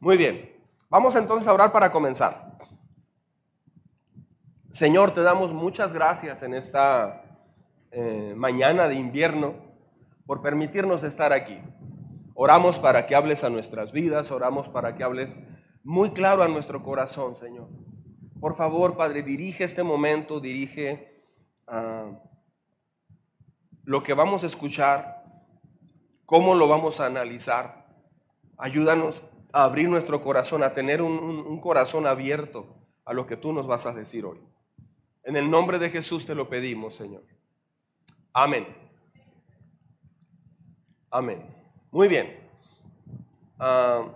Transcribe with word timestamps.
Muy 0.00 0.16
bien. 0.16 0.50
Vamos 0.88 1.14
entonces 1.14 1.46
a 1.46 1.52
orar 1.52 1.72
para 1.72 1.92
comenzar. 1.92 2.56
Señor, 4.70 5.12
te 5.12 5.20
damos 5.20 5.52
muchas 5.52 5.92
gracias 5.92 6.42
en 6.42 6.54
esta 6.54 7.22
eh, 7.90 8.32
mañana 8.34 8.88
de 8.88 8.94
invierno 8.94 9.56
por 10.24 10.40
permitirnos 10.40 11.04
estar 11.04 11.34
aquí. 11.34 11.60
Oramos 12.34 12.78
para 12.78 13.06
que 13.06 13.14
hables 13.14 13.44
a 13.44 13.50
nuestras 13.50 13.92
vidas, 13.92 14.30
oramos 14.30 14.70
para 14.70 14.96
que 14.96 15.04
hables 15.04 15.38
muy 15.84 16.12
claro 16.12 16.42
a 16.42 16.48
nuestro 16.48 16.82
corazón, 16.82 17.36
Señor. 17.36 17.68
Por 18.40 18.54
favor, 18.54 18.96
Padre, 18.96 19.22
dirige 19.22 19.64
este 19.64 19.82
momento, 19.82 20.40
dirige 20.40 21.26
ah, 21.66 22.10
lo 23.84 24.02
que 24.02 24.14
vamos 24.14 24.44
a 24.44 24.46
escuchar, 24.46 25.24
cómo 26.24 26.54
lo 26.54 26.68
vamos 26.68 27.00
a 27.00 27.06
analizar. 27.06 27.86
Ayúdanos 28.56 29.24
a 29.52 29.64
abrir 29.64 29.88
nuestro 29.88 30.20
corazón, 30.20 30.62
a 30.62 30.74
tener 30.74 31.02
un, 31.02 31.60
corazón 31.60 32.06
abierto 32.06 32.66
a 33.04 33.12
lo 33.12 33.26
que 33.26 33.36
tú 33.36 33.52
nos 33.52 33.66
vas 33.66 33.86
a 33.86 33.92
decir 33.92 34.24
hoy. 34.24 34.40
En 35.24 35.36
el 35.36 35.50
nombre 35.50 35.78
de 35.78 35.90
Jesús 35.90 36.24
te 36.24 36.34
lo 36.34 36.48
pedimos, 36.48 36.96
Señor. 36.96 37.22
Amén. 38.32 38.66
Amén. 41.10 41.44
Muy 41.90 42.08
bien. 42.08 42.38
Ah, 43.58 44.06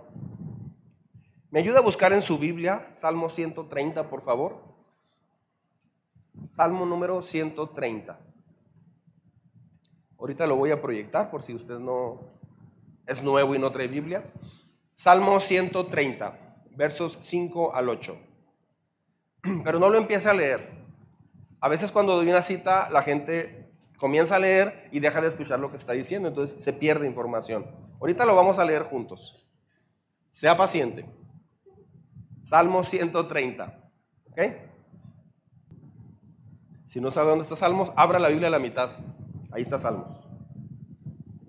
¿Me 1.51 1.59
ayuda 1.59 1.79
a 1.79 1.83
buscar 1.83 2.11
en 2.11 2.21
su 2.21 2.37
Biblia 2.37 2.89
Salmo 2.93 3.29
130, 3.29 4.09
por 4.09 4.21
favor? 4.21 4.61
Salmo 6.49 6.85
número 6.85 7.21
130. 7.21 8.19
Ahorita 10.19 10.47
lo 10.47 10.55
voy 10.55 10.71
a 10.71 10.81
proyectar 10.81 11.29
por 11.29 11.43
si 11.43 11.53
usted 11.53 11.79
no 11.79 12.19
es 13.05 13.21
nuevo 13.23 13.55
y 13.55 13.59
no 13.59 13.71
trae 13.71 13.87
Biblia. 13.87 14.25
Salmo 14.97 15.41
130, 15.41 16.63
versos 16.71 17.17
5 17.19 17.75
al 17.75 17.89
8. 17.89 18.17
Pero 19.65 19.77
no 19.77 19.89
lo 19.89 19.97
empiece 19.97 20.29
a 20.29 20.33
leer. 20.33 20.71
A 21.59 21.67
veces 21.67 21.91
cuando 21.91 22.15
doy 22.15 22.29
una 22.29 22.41
cita, 22.41 22.89
la 22.89 23.03
gente 23.03 23.73
comienza 23.97 24.37
a 24.37 24.39
leer 24.39 24.87
y 24.93 25.01
deja 25.01 25.19
de 25.19 25.27
escuchar 25.27 25.59
lo 25.59 25.69
que 25.69 25.75
está 25.75 25.91
diciendo, 25.91 26.29
entonces 26.29 26.63
se 26.63 26.71
pierde 26.71 27.07
información. 27.07 27.65
Ahorita 27.99 28.25
lo 28.25 28.37
vamos 28.37 28.57
a 28.57 28.63
leer 28.63 28.83
juntos. 28.83 29.45
Sea 30.31 30.55
paciente. 30.55 31.05
Salmo 32.43 32.81
130. 32.85 33.91
¿Ok? 34.31 34.41
Si 36.85 37.01
no 37.01 37.11
sabe 37.11 37.31
dónde 37.31 37.43
está 37.43 37.57
Salmos, 37.57 37.91
abra 37.97 38.17
la 38.17 38.29
Biblia 38.29 38.47
a 38.47 38.51
la 38.51 38.59
mitad. 38.59 38.91
Ahí 39.51 39.61
está 39.61 39.77
Salmos. 39.77 40.25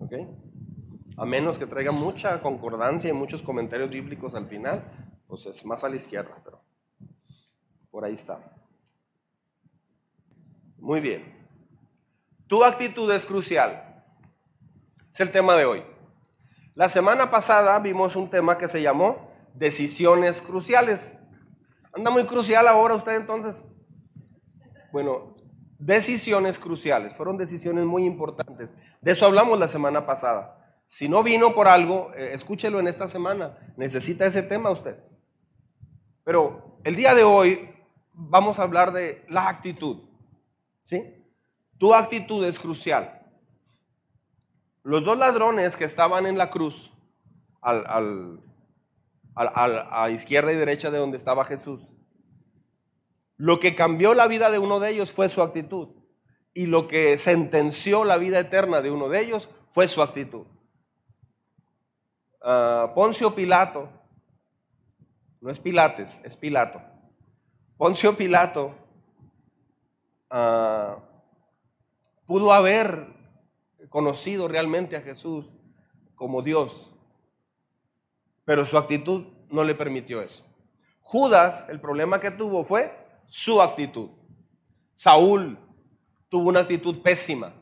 ¿Ok? 0.00 0.14
A 1.16 1.24
menos 1.24 1.58
que 1.58 1.66
traiga 1.66 1.92
mucha 1.92 2.40
concordancia 2.40 3.08
y 3.08 3.12
muchos 3.12 3.42
comentarios 3.42 3.90
bíblicos 3.90 4.34
al 4.34 4.46
final, 4.46 4.84
pues 5.26 5.46
es 5.46 5.64
más 5.64 5.82
a 5.82 5.88
la 5.88 5.96
izquierda, 5.96 6.36
pero 6.44 6.60
por 7.90 8.04
ahí 8.04 8.14
está. 8.14 8.38
Muy 10.78 11.00
bien. 11.00 11.34
Tu 12.46 12.62
actitud 12.62 13.10
es 13.12 13.24
crucial. 13.24 14.04
Es 15.10 15.20
el 15.20 15.32
tema 15.32 15.56
de 15.56 15.64
hoy. 15.64 15.82
La 16.74 16.90
semana 16.90 17.30
pasada 17.30 17.78
vimos 17.78 18.16
un 18.16 18.28
tema 18.28 18.58
que 18.58 18.68
se 18.68 18.82
llamó 18.82 19.30
decisiones 19.54 20.42
cruciales. 20.42 21.14
Anda 21.94 22.10
muy 22.10 22.24
crucial 22.24 22.68
ahora 22.68 22.94
usted 22.94 23.14
entonces. 23.14 23.64
Bueno, 24.92 25.34
decisiones 25.78 26.58
cruciales. 26.58 27.14
Fueron 27.14 27.38
decisiones 27.38 27.86
muy 27.86 28.04
importantes. 28.04 28.74
De 29.00 29.12
eso 29.12 29.24
hablamos 29.24 29.58
la 29.58 29.68
semana 29.68 30.04
pasada. 30.04 30.65
Si 30.88 31.08
no 31.08 31.22
vino 31.22 31.54
por 31.54 31.68
algo, 31.68 32.12
eh, 32.14 32.30
escúchelo 32.32 32.78
en 32.80 32.88
esta 32.88 33.08
semana. 33.08 33.58
Necesita 33.76 34.26
ese 34.26 34.42
tema 34.42 34.70
usted. 34.70 34.96
Pero 36.24 36.80
el 36.84 36.96
día 36.96 37.14
de 37.14 37.24
hoy 37.24 37.70
vamos 38.12 38.58
a 38.58 38.62
hablar 38.62 38.92
de 38.92 39.24
la 39.28 39.48
actitud. 39.48 40.08
¿Sí? 40.84 41.02
Tu 41.78 41.94
actitud 41.94 42.44
es 42.44 42.58
crucial. 42.58 43.22
Los 44.82 45.04
dos 45.04 45.18
ladrones 45.18 45.76
que 45.76 45.84
estaban 45.84 46.26
en 46.26 46.38
la 46.38 46.48
cruz, 46.48 46.92
al, 47.60 48.40
a 49.34 50.10
izquierda 50.10 50.52
y 50.52 50.56
derecha 50.56 50.90
de 50.90 50.98
donde 50.98 51.16
estaba 51.18 51.44
Jesús, 51.44 51.82
lo 53.36 53.60
que 53.60 53.74
cambió 53.74 54.14
la 54.14 54.28
vida 54.28 54.50
de 54.50 54.58
uno 54.58 54.80
de 54.80 54.90
ellos 54.90 55.12
fue 55.12 55.28
su 55.28 55.42
actitud. 55.42 55.88
Y 56.54 56.66
lo 56.66 56.88
que 56.88 57.18
sentenció 57.18 58.04
la 58.04 58.16
vida 58.16 58.38
eterna 58.38 58.80
de 58.80 58.90
uno 58.90 59.08
de 59.08 59.20
ellos 59.20 59.50
fue 59.68 59.88
su 59.88 60.02
actitud. 60.02 60.46
Ah, 62.48 62.92
Poncio 62.94 63.34
Pilato, 63.34 63.88
no 65.40 65.50
es 65.50 65.58
Pilates, 65.58 66.20
es 66.22 66.36
Pilato. 66.36 66.80
Poncio 67.76 68.16
Pilato 68.16 68.72
uh, 70.30 71.00
pudo 72.24 72.52
haber 72.52 73.08
conocido 73.88 74.46
realmente 74.46 74.96
a 74.96 75.00
Jesús 75.00 75.56
como 76.14 76.40
Dios, 76.40 76.94
pero 78.44 78.64
su 78.64 78.78
actitud 78.78 79.26
no 79.50 79.64
le 79.64 79.74
permitió 79.74 80.22
eso. 80.22 80.46
Judas, 81.00 81.68
el 81.68 81.80
problema 81.80 82.20
que 82.20 82.30
tuvo 82.30 82.62
fue 82.62 82.96
su 83.26 83.60
actitud. 83.60 84.10
Saúl 84.94 85.58
tuvo 86.28 86.50
una 86.50 86.60
actitud 86.60 87.02
pésima. 87.02 87.52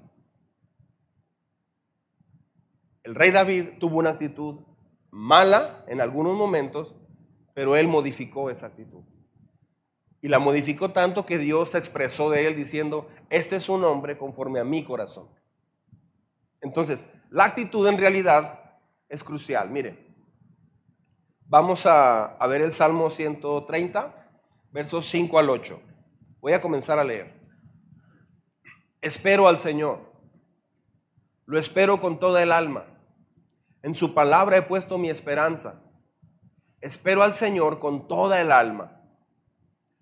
El 3.02 3.14
rey 3.14 3.30
David 3.30 3.78
tuvo 3.80 4.00
una 4.00 4.10
actitud 4.10 4.73
mala 5.14 5.84
en 5.86 6.00
algunos 6.00 6.36
momentos, 6.36 6.96
pero 7.54 7.76
él 7.76 7.86
modificó 7.86 8.50
esa 8.50 8.66
actitud. 8.66 9.04
Y 10.20 10.28
la 10.28 10.40
modificó 10.40 10.90
tanto 10.90 11.24
que 11.24 11.38
Dios 11.38 11.70
se 11.70 11.78
expresó 11.78 12.30
de 12.30 12.48
él 12.48 12.56
diciendo, 12.56 13.08
este 13.30 13.56
es 13.56 13.68
un 13.68 13.84
hombre 13.84 14.18
conforme 14.18 14.58
a 14.58 14.64
mi 14.64 14.82
corazón. 14.82 15.28
Entonces, 16.60 17.06
la 17.30 17.44
actitud 17.44 17.86
en 17.86 17.98
realidad 17.98 18.78
es 19.08 19.22
crucial. 19.22 19.70
Mire, 19.70 20.04
vamos 21.46 21.86
a, 21.86 22.36
ver 22.48 22.62
el 22.62 22.72
Salmo 22.72 23.08
130, 23.08 24.30
versos 24.72 25.06
5 25.06 25.38
al 25.38 25.50
8. 25.50 25.80
Voy 26.40 26.54
a 26.54 26.60
comenzar 26.60 26.98
a 26.98 27.04
leer. 27.04 27.32
Espero 29.00 29.46
al 29.46 29.60
Señor. 29.60 30.12
Lo 31.46 31.58
espero 31.58 32.00
con 32.00 32.18
toda 32.18 32.42
el 32.42 32.50
alma. 32.50 32.93
En 33.84 33.94
su 33.94 34.14
palabra 34.14 34.56
he 34.56 34.62
puesto 34.62 34.96
mi 34.96 35.10
esperanza. 35.10 35.82
Espero 36.80 37.22
al 37.22 37.34
Señor 37.34 37.80
con 37.80 38.08
toda 38.08 38.40
el 38.40 38.50
alma 38.50 38.98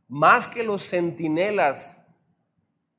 más 0.07 0.47
que 0.47 0.63
los 0.63 0.89
centinelas 0.89 2.07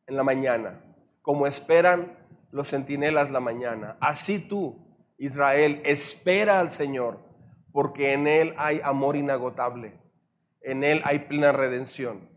en 0.07 0.17
la 0.17 0.23
mañana, 0.23 0.83
como 1.21 1.47
esperan 1.47 2.17
los 2.51 2.69
centinelas 2.69 3.31
la 3.31 3.39
mañana. 3.39 3.95
Así 4.01 4.39
tú, 4.39 4.75
Israel, 5.17 5.81
espera 5.85 6.59
al 6.59 6.69
Señor, 6.69 7.19
porque 7.71 8.11
en 8.11 8.27
Él 8.27 8.53
hay 8.57 8.81
amor 8.83 9.15
inagotable, 9.15 9.93
en 10.59 10.83
Él 10.83 11.01
hay 11.05 11.19
plena 11.19 11.53
redención. 11.53 12.27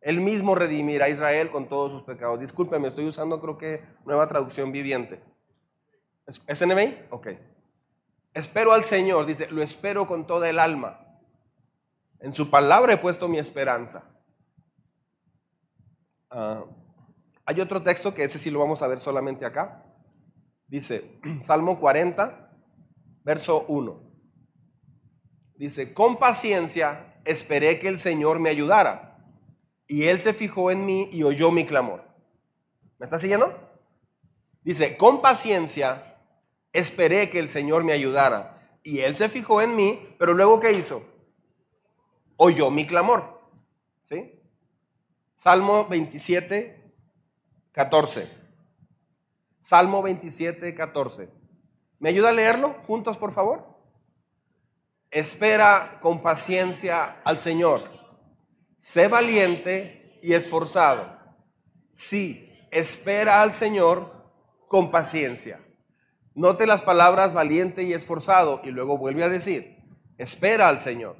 Él 0.00 0.20
mismo 0.20 0.56
redimirá 0.56 1.04
a 1.04 1.10
Israel 1.10 1.52
con 1.52 1.68
todos 1.68 1.92
sus 1.92 2.02
pecados. 2.02 2.40
Discúlpeme, 2.40 2.88
estoy 2.88 3.06
usando 3.06 3.40
creo 3.40 3.58
que 3.58 3.84
nueva 4.04 4.26
traducción 4.26 4.72
viviente. 4.72 5.20
¿Es? 6.26 6.64
Ok. 7.10 7.28
Espero 8.32 8.72
al 8.72 8.84
Señor, 8.84 9.26
dice, 9.26 9.50
lo 9.50 9.62
espero 9.62 10.06
con 10.06 10.26
toda 10.26 10.48
el 10.48 10.58
alma. 10.58 11.00
En 12.20 12.32
su 12.32 12.50
palabra 12.50 12.92
he 12.92 12.98
puesto 12.98 13.28
mi 13.28 13.38
esperanza. 13.38 14.04
Ah, 16.30 16.64
hay 17.44 17.60
otro 17.60 17.82
texto 17.82 18.14
que 18.14 18.22
ese 18.22 18.38
sí 18.38 18.50
lo 18.50 18.60
vamos 18.60 18.82
a 18.82 18.88
ver 18.88 19.00
solamente 19.00 19.44
acá. 19.44 19.84
Dice, 20.68 21.18
Salmo 21.42 21.80
40, 21.80 22.52
verso 23.24 23.64
1. 23.66 24.10
Dice, 25.56 25.92
con 25.92 26.18
paciencia 26.18 27.20
esperé 27.24 27.78
que 27.80 27.88
el 27.88 27.98
Señor 27.98 28.38
me 28.38 28.50
ayudara. 28.50 29.18
Y 29.88 30.04
Él 30.04 30.20
se 30.20 30.32
fijó 30.32 30.70
en 30.70 30.86
mí 30.86 31.08
y 31.12 31.24
oyó 31.24 31.50
mi 31.50 31.66
clamor. 31.66 32.04
¿Me 32.98 33.06
está 33.06 33.18
siguiendo? 33.18 33.52
Dice, 34.62 34.96
con 34.96 35.20
paciencia 35.20 36.09
esperé 36.72 37.30
que 37.30 37.38
el 37.38 37.48
Señor 37.48 37.84
me 37.84 37.92
ayudara. 37.92 38.78
Y 38.82 39.00
Él 39.00 39.14
se 39.14 39.28
fijó 39.28 39.60
en 39.60 39.76
mí, 39.76 40.14
pero 40.18 40.34
luego 40.34 40.60
¿qué 40.60 40.72
hizo? 40.72 41.04
oyó 42.42 42.70
mi 42.70 42.86
clamor. 42.86 43.38
¿Sí? 44.02 44.40
Salmo 45.34 45.86
27, 45.86 46.94
14. 47.70 48.30
Salmo 49.60 50.00
27, 50.02 50.74
14. 50.74 51.28
¿Me 51.98 52.08
ayuda 52.08 52.30
a 52.30 52.32
leerlo 52.32 52.76
juntos, 52.86 53.18
por 53.18 53.32
favor? 53.32 53.78
Espera 55.10 55.98
con 56.00 56.22
paciencia 56.22 57.20
al 57.24 57.40
Señor. 57.40 57.84
Sé 58.78 59.08
valiente 59.08 60.18
y 60.22 60.32
esforzado. 60.32 61.18
Sí, 61.92 62.50
espera 62.70 63.42
al 63.42 63.52
Señor 63.52 64.32
con 64.66 64.90
paciencia. 64.90 65.60
Note 66.40 66.66
las 66.66 66.80
palabras 66.80 67.34
valiente 67.34 67.82
y 67.82 67.92
esforzado 67.92 68.62
y 68.64 68.70
luego 68.70 68.96
vuelve 68.96 69.22
a 69.22 69.28
decir, 69.28 69.76
espera 70.16 70.70
al 70.70 70.80
Señor. 70.80 71.16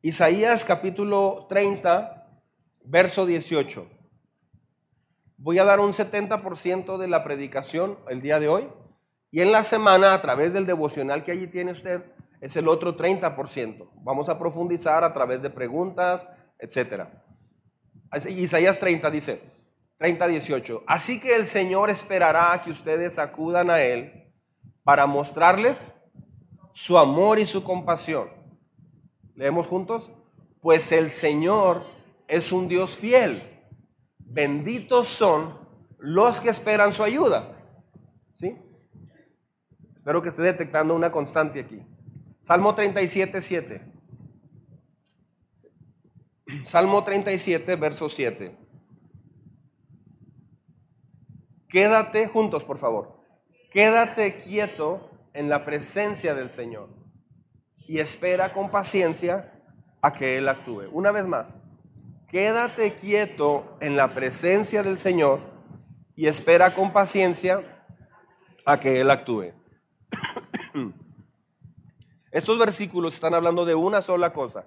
Isaías 0.00 0.64
capítulo 0.64 1.48
30, 1.48 2.40
verso 2.84 3.26
18. 3.26 3.90
Voy 5.38 5.58
a 5.58 5.64
dar 5.64 5.80
un 5.80 5.90
70% 5.90 6.98
de 6.98 7.08
la 7.08 7.24
predicación 7.24 7.98
el 8.08 8.22
día 8.22 8.38
de 8.38 8.46
hoy 8.46 8.68
y 9.32 9.40
en 9.40 9.50
la 9.50 9.64
semana 9.64 10.14
a 10.14 10.22
través 10.22 10.52
del 10.52 10.66
devocional 10.66 11.24
que 11.24 11.32
allí 11.32 11.48
tiene 11.48 11.72
usted 11.72 12.04
es 12.40 12.54
el 12.54 12.68
otro 12.68 12.96
30%. 12.96 13.90
Vamos 14.04 14.28
a 14.28 14.38
profundizar 14.38 15.02
a 15.02 15.12
través 15.12 15.42
de 15.42 15.50
preguntas, 15.50 16.28
etc. 16.60 17.06
Isaías 18.28 18.78
30 18.78 19.10
dice, 19.10 19.42
30, 19.98 20.28
18. 20.28 20.84
Así 20.86 21.18
que 21.18 21.34
el 21.34 21.44
Señor 21.44 21.90
esperará 21.90 22.52
a 22.52 22.62
que 22.62 22.70
ustedes 22.70 23.18
acudan 23.18 23.68
a 23.68 23.82
Él 23.82 24.26
para 24.88 25.06
mostrarles 25.06 25.92
su 26.72 26.96
amor 26.96 27.38
y 27.38 27.44
su 27.44 27.62
compasión. 27.62 28.30
Leemos 29.34 29.66
juntos. 29.66 30.10
Pues 30.62 30.92
el 30.92 31.10
Señor 31.10 31.84
es 32.26 32.52
un 32.52 32.68
Dios 32.68 32.96
fiel. 32.96 33.42
Benditos 34.16 35.06
son 35.06 35.58
los 35.98 36.40
que 36.40 36.48
esperan 36.48 36.94
su 36.94 37.02
ayuda. 37.02 37.54
¿Sí? 38.32 38.56
Espero 39.94 40.22
que 40.22 40.30
esté 40.30 40.40
detectando 40.40 40.94
una 40.94 41.12
constante 41.12 41.60
aquí. 41.60 41.82
Salmo 42.40 42.74
37, 42.74 43.42
7. 43.42 43.92
Salmo 46.64 47.04
37, 47.04 47.76
verso 47.76 48.08
7. 48.08 48.56
Quédate 51.68 52.26
juntos, 52.26 52.64
por 52.64 52.78
favor. 52.78 53.17
Quédate 53.70 54.38
quieto 54.38 55.10
en 55.34 55.48
la 55.48 55.64
presencia 55.64 56.34
del 56.34 56.50
Señor 56.50 56.88
y 57.86 57.98
espera 57.98 58.52
con 58.52 58.70
paciencia 58.70 59.52
a 60.00 60.12
que 60.12 60.38
Él 60.38 60.48
actúe. 60.48 60.88
Una 60.90 61.12
vez 61.12 61.26
más, 61.26 61.56
quédate 62.28 62.96
quieto 62.96 63.76
en 63.80 63.96
la 63.96 64.14
presencia 64.14 64.82
del 64.82 64.98
Señor 64.98 65.40
y 66.16 66.26
espera 66.26 66.74
con 66.74 66.92
paciencia 66.92 67.62
a 68.64 68.80
que 68.80 69.00
Él 69.00 69.10
actúe. 69.10 69.52
Estos 72.30 72.58
versículos 72.58 73.14
están 73.14 73.34
hablando 73.34 73.64
de 73.64 73.74
una 73.74 74.00
sola 74.00 74.32
cosa, 74.32 74.64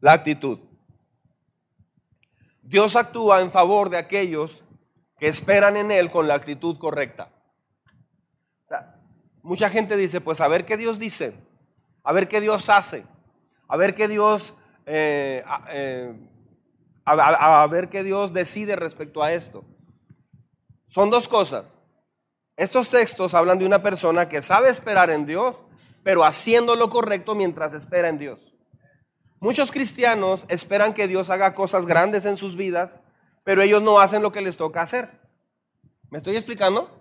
la 0.00 0.12
actitud. 0.12 0.60
Dios 2.62 2.94
actúa 2.94 3.40
en 3.40 3.50
favor 3.50 3.90
de 3.90 3.98
aquellos 3.98 4.62
que 5.18 5.26
esperan 5.26 5.76
en 5.76 5.90
Él 5.90 6.10
con 6.10 6.28
la 6.28 6.34
actitud 6.34 6.78
correcta. 6.78 7.30
Mucha 9.42 9.68
gente 9.70 9.96
dice, 9.96 10.20
pues 10.20 10.40
a 10.40 10.48
ver 10.48 10.64
qué 10.64 10.76
Dios 10.76 10.98
dice, 10.98 11.34
a 12.02 12.12
ver 12.12 12.28
qué 12.28 12.40
Dios 12.40 12.68
hace, 12.68 13.04
a 13.68 13.76
ver 13.76 13.94
qué 13.94 14.08
Dios, 14.08 14.54
eh, 14.86 15.42
eh, 15.68 16.14
a 17.04 17.66
ver 17.70 17.88
qué 17.88 18.02
Dios 18.02 18.32
decide 18.32 18.76
respecto 18.76 19.22
a 19.22 19.32
esto. 19.32 19.64
Son 20.86 21.10
dos 21.10 21.28
cosas. 21.28 21.78
Estos 22.56 22.90
textos 22.90 23.34
hablan 23.34 23.58
de 23.58 23.66
una 23.66 23.82
persona 23.82 24.28
que 24.28 24.42
sabe 24.42 24.68
esperar 24.68 25.10
en 25.10 25.24
Dios 25.24 25.64
pero 26.02 26.24
haciendo 26.24 26.76
lo 26.76 26.90
correcto 26.90 27.34
mientras 27.34 27.74
espera 27.74 28.08
en 28.08 28.18
Dios. 28.18 28.40
Muchos 29.38 29.70
cristianos 29.70 30.44
esperan 30.48 30.92
que 30.92 31.08
Dios 31.08 31.30
haga 31.30 31.54
cosas 31.54 31.86
grandes 31.86 32.26
en 32.26 32.36
sus 32.36 32.56
vidas, 32.56 33.00
pero 33.44 33.62
ellos 33.62 33.82
no 33.82 34.00
hacen 34.00 34.22
lo 34.22 34.32
que 34.32 34.42
les 34.42 34.56
toca 34.56 34.82
hacer. 34.82 35.10
¿Me 36.10 36.18
estoy 36.18 36.36
explicando? 36.36 36.99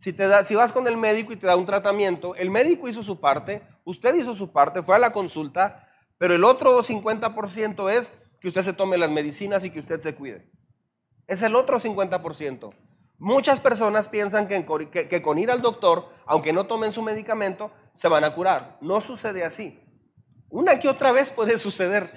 Si, 0.00 0.14
te 0.14 0.28
da, 0.28 0.46
si 0.46 0.54
vas 0.54 0.72
con 0.72 0.88
el 0.88 0.96
médico 0.96 1.30
y 1.30 1.36
te 1.36 1.46
da 1.46 1.56
un 1.56 1.66
tratamiento, 1.66 2.34
el 2.36 2.50
médico 2.50 2.88
hizo 2.88 3.02
su 3.02 3.20
parte, 3.20 3.60
usted 3.84 4.14
hizo 4.14 4.34
su 4.34 4.50
parte, 4.50 4.82
fue 4.82 4.96
a 4.96 4.98
la 4.98 5.12
consulta, 5.12 5.86
pero 6.16 6.34
el 6.34 6.42
otro 6.42 6.82
50% 6.82 7.90
es 7.92 8.14
que 8.40 8.48
usted 8.48 8.62
se 8.62 8.72
tome 8.72 8.96
las 8.96 9.10
medicinas 9.10 9.62
y 9.62 9.68
que 9.68 9.78
usted 9.78 10.00
se 10.00 10.14
cuide. 10.14 10.50
Es 11.26 11.42
el 11.42 11.54
otro 11.54 11.78
50%. 11.78 12.72
Muchas 13.18 13.60
personas 13.60 14.08
piensan 14.08 14.48
que, 14.48 14.64
con 15.22 15.38
ir 15.38 15.50
al 15.50 15.60
doctor, 15.60 16.08
aunque 16.24 16.54
no 16.54 16.66
tomen 16.66 16.94
su 16.94 17.02
medicamento, 17.02 17.70
se 17.92 18.08
van 18.08 18.24
a 18.24 18.32
curar. 18.32 18.78
No 18.80 19.02
sucede 19.02 19.44
así. 19.44 19.78
Una 20.48 20.80
que 20.80 20.88
otra 20.88 21.12
vez 21.12 21.30
puede 21.30 21.58
suceder. 21.58 22.10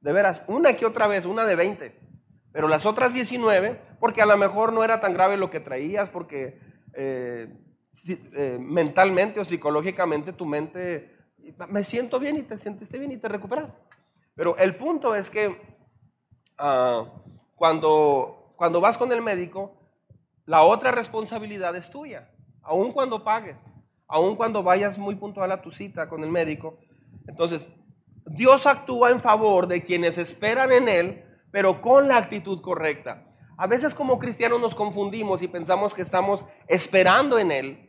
De 0.00 0.12
veras, 0.12 0.42
una 0.48 0.72
que 0.72 0.84
otra 0.84 1.06
vez, 1.06 1.26
una 1.26 1.44
de 1.44 1.54
20. 1.54 1.96
Pero 2.50 2.66
las 2.66 2.84
otras 2.86 3.14
19, 3.14 3.80
porque 4.00 4.20
a 4.20 4.26
lo 4.26 4.36
mejor 4.36 4.72
no 4.72 4.82
era 4.82 4.98
tan 4.98 5.14
grave 5.14 5.36
lo 5.36 5.50
que 5.50 5.60
traías, 5.60 6.10
porque 6.10 6.73
eh, 6.96 7.48
eh, 8.36 8.58
mentalmente 8.60 9.40
o 9.40 9.44
psicológicamente 9.44 10.32
tu 10.32 10.46
mente, 10.46 11.16
me 11.68 11.84
siento 11.84 12.18
bien 12.18 12.36
y 12.36 12.42
te 12.42 12.56
sientes 12.56 12.88
bien 12.88 13.12
y 13.12 13.16
te 13.16 13.28
recuperas. 13.28 13.72
Pero 14.34 14.56
el 14.56 14.76
punto 14.76 15.14
es 15.14 15.30
que 15.30 15.56
ah, 16.58 17.04
cuando, 17.54 18.54
cuando 18.56 18.80
vas 18.80 18.98
con 18.98 19.12
el 19.12 19.22
médico, 19.22 19.72
la 20.46 20.62
otra 20.62 20.90
responsabilidad 20.92 21.74
es 21.76 21.90
tuya, 21.90 22.30
aun 22.62 22.92
cuando 22.92 23.24
pagues, 23.24 23.74
aun 24.06 24.36
cuando 24.36 24.62
vayas 24.62 24.98
muy 24.98 25.14
puntual 25.14 25.52
a 25.52 25.62
tu 25.62 25.70
cita 25.70 26.08
con 26.08 26.22
el 26.24 26.30
médico. 26.30 26.78
Entonces, 27.26 27.68
Dios 28.26 28.66
actúa 28.66 29.10
en 29.10 29.20
favor 29.20 29.66
de 29.66 29.82
quienes 29.82 30.18
esperan 30.18 30.72
en 30.72 30.88
Él, 30.88 31.24
pero 31.50 31.80
con 31.80 32.08
la 32.08 32.16
actitud 32.16 32.60
correcta. 32.60 33.33
A 33.56 33.66
veces 33.66 33.94
como 33.94 34.18
cristianos 34.18 34.60
nos 34.60 34.74
confundimos 34.74 35.42
y 35.42 35.48
pensamos 35.48 35.94
que 35.94 36.02
estamos 36.02 36.44
esperando 36.66 37.38
en 37.38 37.50
Él 37.50 37.88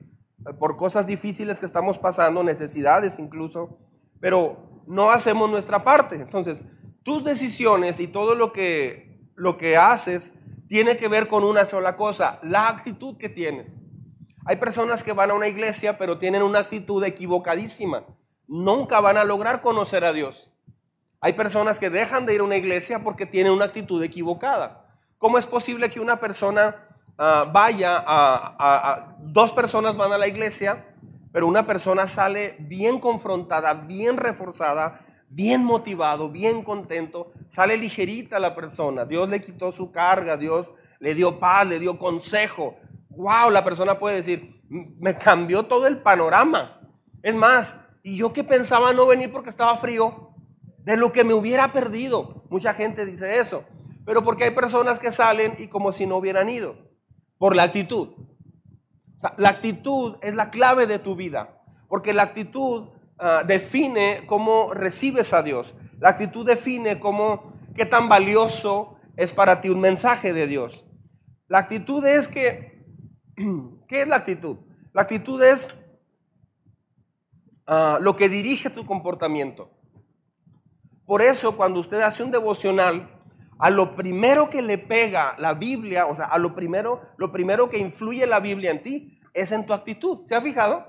por 0.60 0.78
cosas 0.78 1.08
difíciles 1.08 1.60
que 1.60 1.66
estamos 1.66 1.98
pasando, 1.98 2.44
necesidades 2.44 3.18
incluso, 3.18 3.80
pero 4.20 4.84
no 4.86 5.10
hacemos 5.10 5.50
nuestra 5.50 5.84
parte. 5.84 6.16
Entonces, 6.16 6.62
tus 7.04 7.24
decisiones 7.24 8.00
y 8.00 8.08
todo 8.08 8.36
lo 8.36 8.54
que, 8.54 9.20
lo 9.36 9.58
que 9.58 9.76
haces 9.78 10.32
tiene 10.68 10.98
que 10.98 11.08
ver 11.08 11.28
con 11.28 11.44
una 11.44 11.66
sola 11.66 11.96
cosa, 11.96 12.40
la 12.44 12.68
actitud 12.68 13.18
que 13.18 13.30
tienes. 13.30 13.82
Hay 14.46 14.58
personas 14.58 15.04
que 15.04 15.14
van 15.14 15.32
a 15.32 15.34
una 15.34 15.48
iglesia 15.48 15.98
pero 15.98 16.20
tienen 16.20 16.44
una 16.44 16.60
actitud 16.60 17.04
equivocadísima. 17.04 18.06
Nunca 18.48 19.00
van 19.00 19.18
a 19.18 19.24
lograr 19.24 19.62
conocer 19.62 20.04
a 20.04 20.14
Dios. 20.14 20.52
Hay 21.22 21.34
personas 21.34 21.80
que 21.80 21.90
dejan 21.90 22.28
de 22.28 22.36
ir 22.36 22.42
a 22.42 22.44
una 22.44 22.58
iglesia 22.58 23.04
porque 23.04 23.26
tienen 23.26 23.54
una 23.54 23.66
actitud 23.66 24.04
equivocada. 24.04 24.85
¿Cómo 25.18 25.38
es 25.38 25.46
posible 25.46 25.90
que 25.90 26.00
una 26.00 26.20
persona 26.20 26.88
ah, 27.18 27.50
vaya 27.52 28.04
a, 28.06 29.16
dos 29.20 29.52
personas 29.54 29.98
van 29.98 30.12
a 30.12 30.18
la 30.18 30.28
iglesia, 30.28 30.86
pero 31.32 31.48
una 31.48 31.66
persona 31.66 32.08
sale 32.08 32.56
bien 32.60 33.00
confrontada, 33.00 33.74
bien 33.74 34.18
reforzada, 34.18 35.06
bien 35.30 35.64
motivado, 35.64 36.30
bien 36.30 36.64
contento, 36.64 37.32
sale 37.48 37.78
ligerita 37.78 38.40
la 38.40 38.56
persona. 38.56 39.06
Dios 39.06 39.30
le 39.30 39.42
quitó 39.42 39.72
su 39.72 39.92
carga, 39.92 40.38
Dios 40.38 40.68
le 41.00 41.14
dio 41.14 41.40
paz, 41.40 41.68
le 41.68 41.80
dio 41.80 41.98
consejo. 41.98 42.78
Wow, 43.10 43.50
la 43.52 43.64
persona 43.64 43.98
puede 43.98 44.18
decir, 44.18 44.62
me 44.70 45.18
cambió 45.18 45.64
todo 45.64 45.88
el 45.88 46.02
panorama. 46.02 46.80
Es 47.22 47.36
más, 47.36 47.80
y 48.04 48.18
yo 48.18 48.32
que 48.32 48.44
pensaba 48.44 48.94
no 48.94 49.08
venir 49.08 49.32
porque 49.32 49.50
estaba 49.50 49.76
frío, 49.78 50.30
de 50.86 50.96
lo 50.96 51.12
que 51.12 51.24
me 51.24 51.34
hubiera 51.34 51.72
perdido. 51.72 52.46
Mucha 52.50 52.74
gente 52.74 53.06
dice 53.06 53.40
eso. 53.40 53.66
Pero 54.06 54.24
porque 54.24 54.46
hay 54.46 54.52
personas 54.52 55.00
que 55.00 55.12
salen 55.12 55.56
y 55.58 55.68
como 55.68 55.92
si 55.92 56.06
no 56.06 56.18
hubieran 56.18 56.50
ido. 56.50 56.78
Por 57.38 57.56
la 57.56 57.64
actitud. 57.64 58.10
la 59.38 59.50
actitud 59.50 60.18
es 60.22 60.36
la 60.36 60.52
clave 60.52 60.88
de 60.88 61.00
tu 61.00 61.16
vida. 61.16 61.62
Porque 61.88 62.14
la 62.14 62.24
actitud 62.24 62.90
Ah, 63.18 63.44
define 63.48 64.24
cómo 64.26 64.74
recibes 64.74 65.34
a 65.34 65.42
Dios. 65.42 65.74
La 66.00 66.10
actitud 66.10 66.46
define 66.46 67.00
cómo, 67.00 67.54
qué 67.74 67.86
tan 67.86 68.10
valioso 68.10 68.98
es 69.16 69.34
para 69.34 69.62
ti 69.62 69.70
un 69.70 69.80
mensaje 69.80 70.34
de 70.34 70.48
Dios. 70.48 70.84
La 71.48 71.60
actitud 71.60 72.06
es 72.06 72.28
que, 72.28 72.84
¿qué 73.88 74.02
es 74.02 74.08
la 74.08 74.18
actitud? 74.18 74.58
La 74.94 75.04
actitud 75.04 75.42
es 75.42 75.74
ah, 77.68 78.00
lo 78.02 78.18
que 78.18 78.28
dirige 78.28 78.70
tu 78.70 78.86
comportamiento. 78.86 79.72
Por 81.06 81.22
eso 81.22 81.56
cuando 81.56 81.80
usted 81.80 82.02
hace 82.02 82.22
un 82.22 82.32
devocional, 82.32 83.15
a 83.58 83.70
lo 83.70 83.96
primero 83.96 84.50
que 84.50 84.62
le 84.62 84.78
pega 84.78 85.36
la 85.38 85.54
Biblia, 85.54 86.08
o 86.08 86.16
sea, 86.16 86.26
a 86.26 86.38
lo 86.38 86.56
primero, 86.56 87.02
lo 87.18 87.32
primero 87.32 87.70
que 87.70 87.78
influye 87.78 88.28
la 88.28 88.40
Biblia 88.40 88.72
en 88.72 88.84
ti 88.84 89.20
es 89.34 89.52
en 89.52 89.66
tu 89.66 89.74
actitud. 89.74 90.26
¿Se 90.26 90.36
ha 90.36 90.42
fijado? 90.42 90.86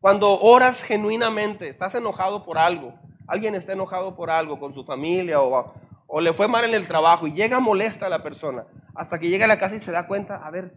Cuando 0.00 0.40
oras 0.40 0.82
genuinamente, 0.82 1.68
estás 1.68 1.94
enojado 1.94 2.44
por 2.44 2.58
algo, 2.58 2.94
alguien 3.26 3.54
está 3.54 3.74
enojado 3.74 4.16
por 4.16 4.30
algo 4.30 4.58
con 4.58 4.72
su 4.72 4.84
familia 4.84 5.40
o, 5.40 5.74
le 6.20 6.32
fue 6.32 6.48
mal 6.48 6.64
en 6.64 6.74
el 6.74 6.88
trabajo 6.88 7.26
y 7.26 7.32
llega 7.32 7.60
molesta 7.60 8.06
a 8.06 8.08
la 8.08 8.22
persona, 8.22 8.66
hasta 8.94 9.18
que 9.18 9.28
llega 9.28 9.44
a 9.44 9.48
la 9.48 9.58
casa 9.58 9.76
y 9.76 9.80
se 9.80 9.92
da 9.92 10.06
cuenta, 10.06 10.36
a 10.36 10.50
ver, 10.50 10.74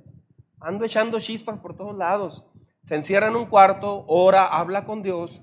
ando 0.60 0.86
echando 0.86 1.20
chispas 1.20 1.60
por 1.60 1.76
todos 1.76 1.96
lados. 1.98 2.46
Se 2.84 2.96
encierra 2.96 3.28
en 3.28 3.36
un 3.36 3.46
cuarto, 3.46 4.04
ora, 4.08 4.46
habla 4.46 4.86
con 4.86 5.02
Dios, 5.02 5.42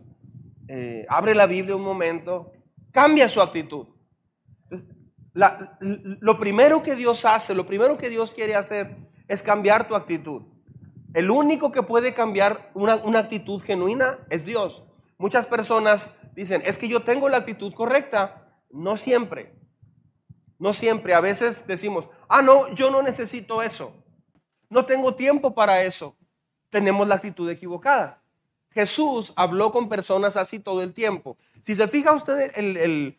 eh, 0.68 1.06
abre 1.08 1.34
la 1.34 1.46
Biblia 1.46 1.74
un 1.74 1.82
momento, 1.82 2.52
cambia 2.92 3.28
su 3.28 3.40
actitud. 3.40 3.86
Lo 5.32 6.38
primero 6.38 6.82
que 6.82 6.96
Dios 6.96 7.24
hace, 7.24 7.54
lo 7.54 7.66
primero 7.66 7.98
que 7.98 8.10
Dios 8.10 8.34
quiere 8.34 8.54
hacer 8.54 8.96
es 9.28 9.42
cambiar 9.42 9.86
tu 9.86 9.94
actitud. 9.94 10.42
El 11.14 11.30
único 11.30 11.72
que 11.72 11.82
puede 11.82 12.14
cambiar 12.14 12.70
una, 12.74 13.18
actitud 13.18 13.60
genuina 13.60 14.18
es 14.30 14.44
Dios. 14.44 14.84
muchas 15.18 15.46
personas 15.46 16.10
dicen, 16.34 16.62
es 16.64 16.78
que 16.78 16.88
yo 16.88 17.00
tengo 17.00 17.28
la 17.28 17.38
actitud 17.38 17.72
correcta. 17.74 18.46
No 18.70 18.96
siempre. 18.96 19.54
No 20.58 20.72
siempre. 20.72 21.14
A 21.14 21.20
veces 21.20 21.66
decimos, 21.66 22.08
ah, 22.28 22.42
no, 22.42 22.72
yo 22.74 22.90
no 22.90 23.02
necesito 23.02 23.62
eso. 23.62 23.92
No 24.68 24.86
tengo 24.86 25.14
tiempo 25.14 25.54
para 25.54 25.82
eso. 25.82 26.16
Tenemos 26.70 27.08
la 27.08 27.16
actitud 27.16 27.50
equivocada. 27.50 28.22
Jesús 28.70 29.32
habló 29.34 29.72
con 29.72 29.88
personas 29.88 30.36
así 30.36 30.60
todo 30.60 30.82
el 30.82 30.94
tiempo. 30.94 31.36
Si 31.62 31.74
se 31.74 31.88
fija 31.88 32.12
usted 32.12 32.52
el, 32.54 32.76
el 32.76 33.18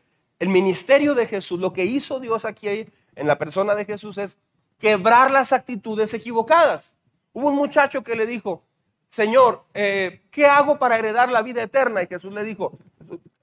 ministerio 0.49 1.13
de 1.13 1.27
Jesús, 1.27 1.59
lo 1.59 1.73
que 1.73 1.85
hizo 1.85 2.19
Dios 2.19 2.45
aquí 2.45 2.87
en 3.15 3.27
la 3.27 3.37
persona 3.37 3.75
de 3.75 3.85
Jesús 3.85 4.17
es 4.17 4.37
quebrar 4.79 5.31
las 5.31 5.53
actitudes 5.53 6.13
equivocadas. 6.13 6.95
Hubo 7.33 7.47
un 7.49 7.55
muchacho 7.55 8.03
que 8.03 8.15
le 8.15 8.25
dijo, 8.25 8.63
Señor, 9.07 9.63
eh, 9.73 10.21
¿qué 10.31 10.47
hago 10.47 10.79
para 10.79 10.97
heredar 10.97 11.31
la 11.31 11.41
vida 11.41 11.61
eterna? 11.61 12.01
Y 12.01 12.07
Jesús 12.07 12.33
le 12.33 12.43
dijo, 12.43 12.77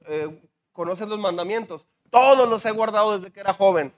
eh, 0.06 0.40
¿conoces 0.72 1.08
los 1.08 1.18
mandamientos? 1.18 1.86
Todos 2.10 2.48
los 2.48 2.64
he 2.66 2.70
guardado 2.70 3.16
desde 3.16 3.30
que 3.30 3.40
era 3.40 3.52
joven. 3.52 3.92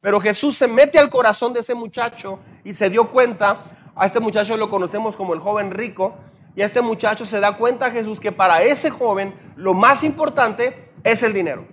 Pero 0.00 0.20
Jesús 0.20 0.56
se 0.56 0.68
mete 0.68 0.98
al 0.98 1.10
corazón 1.10 1.52
de 1.52 1.60
ese 1.60 1.74
muchacho 1.74 2.38
y 2.64 2.74
se 2.74 2.88
dio 2.88 3.10
cuenta, 3.10 3.92
a 3.94 4.06
este 4.06 4.20
muchacho 4.20 4.56
lo 4.56 4.70
conocemos 4.70 5.16
como 5.16 5.34
el 5.34 5.40
joven 5.40 5.70
rico, 5.70 6.14
y 6.54 6.62
a 6.62 6.66
este 6.66 6.80
muchacho 6.80 7.24
se 7.24 7.40
da 7.40 7.56
cuenta 7.56 7.90
Jesús 7.90 8.20
que 8.20 8.32
para 8.32 8.62
ese 8.62 8.90
joven 8.90 9.34
lo 9.56 9.74
más 9.74 10.04
importante 10.04 10.90
es 11.04 11.22
el 11.22 11.32
dinero. 11.32 11.66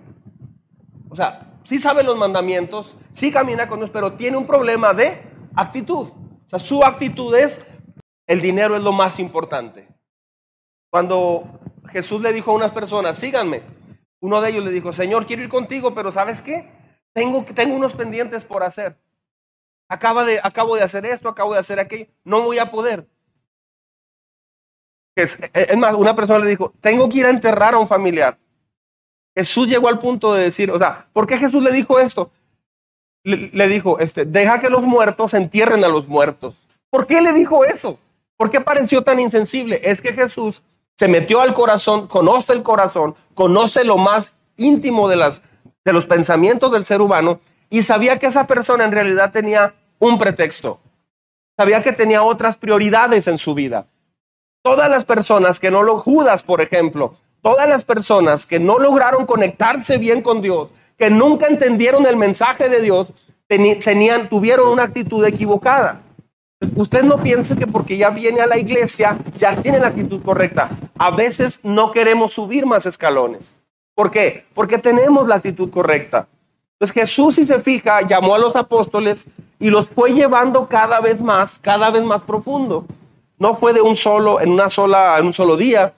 O 1.10 1.16
sea, 1.16 1.38
sí 1.64 1.78
sabe 1.78 2.02
los 2.02 2.16
mandamientos, 2.16 2.96
sí 3.10 3.32
camina 3.32 3.68
con 3.68 3.80
Dios, 3.80 3.90
pero 3.90 4.14
tiene 4.14 4.36
un 4.36 4.46
problema 4.46 4.94
de 4.94 5.22
actitud. 5.54 6.08
O 6.08 6.48
sea, 6.48 6.58
su 6.58 6.84
actitud 6.84 7.34
es 7.34 7.64
el 8.26 8.40
dinero 8.40 8.76
es 8.76 8.82
lo 8.82 8.92
más 8.92 9.18
importante. 9.18 9.88
Cuando 10.90 11.60
Jesús 11.90 12.20
le 12.22 12.32
dijo 12.32 12.50
a 12.50 12.54
unas 12.54 12.70
personas, 12.70 13.16
síganme, 13.16 13.62
uno 14.20 14.40
de 14.40 14.50
ellos 14.50 14.64
le 14.64 14.70
dijo, 14.70 14.92
Señor, 14.92 15.26
quiero 15.26 15.42
ir 15.42 15.48
contigo, 15.48 15.94
pero 15.94 16.12
¿sabes 16.12 16.42
qué? 16.42 16.70
Tengo, 17.12 17.44
tengo 17.54 17.74
unos 17.74 17.94
pendientes 17.94 18.44
por 18.44 18.62
hacer. 18.62 18.98
Acaba 19.88 20.24
de, 20.24 20.40
acabo 20.42 20.76
de 20.76 20.82
hacer 20.82 21.06
esto, 21.06 21.28
acabo 21.28 21.54
de 21.54 21.60
hacer 21.60 21.80
aquello, 21.80 22.06
no 22.22 22.42
voy 22.42 22.58
a 22.58 22.70
poder. 22.70 23.08
Es, 25.16 25.38
es 25.52 25.76
más, 25.76 25.94
una 25.94 26.14
persona 26.14 26.38
le 26.40 26.50
dijo, 26.50 26.74
tengo 26.80 27.08
que 27.08 27.18
ir 27.18 27.26
a 27.26 27.30
enterrar 27.30 27.74
a 27.74 27.78
un 27.78 27.88
familiar. 27.88 28.38
Jesús 29.38 29.68
llegó 29.68 29.86
al 29.88 30.00
punto 30.00 30.34
de 30.34 30.42
decir, 30.42 30.68
o 30.72 30.78
sea, 30.78 31.06
¿por 31.12 31.28
qué 31.28 31.38
Jesús 31.38 31.62
le 31.62 31.70
dijo 31.70 32.00
esto? 32.00 32.32
Le, 33.22 33.68
dijo, 33.68 34.00
este, 34.00 34.24
deja 34.24 34.58
que 34.58 34.68
los 34.68 34.82
muertos 34.82 35.32
entierren 35.32 35.84
a 35.84 35.88
los 35.88 36.08
muertos. 36.08 36.56
¿Por 36.90 37.06
qué 37.06 37.22
le 37.22 37.32
dijo 37.32 37.64
eso? 37.64 38.00
¿Por 38.36 38.50
qué 38.50 38.60
pareció 38.60 39.04
tan 39.04 39.20
insensible? 39.20 39.80
Es 39.84 40.02
que 40.02 40.12
Jesús 40.12 40.64
se 40.96 41.06
metió 41.06 41.40
al 41.40 41.54
corazón, 41.54 42.08
conoce 42.08 42.52
el 42.52 42.64
corazón, 42.64 43.14
conoce 43.34 43.84
lo 43.84 43.96
más 43.96 44.32
íntimo 44.56 45.08
de, 45.08 45.14
las, 45.14 45.40
de 45.84 45.92
los 45.92 46.06
pensamientos 46.06 46.72
del 46.72 46.84
ser 46.84 47.00
humano 47.00 47.38
y 47.70 47.82
sabía 47.82 48.18
que 48.18 48.26
esa 48.26 48.48
persona 48.48 48.86
en 48.86 48.90
realidad 48.90 49.30
tenía 49.30 49.72
un 50.00 50.18
pretexto. 50.18 50.80
Sabía 51.56 51.80
que 51.84 51.92
tenía 51.92 52.24
otras 52.24 52.56
prioridades 52.56 53.28
en 53.28 53.38
su 53.38 53.54
vida. 53.54 53.86
Todas 54.64 54.90
las 54.90 55.04
personas 55.04 55.60
que 55.60 55.70
no 55.70 55.84
lo, 55.84 56.00
Judas, 56.00 56.42
por 56.42 56.60
ejemplo, 56.60 57.14
todas 57.42 57.68
las 57.68 57.84
personas 57.84 58.46
que 58.46 58.60
no 58.60 58.78
lograron 58.78 59.26
conectarse 59.26 59.98
bien 59.98 60.22
con 60.22 60.42
Dios, 60.42 60.68
que 60.96 61.10
nunca 61.10 61.46
entendieron 61.46 62.06
el 62.06 62.16
mensaje 62.16 62.68
de 62.68 62.80
Dios, 62.80 63.12
tenían, 63.46 64.28
tuvieron 64.28 64.68
una 64.68 64.84
actitud 64.84 65.24
equivocada. 65.24 66.02
Usted 66.74 67.04
no 67.04 67.18
piense 67.18 67.56
que 67.56 67.66
porque 67.66 67.96
ya 67.96 68.10
viene 68.10 68.40
a 68.40 68.46
la 68.46 68.58
iglesia 68.58 69.16
ya 69.36 69.56
tiene 69.62 69.78
la 69.78 69.88
actitud 69.88 70.20
correcta. 70.22 70.70
A 70.98 71.12
veces 71.12 71.60
no 71.62 71.92
queremos 71.92 72.32
subir 72.32 72.66
más 72.66 72.84
escalones. 72.84 73.54
¿Por 73.94 74.10
qué? 74.10 74.44
Porque 74.54 74.78
tenemos 74.78 75.28
la 75.28 75.36
actitud 75.36 75.70
correcta. 75.70 76.26
Entonces 76.72 76.94
Jesús, 76.94 77.36
si 77.36 77.46
se 77.46 77.60
fija, 77.60 78.02
llamó 78.02 78.34
a 78.34 78.38
los 78.38 78.54
apóstoles 78.56 79.24
y 79.58 79.70
los 79.70 79.88
fue 79.88 80.12
llevando 80.12 80.68
cada 80.68 81.00
vez 81.00 81.20
más, 81.20 81.58
cada 81.58 81.90
vez 81.90 82.02
más 82.04 82.22
profundo. 82.22 82.84
No 83.38 83.54
fue 83.54 83.72
de 83.72 83.80
un 83.80 83.96
solo, 83.96 84.40
en 84.40 84.50
una 84.50 84.68
sola, 84.70 85.16
en 85.18 85.26
un 85.26 85.32
solo 85.32 85.56
día. 85.56 85.94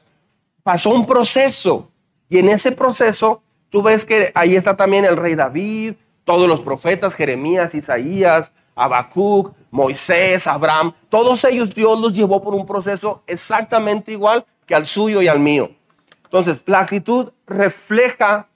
Pasó 0.70 0.90
un 0.90 1.04
proceso. 1.04 1.90
Y 2.28 2.38
en 2.38 2.48
ese 2.48 2.70
proceso, 2.70 3.42
tú 3.70 3.82
ves 3.82 4.04
que 4.04 4.30
ahí 4.36 4.54
está 4.54 4.76
también 4.76 5.04
el 5.04 5.16
rey 5.16 5.34
David, 5.34 5.94
todos 6.22 6.48
los 6.48 6.60
profetas, 6.60 7.16
Jeremías, 7.16 7.74
Isaías, 7.74 8.52
Habacuc, 8.76 9.52
Moisés, 9.72 10.46
Abraham, 10.46 10.92
todos 11.08 11.44
ellos 11.44 11.74
Dios 11.74 11.98
los 11.98 12.14
llevó 12.14 12.40
por 12.40 12.54
un 12.54 12.66
proceso 12.66 13.24
exactamente 13.26 14.12
igual 14.12 14.46
que 14.64 14.76
al 14.76 14.86
suyo 14.86 15.20
y 15.20 15.26
al 15.26 15.40
mío. 15.40 15.72
Entonces, 16.22 16.62
la 16.66 16.78
actitud 16.78 17.32
refleja 17.48 18.46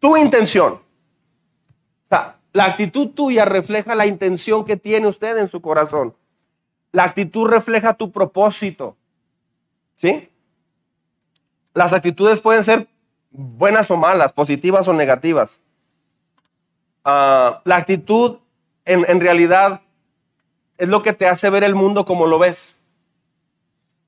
tu 0.00 0.16
intención. 0.16 0.72
O 0.72 2.08
sea, 2.08 2.40
la 2.52 2.64
actitud 2.64 3.10
tuya 3.10 3.44
refleja 3.44 3.94
la 3.94 4.06
intención 4.06 4.64
que 4.64 4.76
tiene 4.76 5.06
usted 5.06 5.38
en 5.38 5.46
su 5.46 5.60
corazón. 5.62 6.16
La 6.90 7.04
actitud 7.04 7.46
refleja 7.46 7.94
tu 7.94 8.10
propósito. 8.10 8.96
¿Sí? 9.94 10.27
Las 11.78 11.92
actitudes 11.92 12.40
pueden 12.40 12.64
ser 12.64 12.88
buenas 13.30 13.88
o 13.92 13.96
malas, 13.96 14.32
positivas 14.32 14.88
o 14.88 14.92
negativas. 14.92 15.60
Ah, 17.04 17.62
la 17.64 17.76
actitud 17.76 18.38
en, 18.84 19.20
realidad 19.20 19.80
es 20.76 20.88
lo 20.88 21.04
que 21.04 21.12
te 21.12 21.28
hace 21.28 21.48
ver 21.50 21.62
el 21.62 21.76
mundo 21.76 22.04
como 22.04 22.26
lo 22.26 22.40
ves. 22.40 22.80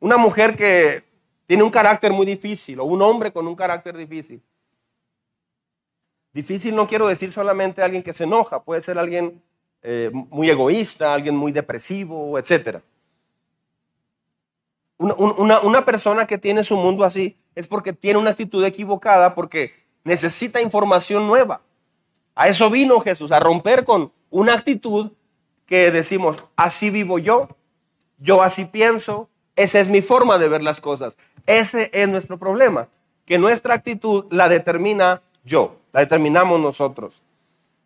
Una 0.01 0.17
mujer 0.17 0.57
que 0.57 1.05
tiene 1.47 1.63
un 1.63 1.71
carácter 1.71 2.13
muy 2.13 2.27
difícil 2.27 2.81
o 2.81 2.85
un 2.87 3.03
hombre 3.03 3.31
con 3.31 3.47
un 3.47 3.55
carácter 3.55 3.97
difícil. 3.97 4.43
Difícil 6.33 6.75
no 6.75 6.89
quiero 6.89 7.07
decir 7.07 7.31
solamente 7.31 7.85
alguien 7.85 8.03
que 8.03 8.13
se 8.13 8.25
enoja, 8.25 8.65
puede 8.65 8.83
ser 8.83 8.99
alguien 8.99 9.41
eh, 9.85 10.11
muy 10.13 10.51
egoísta, 10.51 11.15
alguien 11.15 11.37
muy 11.37 11.53
depresivo, 11.53 12.37
etc. 12.37 12.81
Una 14.99 15.85
persona 15.85 16.27
que 16.27 16.37
tiene 16.37 16.65
su 16.65 16.77
mundo 16.77 17.05
así 17.05 17.37
es 17.55 17.67
porque 17.67 17.93
tiene 17.93 18.19
una 18.19 18.31
actitud 18.31 18.65
equivocada, 18.65 19.35
porque 19.35 19.75
necesita 20.05 20.61
información 20.61 21.27
nueva. 21.27 21.61
A 22.35 22.49
eso 22.49 22.71
vino 22.71 23.01
Jesús, 23.01 23.33
a 23.33 23.41
romper 23.41 23.85
con 23.85 24.13
una 24.31 24.55
actitud 24.55 25.13
que 25.67 25.91
decimos, 25.91 26.43
así 26.57 26.91
vivo 26.91 27.19
yo, 27.19 27.47
yo 28.19 28.43
así 28.43 28.65
pienso, 28.65 29.29
esa 29.57 29.81
es 29.81 29.89
mi 29.89 30.03
forma 30.03 30.39
de 30.39 30.49
ver 30.49 30.63
las 30.63 30.81
cosas. 30.81 31.17
Ese 31.47 31.91
es 31.93 32.09
nuestro 32.09 32.39
problema, 32.39 32.89
que 33.25 33.39
nuestra 33.39 33.75
actitud 33.75 34.27
la 34.31 34.49
determina 34.49 35.23
yo, 35.45 35.77
la 35.93 36.01
determinamos 36.01 36.61
nosotros. 36.61 37.23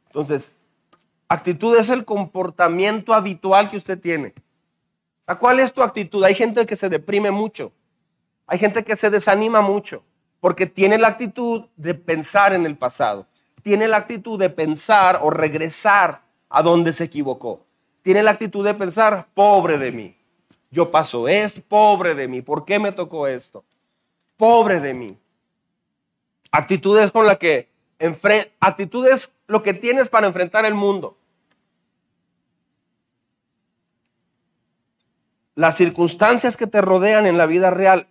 Entonces, 0.06 0.52
actitud 1.28 1.76
es 1.76 1.88
el 1.88 2.04
comportamiento 2.04 3.14
habitual 3.14 3.70
que 3.70 3.76
usted 3.76 3.98
tiene. 3.98 4.34
¿Cuál 5.38 5.60
es 5.60 5.72
tu 5.72 5.82
actitud? 5.82 6.22
Hay 6.22 6.34
gente 6.34 6.66
que 6.66 6.76
se 6.76 6.88
deprime 6.88 7.30
mucho, 7.30 7.72
hay 8.46 8.58
gente 8.58 8.84
que 8.84 8.96
se 8.96 9.10
desanima 9.10 9.60
mucho, 9.60 10.04
porque 10.40 10.66
tiene 10.66 10.98
la 10.98 11.08
actitud 11.08 11.66
de 11.76 11.94
pensar 11.94 12.52
en 12.52 12.66
el 12.66 12.76
pasado, 12.76 13.26
tiene 13.62 13.88
la 13.88 13.98
actitud 13.98 14.38
de 14.38 14.50
pensar 14.50 15.20
o 15.22 15.30
regresar 15.30 16.22
a 16.48 16.62
donde 16.62 16.92
se 16.92 17.04
equivocó 17.04 17.64
tiene 18.04 18.22
la 18.22 18.32
actitud 18.32 18.62
de 18.62 18.74
pensar, 18.74 19.28
pobre 19.32 19.78
de 19.78 19.90
mí. 19.90 20.14
Yo 20.70 20.90
paso 20.90 21.26
esto, 21.26 21.62
pobre 21.66 22.14
de 22.14 22.28
mí. 22.28 22.42
¿Por 22.42 22.66
qué 22.66 22.78
me 22.78 22.92
tocó 22.92 23.26
esto? 23.26 23.64
Pobre 24.36 24.78
de 24.78 24.92
mí. 24.92 25.18
Actitudes 26.52 27.10
con 27.10 27.26
la 27.26 27.36
que 27.36 27.70
actitudes 28.60 29.32
lo 29.46 29.62
que 29.62 29.72
tienes 29.72 30.10
para 30.10 30.26
enfrentar 30.26 30.66
el 30.66 30.74
mundo. 30.74 31.16
Las 35.54 35.78
circunstancias 35.78 36.58
que 36.58 36.66
te 36.66 36.82
rodean 36.82 37.24
en 37.24 37.38
la 37.38 37.46
vida 37.46 37.70
real 37.70 38.06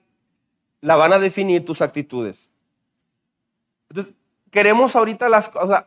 la 0.83 0.97
van 0.97 1.13
a 1.13 1.17
definir 1.17 1.65
tus 1.65 1.81
actitudes. 1.81 2.49
Entonces, 3.89 4.13
queremos 4.51 4.97
ahorita 4.97 5.29
las 5.29 5.47
cosas. 5.47 5.85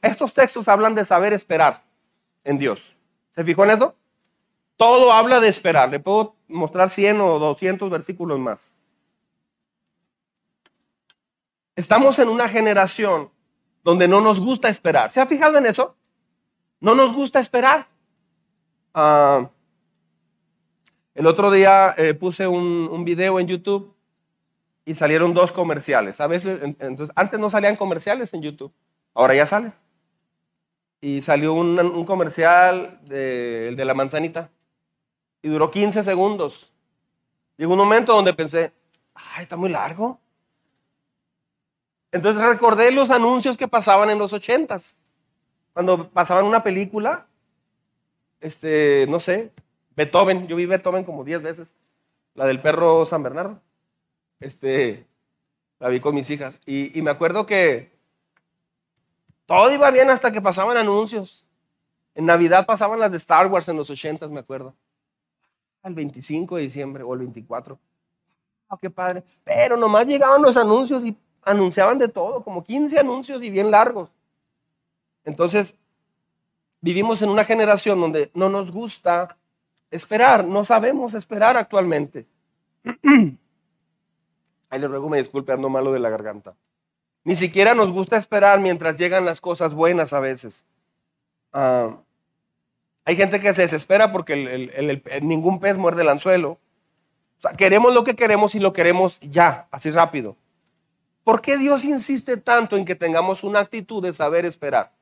estos 0.00 0.32
textos 0.32 0.68
hablan 0.68 0.94
de 0.94 1.04
saber 1.04 1.32
esperar 1.32 1.82
en 2.44 2.56
Dios. 2.56 2.94
¿Se 3.34 3.42
fijó 3.42 3.64
en 3.64 3.72
eso? 3.72 3.96
Todo 4.76 5.12
habla 5.12 5.40
de 5.40 5.48
esperar. 5.48 5.90
Le 5.90 5.98
puedo 5.98 6.36
mostrar 6.46 6.88
100 6.88 7.20
o 7.20 7.40
200 7.40 7.90
versículos 7.90 8.38
más. 8.38 8.72
Estamos 11.74 12.16
en 12.20 12.28
una 12.28 12.48
generación 12.48 13.30
donde 13.82 14.06
no 14.06 14.20
nos 14.20 14.38
gusta 14.38 14.68
esperar. 14.68 15.10
¿Se 15.10 15.20
ha 15.20 15.26
fijado 15.26 15.58
en 15.58 15.66
eso? 15.66 15.96
No 16.78 16.94
nos 16.94 17.12
gusta 17.12 17.40
esperar. 17.40 17.88
Ah, 18.94 19.50
el 21.16 21.26
otro 21.26 21.50
día 21.50 21.92
eh, 21.98 22.14
puse 22.14 22.46
un, 22.46 22.88
un, 22.88 23.04
video 23.04 23.40
en 23.40 23.48
YouTube 23.48 23.97
y 24.88 24.94
salieron 24.94 25.34
dos 25.34 25.52
comerciales. 25.52 26.18
A 26.18 26.26
veces, 26.26 26.62
entonces, 26.62 27.12
antes 27.14 27.38
no 27.38 27.50
salían 27.50 27.76
comerciales 27.76 28.32
en 28.32 28.40
YouTube, 28.40 28.72
ahora 29.12 29.34
ya 29.34 29.44
salen 29.44 29.74
y 31.02 31.20
salió 31.20 31.52
un, 31.52 32.06
comercial 32.06 32.98
de, 33.04 33.74
de 33.76 33.84
la 33.84 33.92
manzanita 33.92 34.50
y 35.42 35.48
duró 35.48 35.70
15 35.70 36.02
segundos. 36.02 36.72
Llegó 37.58 37.72
un 37.72 37.78
momento 37.78 38.14
donde 38.14 38.32
pensé, 38.32 38.72
ay, 39.14 39.42
está 39.42 39.58
muy 39.58 39.68
largo. 39.68 40.18
Entonces 42.10 42.42
recordé 42.42 42.90
los 42.90 43.10
anuncios 43.10 43.58
que 43.58 43.68
pasaban 43.68 44.08
en 44.08 44.18
los 44.18 44.32
ochentas. 44.32 45.02
Cuando 45.74 46.08
pasaban 46.08 46.46
una 46.46 46.62
película, 46.62 47.26
este, 48.40 49.04
no 49.10 49.20
sé, 49.20 49.52
Beethoven, 49.94 50.48
yo 50.48 50.56
vi 50.56 50.64
Beethoven 50.64 51.04
como 51.04 51.24
10 51.24 51.42
veces, 51.42 51.74
la 52.32 52.46
del 52.46 52.62
perro 52.62 53.04
San 53.04 53.22
Bernardo. 53.22 53.60
Este, 54.40 55.06
la 55.78 55.88
vi 55.88 56.00
con 56.00 56.14
mis 56.14 56.30
hijas. 56.30 56.58
Y, 56.66 57.00
me 57.02 57.10
acuerdo 57.10 57.46
que 57.46 57.92
todo 59.46 59.72
iba 59.72 59.90
bien 59.90 60.10
hasta 60.10 60.30
que 60.30 60.42
pasaban 60.42 60.76
anuncios. 60.76 61.44
En 62.14 62.26
Navidad 62.26 62.66
pasaban 62.66 62.98
las 62.98 63.10
de 63.10 63.16
Star 63.16 63.46
Wars 63.46 63.68
en 63.68 63.76
los 63.76 63.90
80, 63.90 64.28
me 64.28 64.40
acuerdo. 64.40 64.74
El 65.82 65.94
25 65.94 66.56
de 66.56 66.62
diciembre 66.62 67.02
o 67.02 67.14
el 67.14 67.20
24. 67.20 67.78
Oh, 68.68 68.76
qué 68.76 68.90
padre. 68.90 69.22
Pero 69.44 69.76
nomás 69.76 70.06
llegaban 70.06 70.42
los 70.42 70.56
anuncios 70.56 71.04
y 71.04 71.16
anunciaban 71.42 71.98
de 71.98 72.08
todo, 72.08 72.42
como 72.42 72.64
15 72.64 72.98
anuncios 72.98 73.42
y 73.42 73.50
bien 73.50 73.70
largos. 73.70 74.10
Entonces, 75.24 75.76
vivimos 76.80 77.22
en 77.22 77.30
una 77.30 77.44
generación 77.44 78.00
donde 78.00 78.30
no 78.34 78.48
nos 78.48 78.70
gusta 78.70 79.36
esperar, 79.90 80.44
no 80.44 80.64
sabemos 80.64 81.14
esperar 81.14 81.56
actualmente. 81.56 82.26
Ahí 84.70 84.78
le 84.80 84.88
ruego 84.88 85.08
me 85.08 85.18
disculpe, 85.18 85.52
ando 85.52 85.68
malo 85.68 85.92
de 85.92 85.98
la 85.98 86.10
garganta. 86.10 86.54
Ni 87.24 87.34
siquiera 87.36 87.74
nos 87.74 87.90
gusta 87.90 88.16
esperar 88.16 88.60
mientras 88.60 88.96
llegan 88.96 89.24
las 89.24 89.40
cosas 89.40 89.74
buenas 89.74 90.12
a 90.12 90.20
veces. 90.20 90.64
Ah, 91.52 91.96
hay 93.04 93.16
gente 93.16 93.40
que 93.40 93.54
se 93.54 93.62
desespera 93.62 94.12
porque 94.12 94.70
ningún 95.22 95.60
pez 95.60 95.78
muerde 95.78 96.02
el 96.02 96.10
anzuelo. 96.10 96.58
O 97.38 97.40
sea, 97.40 97.52
queremos 97.52 97.94
lo 97.94 98.04
que 98.04 98.16
queremos 98.16 98.54
y 98.54 98.58
lo 98.58 98.72
queremos 98.72 99.20
ya, 99.20 99.68
así 99.70 99.90
rápido. 99.90 100.36
¿Por 101.24 101.40
qué 101.40 101.56
Dios 101.56 101.84
insiste 101.84 102.36
tanto 102.36 102.76
en 102.76 102.84
que 102.84 102.94
tengamos 102.94 103.44
una 103.44 103.60
actitud 103.60 104.02
de 104.02 104.12
saber 104.12 104.44
esperar? 104.44 104.92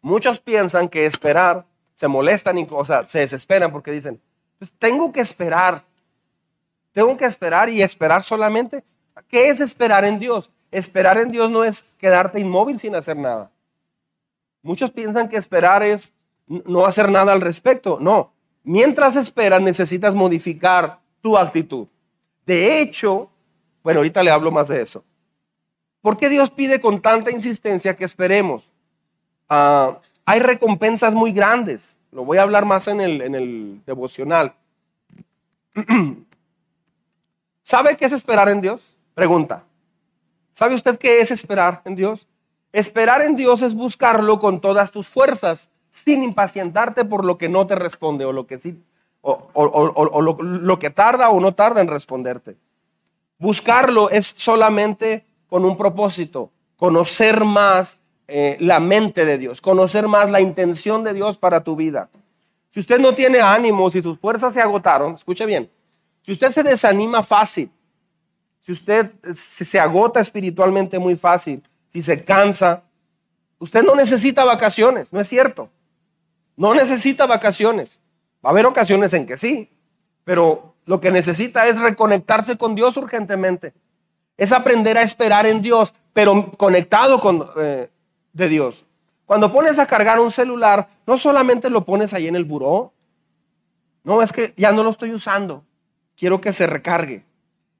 Muchos 0.00 0.40
piensan 0.40 0.88
que 0.88 1.06
esperar, 1.06 1.66
se 1.92 2.08
molestan, 2.08 2.66
o 2.70 2.84
sea, 2.84 3.04
se 3.04 3.20
desesperan 3.20 3.70
porque 3.70 3.90
dicen, 3.90 4.20
pues 4.58 4.72
tengo 4.78 5.12
que 5.12 5.20
esperar, 5.20 5.84
tengo 6.92 7.16
que 7.16 7.24
esperar 7.24 7.68
y 7.68 7.82
esperar 7.82 8.22
solamente. 8.22 8.84
¿Qué 9.28 9.48
es 9.48 9.60
esperar 9.60 10.04
en 10.04 10.18
Dios? 10.18 10.50
Esperar 10.70 11.18
en 11.18 11.30
Dios 11.30 11.50
no 11.50 11.64
es 11.64 11.94
quedarte 11.98 12.40
inmóvil 12.40 12.78
sin 12.78 12.94
hacer 12.94 13.16
nada. 13.16 13.50
Muchos 14.62 14.90
piensan 14.90 15.28
que 15.28 15.36
esperar 15.36 15.82
es 15.82 16.12
no 16.46 16.86
hacer 16.86 17.10
nada 17.10 17.32
al 17.32 17.40
respecto. 17.40 17.98
No, 18.00 18.32
mientras 18.62 19.16
esperas 19.16 19.60
necesitas 19.62 20.14
modificar 20.14 21.00
tu 21.20 21.36
actitud. 21.36 21.88
De 22.46 22.80
hecho, 22.80 23.30
bueno, 23.82 24.00
ahorita 24.00 24.22
le 24.22 24.30
hablo 24.30 24.50
más 24.50 24.68
de 24.68 24.82
eso. 24.82 25.04
¿Por 26.00 26.16
qué 26.16 26.28
Dios 26.28 26.50
pide 26.50 26.80
con 26.80 27.00
tanta 27.00 27.30
insistencia 27.30 27.94
que 27.94 28.04
esperemos? 28.04 28.70
Ah, 29.48 29.98
hay 30.24 30.40
recompensas 30.40 31.14
muy 31.14 31.32
grandes. 31.32 31.98
Lo 32.12 32.24
voy 32.24 32.38
a 32.38 32.42
hablar 32.42 32.64
más 32.64 32.88
en 32.88 33.00
el, 33.00 33.20
en 33.22 33.34
el 33.34 33.80
devocional. 33.86 34.54
¿Sabe 37.70 37.96
qué 37.96 38.06
es 38.06 38.12
esperar 38.12 38.48
en 38.48 38.60
Dios? 38.60 38.96
Pregunta. 39.14 39.62
¿Sabe 40.50 40.74
usted 40.74 40.98
qué 40.98 41.20
es 41.20 41.30
esperar 41.30 41.82
en 41.84 41.94
Dios? 41.94 42.26
Esperar 42.72 43.22
en 43.22 43.36
Dios 43.36 43.62
es 43.62 43.76
buscarlo 43.76 44.40
con 44.40 44.60
todas 44.60 44.90
tus 44.90 45.06
fuerzas, 45.06 45.68
sin 45.92 46.24
impacientarte 46.24 47.04
por 47.04 47.24
lo 47.24 47.38
que 47.38 47.48
no 47.48 47.68
te 47.68 47.76
responde 47.76 48.24
o 48.24 48.32
lo 48.32 48.48
que 48.48 48.58
sí, 48.58 48.82
o, 49.22 49.38
lo, 50.42 50.78
que 50.80 50.90
tarda 50.90 51.30
o 51.30 51.38
no 51.38 51.52
tarda 51.52 51.80
en 51.80 51.86
responderte. 51.86 52.56
Buscarlo 53.38 54.10
es 54.10 54.26
solamente 54.26 55.24
con 55.46 55.64
un 55.64 55.76
propósito, 55.76 56.50
conocer 56.76 57.44
más 57.44 57.98
eh, 58.26 58.56
la 58.58 58.80
mente 58.80 59.24
de 59.24 59.38
Dios, 59.38 59.60
conocer 59.60 60.08
más 60.08 60.28
la 60.28 60.40
intención 60.40 61.04
de 61.04 61.14
Dios 61.14 61.38
para 61.38 61.62
tu 61.62 61.76
vida. 61.76 62.08
Si 62.70 62.80
usted 62.80 62.98
no 62.98 63.14
tiene 63.14 63.40
ánimo, 63.40 63.92
si 63.92 64.02
sus 64.02 64.18
fuerzas 64.18 64.54
se 64.54 64.60
agotaron, 64.60 65.14
escuche 65.14 65.46
bien, 65.46 65.70
si 66.22 66.32
usted 66.32 66.50
se 66.50 66.62
desanima 66.62 67.22
fácil, 67.22 67.70
si 68.60 68.72
usted 68.72 69.12
se 69.34 69.80
agota 69.80 70.20
espiritualmente 70.20 70.98
muy 70.98 71.16
fácil, 71.16 71.62
si 71.88 72.02
se 72.02 72.24
cansa, 72.24 72.82
usted 73.58 73.82
no 73.82 73.94
necesita 73.94 74.44
vacaciones, 74.44 75.12
no 75.12 75.20
es 75.20 75.28
cierto. 75.28 75.70
No 76.56 76.74
necesita 76.74 77.26
vacaciones. 77.26 78.00
Va 78.44 78.50
a 78.50 78.52
haber 78.52 78.66
ocasiones 78.66 79.14
en 79.14 79.26
que 79.26 79.36
sí, 79.36 79.70
pero 80.24 80.74
lo 80.84 81.00
que 81.00 81.10
necesita 81.10 81.66
es 81.66 81.78
reconectarse 81.80 82.58
con 82.58 82.74
Dios 82.74 82.96
urgentemente. 82.96 83.72
Es 84.36 84.52
aprender 84.52 84.98
a 84.98 85.02
esperar 85.02 85.46
en 85.46 85.62
Dios, 85.62 85.94
pero 86.12 86.52
conectado 86.52 87.20
con 87.20 87.46
eh, 87.58 87.90
de 88.32 88.48
Dios. 88.48 88.84
Cuando 89.24 89.52
pones 89.52 89.78
a 89.78 89.86
cargar 89.86 90.18
un 90.20 90.32
celular, 90.32 90.88
no 91.06 91.16
solamente 91.16 91.70
lo 91.70 91.84
pones 91.84 92.12
ahí 92.12 92.26
en 92.26 92.36
el 92.36 92.44
buró. 92.44 92.92
No, 94.02 94.22
es 94.22 94.32
que 94.32 94.52
ya 94.56 94.72
no 94.72 94.82
lo 94.82 94.90
estoy 94.90 95.12
usando. 95.12 95.64
Quiero 96.20 96.38
que 96.38 96.52
se 96.52 96.66
recargue. 96.66 97.24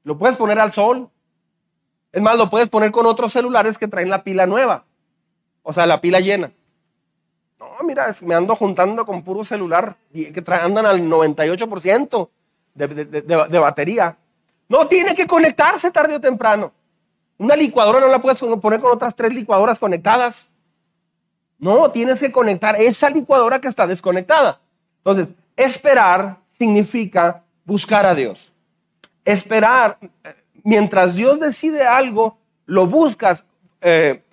Lo 0.03 0.17
puedes 0.17 0.39
poner 0.39 0.59
al 0.59 0.73
sol. 0.73 1.11
Es 2.11 2.23
más, 2.23 2.39
lo 2.39 2.49
puedes 2.49 2.71
poner 2.71 2.91
con 2.91 3.05
otros 3.05 3.35
celulares 3.35 3.77
que 3.77 3.87
traen 3.87 4.09
la 4.09 4.25
pila 4.25 4.47
nueva. 4.47 4.87
O 5.63 5.75
sea, 5.75 5.85
la 5.85 6.01
pila 6.01 6.21
llena. 6.21 6.51
No, 7.59 7.67
mira, 7.85 8.09
me 8.23 8.35
ando 8.35 8.57
juntando 8.57 9.05
con 9.05 9.23
puro 9.23 9.45
celular 9.45 9.95
que 10.15 10.43
andan 10.55 10.87
al 10.87 11.03
98% 11.03 12.31
de, 12.73 12.87
de, 12.87 13.59
batería. 13.59 14.17
No, 14.71 14.89
tiene 14.89 15.15
que 15.15 15.27
conectarse 15.27 15.91
tarde 15.91 16.15
o 16.15 16.21
temprano. 16.21 16.73
Una 17.37 17.55
licuadora 17.57 18.01
no 18.01 18.09
la 18.09 18.23
puedes 18.23 18.41
poner 18.41 18.81
con 18.81 18.91
otras 18.91 19.15
tres 19.15 19.35
licuadoras 19.35 19.79
conectadas. 19.79 20.49
No, 21.59 21.91
tienes 21.91 22.21
que 22.21 22.33
conectar 22.33 22.81
esa 22.81 23.11
licuadora 23.11 23.61
que 23.61 23.69
está 23.69 23.87
desconectada. 23.87 24.63
Entonces, 25.05 25.35
esperar 25.57 26.39
significa 26.51 27.45
buscar 27.71 28.05
a 28.05 28.17
Dios. 28.17 28.53
Esperar, 29.25 29.97
mientras 30.65 31.15
Dios 31.15 31.39
decide 31.39 31.87
algo, 31.87 32.37
lo 32.67 32.89
buscas. 32.89 33.45
Eh, 33.81 34.25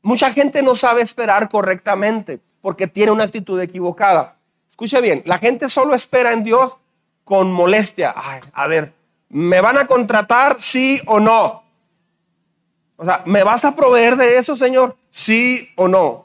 mucha 0.00 0.32
gente 0.32 0.62
no 0.62 0.74
sabe 0.74 1.02
esperar 1.02 1.50
correctamente 1.50 2.40
porque 2.62 2.86
tiene 2.86 3.12
una 3.12 3.24
actitud 3.24 3.60
equivocada. 3.60 4.36
Escuche 4.70 5.02
bien, 5.02 5.22
la 5.26 5.36
gente 5.36 5.68
solo 5.68 5.94
espera 5.94 6.32
en 6.32 6.44
Dios 6.44 6.78
con 7.24 7.52
molestia. 7.52 8.14
a 8.52 8.66
ver, 8.68 8.94
¿me 9.28 9.60
van 9.60 9.76
a 9.76 9.86
contratar 9.86 10.56
sí 10.58 11.02
o 11.04 11.20
no? 11.20 11.62
O 12.96 13.04
sea, 13.04 13.22
¿me 13.26 13.44
vas 13.44 13.66
a 13.66 13.74
proveer 13.74 14.16
de 14.16 14.38
eso, 14.38 14.56
Señor? 14.56 14.96
Sí 15.10 15.68
o 15.76 15.88
no. 15.88 16.24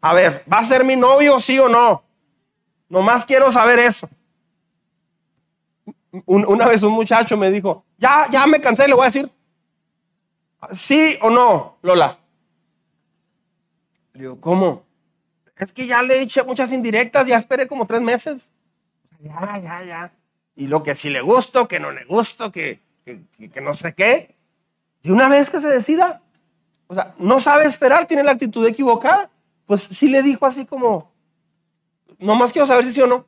A 0.00 0.14
ver, 0.14 0.44
¿va 0.50 0.60
a 0.60 0.64
ser 0.64 0.82
mi 0.82 0.96
novio 0.96 1.40
sí 1.40 1.58
o 1.58 1.68
no? 1.68 2.04
Nomás 2.88 3.26
quiero 3.26 3.52
saber 3.52 3.78
eso. 3.80 4.08
Una 6.26 6.66
vez 6.66 6.82
un 6.82 6.92
muchacho 6.92 7.36
me 7.36 7.50
dijo, 7.50 7.84
ya, 7.98 8.26
ya 8.30 8.46
me 8.46 8.60
cansé, 8.60 8.88
le 8.88 8.94
voy 8.94 9.02
a 9.02 9.06
decir. 9.06 9.30
¿Sí 10.72 11.16
o 11.22 11.30
no, 11.30 11.78
Lola? 11.82 12.18
Le 14.12 14.20
digo, 14.20 14.40
¿cómo? 14.40 14.84
Es 15.56 15.72
que 15.72 15.86
ya 15.86 16.02
le 16.02 16.20
eché 16.20 16.42
muchas 16.42 16.72
indirectas, 16.72 17.26
ya 17.26 17.36
esperé 17.36 17.66
como 17.68 17.86
tres 17.86 18.00
meses. 18.00 18.50
Ya, 19.20 19.58
ya, 19.58 19.84
ya. 19.84 20.12
Y 20.56 20.66
lo 20.66 20.82
que 20.82 20.94
si 20.94 21.10
le 21.10 21.20
gusto, 21.20 21.68
que 21.68 21.78
no 21.78 21.92
le 21.92 22.04
gusto, 22.04 22.50
que, 22.50 22.80
que, 23.04 23.60
no 23.60 23.74
sé 23.74 23.94
qué. 23.94 24.36
Y 25.02 25.10
una 25.10 25.28
vez 25.28 25.50
que 25.50 25.60
se 25.60 25.68
decida, 25.68 26.22
o 26.86 26.94
sea, 26.94 27.14
no 27.18 27.40
sabe 27.40 27.66
esperar, 27.66 28.06
tiene 28.06 28.22
la 28.22 28.32
actitud 28.32 28.66
equivocada. 28.66 29.30
Pues 29.66 29.82
sí 29.82 30.08
le 30.08 30.22
dijo 30.22 30.46
así 30.46 30.66
como, 30.66 31.12
nomás 32.18 32.52
quiero 32.52 32.66
saber 32.66 32.84
si 32.84 32.92
sí 32.92 33.00
o 33.00 33.06
no. 33.06 33.26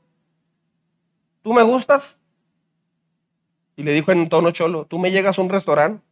¿Tú 1.43 1.53
me 1.53 1.63
gustas? 1.63 2.19
Y 3.77 3.83
le 3.83 3.93
dijo 3.93 4.13
en 4.13 4.29
tono 4.29 4.51
cholo, 4.51 4.85
tú 4.87 4.99
me 4.99 5.11
llegas 5.11 5.39
a 5.39 5.43
un 5.43 5.49
restaurante, 5.49 6.03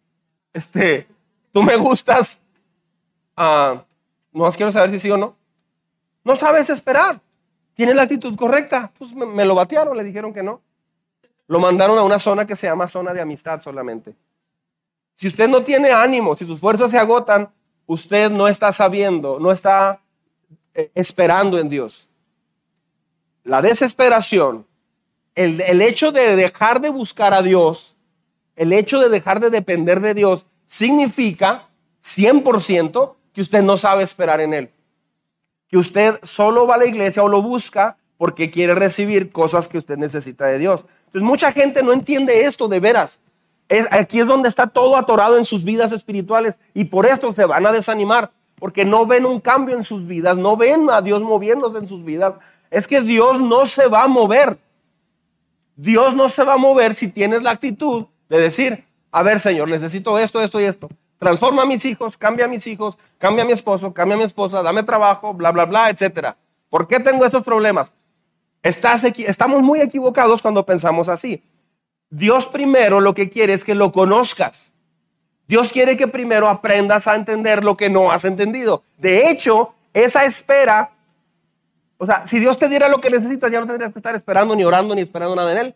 este, 0.52 1.06
tú 1.52 1.62
me 1.62 1.76
gustas, 1.76 2.40
ah, 3.36 3.84
no 4.32 4.50
quiero 4.52 4.72
saber 4.72 4.90
si 4.90 5.00
sí 5.00 5.10
o 5.10 5.16
no. 5.16 5.36
No 6.24 6.36
sabes 6.36 6.70
esperar. 6.70 7.20
Tienes 7.74 7.96
la 7.96 8.02
actitud 8.02 8.36
correcta. 8.36 8.92
Pues 8.98 9.14
me, 9.14 9.44
lo 9.44 9.54
batearon, 9.54 9.96
le 9.96 10.04
dijeron 10.04 10.32
que 10.32 10.42
no. 10.42 10.60
Lo 11.46 11.58
mandaron 11.58 11.98
a 11.98 12.02
una 12.02 12.18
zona 12.18 12.46
que 12.46 12.56
se 12.56 12.66
llama 12.66 12.86
zona 12.86 13.12
de 13.12 13.20
amistad 13.20 13.60
solamente. 13.62 14.14
Si 15.14 15.26
usted 15.26 15.48
no 15.48 15.62
tiene 15.62 15.90
ánimo, 15.90 16.36
si 16.36 16.46
sus 16.46 16.60
fuerzas 16.60 16.90
se 16.90 16.98
agotan, 16.98 17.50
usted 17.86 18.30
no 18.30 18.48
está 18.48 18.70
sabiendo, 18.70 19.40
no 19.40 19.50
está 19.50 20.00
eh, 20.74 20.90
esperando 20.94 21.58
en 21.58 21.68
Dios. 21.68 22.08
La 23.42 23.60
desesperación 23.60 24.66
el, 25.44 25.80
hecho 25.82 26.12
de 26.12 26.36
dejar 26.36 26.80
de 26.80 26.90
buscar 26.90 27.32
a 27.32 27.42
Dios, 27.42 27.96
el 28.56 28.72
hecho 28.72 28.98
de 29.00 29.08
dejar 29.08 29.40
de 29.40 29.48
depender 29.48 30.00
de 30.00 30.12
Dios, 30.12 30.46
significa 30.66 31.68
100% 32.02 33.14
que 33.32 33.40
usted 33.40 33.62
no 33.62 33.76
sabe 33.76 34.02
esperar 34.02 34.40
en 34.40 34.52
Él. 34.52 34.70
Que 35.68 35.78
usted 35.78 36.18
solo 36.22 36.66
va 36.66 36.74
a 36.74 36.78
la 36.78 36.86
iglesia 36.86 37.22
o 37.22 37.28
lo 37.28 37.40
busca 37.40 37.96
porque 38.18 38.50
quiere 38.50 38.74
recibir 38.74 39.30
cosas 39.30 39.66
que 39.66 39.78
usted 39.78 39.96
necesita 39.96 40.46
de 40.46 40.58
Dios. 40.58 40.84
Entonces 41.06 41.22
mucha 41.22 41.52
gente 41.52 41.82
no 41.82 41.92
entiende 41.92 42.44
esto 42.44 42.68
de 42.68 42.80
veras. 42.80 43.20
aquí 43.90 44.20
es 44.20 44.26
donde 44.26 44.48
está 44.48 44.66
todo 44.66 44.96
atorado 44.96 45.38
en 45.38 45.46
sus 45.46 45.64
vidas 45.64 45.92
espirituales 45.92 46.54
y 46.74 46.84
por 46.84 47.06
esto 47.06 47.32
se 47.32 47.46
van 47.46 47.66
a 47.66 47.72
desanimar, 47.72 48.30
porque 48.56 48.84
no 48.84 49.06
ven 49.06 49.24
un 49.24 49.40
cambio 49.40 49.74
en 49.74 49.84
sus 49.84 50.06
vidas, 50.06 50.36
no 50.36 50.56
ven 50.58 50.90
a 50.90 51.00
Dios 51.00 51.22
moviéndose 51.22 51.78
en 51.78 51.88
sus 51.88 52.04
vidas. 52.04 52.34
Es 52.70 52.86
que 52.86 53.00
Dios 53.00 53.40
no 53.40 53.64
se 53.64 53.86
va 53.86 54.02
a 54.02 54.08
mover. 54.08 54.58
Dios 55.80 56.14
no 56.14 56.28
se 56.28 56.44
va 56.44 56.54
a 56.54 56.58
mover 56.58 56.94
si 56.94 57.08
tienes 57.08 57.42
la 57.42 57.52
actitud 57.52 58.04
de 58.28 58.38
decir, 58.38 58.84
a 59.10 59.22
ver 59.22 59.40
Señor, 59.40 59.66
necesito 59.68 60.18
esto, 60.18 60.42
esto 60.42 60.60
y 60.60 60.64
esto. 60.64 60.90
Transforma 61.18 61.62
a 61.62 61.66
mis 61.66 61.86
hijos, 61.86 62.18
cambia 62.18 62.44
a 62.44 62.48
mis 62.48 62.66
hijos, 62.66 62.98
cambia 63.16 63.44
a 63.44 63.46
mi 63.46 63.54
esposo, 63.54 63.94
cambia 63.94 64.14
a 64.14 64.18
mi 64.18 64.24
esposa, 64.24 64.62
dame 64.62 64.82
trabajo, 64.82 65.32
bla, 65.32 65.52
bla, 65.52 65.64
bla, 65.64 65.88
etc. 65.88 66.34
¿Por 66.68 66.86
qué 66.86 67.00
tengo 67.00 67.24
estos 67.24 67.42
problemas? 67.42 67.90
Estás 68.62 69.04
estamos 69.04 69.62
muy 69.62 69.80
equivocados 69.80 70.42
cuando 70.42 70.66
pensamos 70.66 71.08
así. 71.08 71.42
Dios 72.10 72.46
primero 72.48 73.00
lo 73.00 73.14
que 73.14 73.30
quiere 73.30 73.54
es 73.54 73.64
que 73.64 73.74
lo 73.74 73.90
conozcas. 73.90 74.74
Dios 75.48 75.72
quiere 75.72 75.96
que 75.96 76.08
primero 76.08 76.48
aprendas 76.48 77.08
a 77.08 77.14
entender 77.14 77.64
lo 77.64 77.78
que 77.78 77.88
no 77.88 78.12
has 78.12 78.26
entendido. 78.26 78.82
De 78.98 79.30
hecho, 79.30 79.72
esa 79.94 80.26
espera, 80.26 80.90
o 82.02 82.06
sea, 82.06 82.26
si 82.26 82.40
Dios 82.40 82.56
te 82.56 82.66
diera 82.66 82.88
lo 82.88 82.98
que 82.98 83.10
necesitas, 83.10 83.50
ya 83.50 83.60
no 83.60 83.66
tendrías 83.66 83.92
que 83.92 83.98
estar 83.98 84.16
esperando, 84.16 84.56
ni 84.56 84.64
orando, 84.64 84.94
ni 84.94 85.02
esperando 85.02 85.36
nada 85.36 85.52
en 85.52 85.58
Él. 85.58 85.74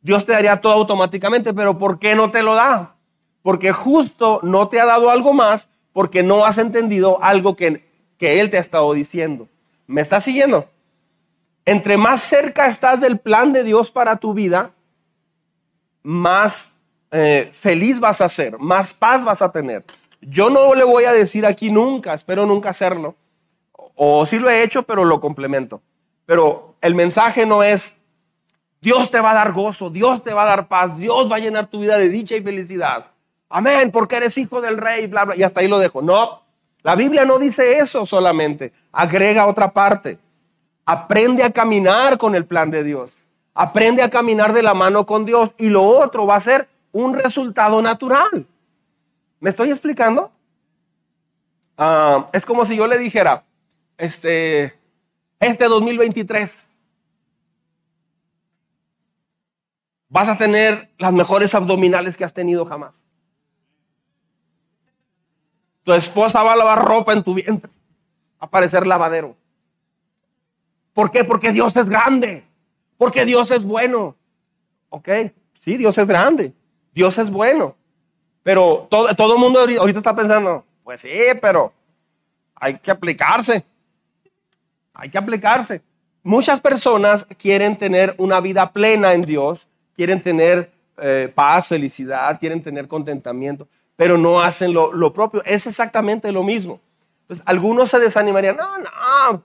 Dios 0.00 0.24
te 0.24 0.32
daría 0.32 0.62
todo 0.62 0.72
automáticamente, 0.72 1.52
pero 1.52 1.78
¿por 1.78 1.98
qué 1.98 2.14
no 2.14 2.30
te 2.30 2.42
lo 2.42 2.54
da? 2.54 2.94
Porque 3.42 3.72
justo 3.72 4.40
no 4.42 4.68
te 4.68 4.80
ha 4.80 4.86
dado 4.86 5.10
algo 5.10 5.34
más 5.34 5.68
porque 5.92 6.22
no 6.22 6.46
has 6.46 6.56
entendido 6.56 7.22
algo 7.22 7.54
que, 7.54 7.86
que 8.16 8.40
Él 8.40 8.48
te 8.48 8.56
ha 8.56 8.60
estado 8.60 8.90
diciendo. 8.94 9.46
¿Me 9.86 10.00
estás 10.00 10.24
siguiendo? 10.24 10.70
Entre 11.66 11.98
más 11.98 12.22
cerca 12.22 12.66
estás 12.66 13.02
del 13.02 13.18
plan 13.18 13.52
de 13.52 13.62
Dios 13.62 13.90
para 13.90 14.16
tu 14.16 14.32
vida, 14.32 14.70
más 16.02 16.70
eh, 17.10 17.50
feliz 17.52 18.00
vas 18.00 18.22
a 18.22 18.30
ser, 18.30 18.58
más 18.58 18.94
paz 18.94 19.22
vas 19.22 19.42
a 19.42 19.52
tener. 19.52 19.84
Yo 20.22 20.48
no 20.48 20.74
le 20.74 20.84
voy 20.84 21.04
a 21.04 21.12
decir 21.12 21.44
aquí 21.44 21.70
nunca, 21.70 22.14
espero 22.14 22.46
nunca 22.46 22.70
hacerlo, 22.70 23.16
o 23.98 24.24
sí 24.26 24.38
lo 24.38 24.48
he 24.48 24.62
hecho, 24.62 24.84
pero 24.84 25.04
lo 25.04 25.20
complemento. 25.20 25.82
Pero 26.24 26.76
el 26.80 26.94
mensaje 26.94 27.44
no 27.44 27.62
es, 27.62 27.96
Dios 28.80 29.10
te 29.10 29.20
va 29.20 29.32
a 29.32 29.34
dar 29.34 29.52
gozo, 29.52 29.90
Dios 29.90 30.22
te 30.22 30.32
va 30.32 30.42
a 30.42 30.46
dar 30.46 30.68
paz, 30.68 30.96
Dios 30.96 31.30
va 31.30 31.36
a 31.36 31.40
llenar 31.40 31.66
tu 31.66 31.80
vida 31.80 31.98
de 31.98 32.08
dicha 32.08 32.36
y 32.36 32.42
felicidad. 32.42 33.06
Amén, 33.48 33.90
porque 33.90 34.16
eres 34.16 34.38
hijo 34.38 34.60
del 34.60 34.76
rey, 34.76 35.08
bla, 35.08 35.24
bla, 35.24 35.36
y 35.36 35.42
hasta 35.42 35.60
ahí 35.60 35.68
lo 35.68 35.80
dejo. 35.80 36.00
No, 36.00 36.42
la 36.82 36.94
Biblia 36.94 37.24
no 37.24 37.38
dice 37.38 37.80
eso 37.80 38.06
solamente, 38.06 38.72
agrega 38.92 39.48
otra 39.48 39.72
parte. 39.72 40.18
Aprende 40.86 41.42
a 41.42 41.50
caminar 41.50 42.18
con 42.18 42.36
el 42.36 42.46
plan 42.46 42.70
de 42.70 42.84
Dios. 42.84 43.16
Aprende 43.52 44.02
a 44.02 44.10
caminar 44.10 44.52
de 44.52 44.62
la 44.62 44.74
mano 44.74 45.06
con 45.06 45.24
Dios 45.24 45.50
y 45.58 45.70
lo 45.70 45.82
otro 45.82 46.24
va 46.24 46.36
a 46.36 46.40
ser 46.40 46.68
un 46.92 47.14
resultado 47.14 47.82
natural. 47.82 48.46
¿Me 49.40 49.50
estoy 49.50 49.70
explicando? 49.72 50.30
Ah, 51.76 52.26
es 52.32 52.46
como 52.46 52.64
si 52.64 52.76
yo 52.76 52.86
le 52.86 52.98
dijera, 52.98 53.44
este, 53.98 54.78
este 55.40 55.64
2023 55.66 56.66
vas 60.08 60.28
a 60.28 60.38
tener 60.38 60.90
las 60.98 61.12
mejores 61.12 61.54
abdominales 61.54 62.16
que 62.16 62.24
has 62.24 62.32
tenido 62.32 62.64
jamás. 62.64 63.02
Tu 65.82 65.92
esposa 65.92 66.42
va 66.42 66.52
a 66.52 66.56
lavar 66.56 66.84
ropa 66.84 67.12
en 67.12 67.22
tu 67.22 67.34
vientre, 67.34 67.70
a 68.38 68.48
parecer 68.48 68.86
lavadero. 68.86 69.36
¿Por 70.92 71.10
qué? 71.10 71.24
Porque 71.24 71.52
Dios 71.52 71.76
es 71.76 71.88
grande. 71.88 72.44
Porque 72.96 73.24
Dios 73.24 73.50
es 73.50 73.64
bueno. 73.64 74.16
¿Ok? 74.90 75.08
Sí, 75.60 75.76
Dios 75.76 75.96
es 75.96 76.06
grande. 76.06 76.52
Dios 76.92 77.16
es 77.18 77.30
bueno. 77.30 77.76
Pero 78.42 78.86
todo, 78.90 79.14
todo 79.14 79.34
el 79.34 79.40
mundo 79.40 79.60
ahorita 79.60 79.98
está 79.98 80.14
pensando, 80.14 80.64
pues 80.82 81.02
sí, 81.02 81.12
pero 81.40 81.72
hay 82.54 82.78
que 82.78 82.90
aplicarse. 82.90 83.64
Hay 84.98 85.08
que 85.08 85.16
aplicarse. 85.16 85.80
Muchas 86.24 86.60
personas 86.60 87.24
quieren 87.38 87.78
tener 87.78 88.14
una 88.18 88.40
vida 88.40 88.72
plena 88.72 89.14
en 89.14 89.22
Dios, 89.22 89.68
quieren 89.94 90.20
tener 90.20 90.70
eh, 90.98 91.32
paz, 91.32 91.68
felicidad, 91.68 92.38
quieren 92.38 92.60
tener 92.62 92.88
contentamiento, 92.88 93.68
pero 93.96 94.18
no 94.18 94.40
hacen 94.40 94.74
lo, 94.74 95.12
propio. 95.12 95.42
Es 95.44 95.68
exactamente 95.68 96.32
lo 96.32 96.42
mismo. 96.42 96.80
Pues 97.28 97.40
algunos 97.46 97.90
se 97.90 98.00
desanimarían, 98.00 98.56
no, 98.56 98.78
no, 98.78 99.44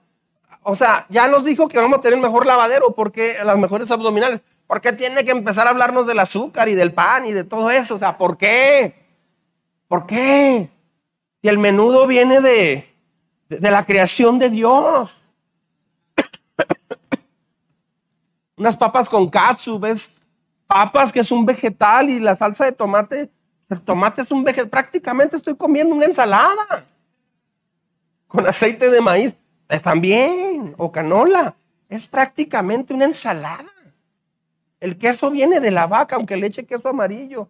o 0.64 0.76
sea, 0.76 1.06
ya 1.10 1.28
nos 1.28 1.44
dijo 1.44 1.68
que 1.68 1.78
vamos 1.78 2.00
a 2.00 2.02
tener 2.02 2.18
mejor 2.18 2.46
lavadero, 2.46 2.96
porque 2.96 3.38
las 3.44 3.58
mejores 3.58 3.92
abdominales. 3.92 4.42
¿Por 4.66 4.82
qué 4.82 4.94
tiene 4.94 5.24
que 5.24 5.32
empezar 5.32 5.68
a 5.68 5.70
hablarnos 5.70 6.08
del 6.08 6.20
azúcar 6.20 6.68
y 6.68 6.74
del 6.74 6.94
pan 6.94 7.28
y 7.28 7.34
de 7.34 7.44
todo 7.44 7.70
eso? 7.70 7.96
O 7.96 8.00
sea, 8.00 8.18
¿por 8.18 8.38
qué? 8.38 8.96
¿Por 9.88 10.08
qué? 10.08 10.70
Si 11.42 11.48
el 11.48 11.60
menudo 11.60 12.08
viene 12.08 12.40
de, 12.40 12.90
de, 13.50 13.72
la 13.72 13.86
creación 13.86 14.40
de 14.40 14.50
Dios. 14.50 15.23
Unas 18.56 18.78
papas 18.78 19.10
con 19.10 19.30
katsu, 19.30 19.80
¿ves? 19.80 20.18
Papas 20.68 21.12
que 21.12 21.20
es 21.20 21.32
un 21.32 21.46
vegetal 21.46 22.10
y 22.10 22.20
la 22.20 22.36
salsa 22.36 22.66
de 22.66 22.72
tomate, 22.72 23.30
el 23.70 23.82
tomate 23.82 24.22
es 24.22 24.32
un 24.32 24.44
vegetal. 24.44 24.70
Prácticamente 24.70 25.38
estoy 25.38 25.56
comiendo 25.56 25.96
una 25.96 26.06
ensalada 26.06 26.86
con 28.28 28.46
aceite 28.48 28.90
de 28.90 29.02
maíz. 29.02 29.36
También, 29.82 30.76
o 30.78 30.92
canola, 30.92 31.56
es 31.90 32.06
prácticamente 32.06 32.94
una 32.94 33.06
ensalada. 33.06 33.72
El 34.80 34.98
queso 34.98 35.32
viene 35.32 35.60
de 35.60 35.72
la 35.72 35.88
vaca, 35.88 36.16
aunque 36.16 36.38
le 36.38 36.48
eche 36.48 36.66
queso 36.66 36.90
amarillo. 36.90 37.50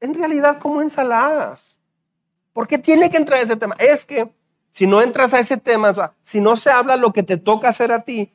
en 0.00 0.14
realidad 0.14 0.58
como 0.60 0.80
ensaladas. 0.80 1.80
¿Por 2.52 2.68
qué 2.68 2.78
tiene 2.78 3.10
que 3.10 3.16
entrar 3.16 3.42
ese 3.42 3.56
tema? 3.56 3.74
Es 3.78 4.04
que 4.04 4.32
si 4.70 4.86
no 4.86 5.02
entras 5.02 5.34
a 5.34 5.40
ese 5.40 5.56
tema, 5.56 6.14
si 6.22 6.40
no 6.40 6.54
se 6.54 6.70
habla 6.70 6.96
lo 6.96 7.12
que 7.12 7.22
te 7.24 7.36
toca 7.36 7.68
hacer 7.68 7.90
a 7.90 8.04
ti, 8.04 8.32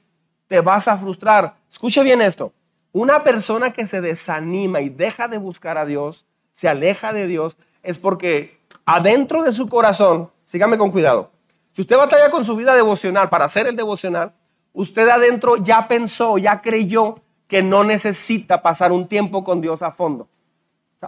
te 0.47 0.61
vas 0.61 0.87
a 0.87 0.97
frustrar. 0.97 1.55
Escuche 1.69 2.03
bien 2.03 2.21
esto. 2.21 2.53
Una 2.91 3.23
persona 3.23 3.73
que 3.73 3.87
se 3.87 4.01
desanima 4.01 4.81
y 4.81 4.89
deja 4.89 5.27
de 5.27 5.37
buscar 5.37 5.77
a 5.77 5.85
Dios, 5.85 6.25
se 6.51 6.69
aleja 6.69 7.11
de 7.11 7.27
Dios, 7.27 7.57
es 7.81 7.97
porque 7.97 8.59
adentro 8.85 9.43
de 9.43 9.51
su 9.51 9.67
corazón, 9.67 10.29
sígame 10.45 10.77
con 10.77 10.91
cuidado, 10.91 11.31
si 11.73 11.81
usted 11.81 11.97
batalla 11.97 12.29
con 12.29 12.45
su 12.45 12.55
vida 12.55 12.75
devocional 12.75 13.29
para 13.29 13.45
hacer 13.45 13.65
el 13.65 13.75
devocional, 13.75 14.33
usted 14.73 15.09
adentro 15.09 15.57
ya 15.57 15.87
pensó, 15.87 16.37
ya 16.37 16.61
creyó 16.61 17.15
que 17.47 17.63
no 17.63 17.83
necesita 17.83 18.61
pasar 18.61 18.91
un 18.91 19.07
tiempo 19.07 19.43
con 19.43 19.59
Dios 19.59 19.81
a 19.81 19.91
fondo. 19.91 20.27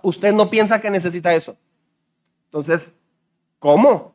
usted 0.01 0.33
no 0.33 0.49
piensa 0.49 0.81
que 0.81 0.89
necesita 0.89 1.33
eso. 1.33 1.55
Entonces, 2.45 2.89
¿cómo? 3.59 4.13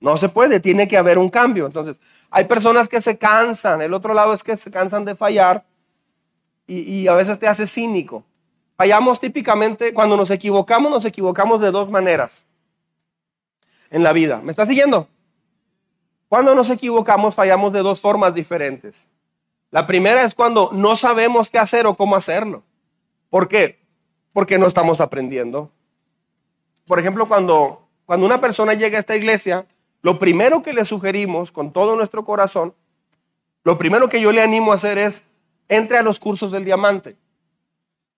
No 0.00 0.16
se 0.16 0.28
puede, 0.28 0.58
tiene 0.58 0.88
que 0.88 0.96
haber 0.96 1.18
un 1.18 1.28
cambio. 1.28 1.66
Entonces, 1.66 2.00
hay 2.30 2.44
personas 2.44 2.88
que 2.88 3.00
se 3.00 3.18
cansan, 3.18 3.80
el 3.82 3.94
otro 3.94 4.14
lado 4.14 4.32
es 4.32 4.42
que 4.42 4.56
se 4.56 4.70
cansan 4.70 5.04
de 5.04 5.14
fallar 5.14 5.64
y, 6.66 6.80
y 6.80 7.08
a 7.08 7.14
veces 7.14 7.38
te 7.38 7.48
hace 7.48 7.66
cínico. 7.66 8.24
Fallamos 8.76 9.18
típicamente, 9.18 9.92
cuando 9.92 10.16
nos 10.16 10.30
equivocamos, 10.30 10.90
nos 10.90 11.04
equivocamos 11.04 11.60
de 11.60 11.70
dos 11.70 11.90
maneras 11.90 12.44
en 13.90 14.02
la 14.02 14.12
vida. 14.12 14.40
¿Me 14.42 14.50
está 14.50 14.66
siguiendo? 14.66 15.08
Cuando 16.28 16.54
nos 16.54 16.68
equivocamos 16.70 17.34
fallamos 17.34 17.72
de 17.72 17.80
dos 17.80 18.00
formas 18.00 18.34
diferentes. 18.34 19.08
La 19.70 19.86
primera 19.86 20.22
es 20.22 20.34
cuando 20.34 20.70
no 20.72 20.96
sabemos 20.96 21.50
qué 21.50 21.58
hacer 21.58 21.86
o 21.86 21.94
cómo 21.94 22.16
hacerlo. 22.16 22.62
¿Por 23.30 23.48
qué? 23.48 23.78
Porque 24.32 24.58
no 24.58 24.66
estamos 24.66 25.00
aprendiendo. 25.00 25.70
Por 26.86 26.98
ejemplo, 26.98 27.28
cuando, 27.28 27.86
cuando 28.06 28.26
una 28.26 28.40
persona 28.40 28.74
llega 28.74 28.96
a 28.96 29.00
esta 29.00 29.16
iglesia, 29.16 29.66
lo 30.02 30.18
primero 30.18 30.62
que 30.62 30.72
le 30.72 30.84
sugerimos 30.84 31.52
con 31.52 31.72
todo 31.72 31.96
nuestro 31.96 32.24
corazón, 32.24 32.74
lo 33.64 33.78
primero 33.78 34.08
que 34.08 34.20
yo 34.20 34.32
le 34.32 34.42
animo 34.42 34.72
a 34.72 34.76
hacer 34.76 34.98
es, 34.98 35.24
entre 35.68 35.98
a 35.98 36.02
los 36.02 36.18
cursos 36.18 36.52
del 36.52 36.64
diamante. 36.64 37.16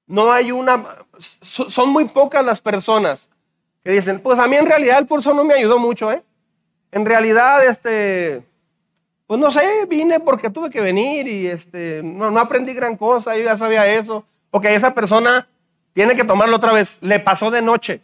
No 0.06 0.32
hay 0.32 0.52
una, 0.52 0.84
son 1.18 1.90
muy 1.90 2.06
pocas 2.06 2.44
las 2.44 2.60
personas 2.60 3.28
que 3.82 3.90
dicen, 3.90 4.20
pues 4.20 4.38
a 4.38 4.46
mí 4.46 4.56
en 4.56 4.66
realidad 4.66 4.98
el 4.98 5.06
curso 5.06 5.34
no 5.34 5.44
me 5.44 5.54
ayudó 5.54 5.78
mucho, 5.78 6.12
¿eh? 6.12 6.22
en 6.92 7.06
realidad, 7.06 7.64
este, 7.66 8.42
pues 9.26 9.38
no 9.38 9.50
sé, 9.50 9.86
vine 9.88 10.20
porque 10.20 10.50
tuve 10.50 10.70
que 10.70 10.80
venir 10.80 11.28
y 11.28 11.46
este, 11.46 12.02
no, 12.02 12.30
no 12.30 12.40
aprendí 12.40 12.74
gran 12.74 12.96
cosa, 12.96 13.36
yo 13.36 13.44
ya 13.44 13.56
sabía 13.56 13.86
eso. 13.86 14.24
Ok, 14.50 14.64
esa 14.66 14.94
persona 14.94 15.48
tiene 15.92 16.16
que 16.16 16.24
tomarlo 16.24 16.56
otra 16.56 16.72
vez, 16.72 16.98
le 17.02 17.20
pasó 17.20 17.50
de 17.50 17.62
noche. 17.62 18.00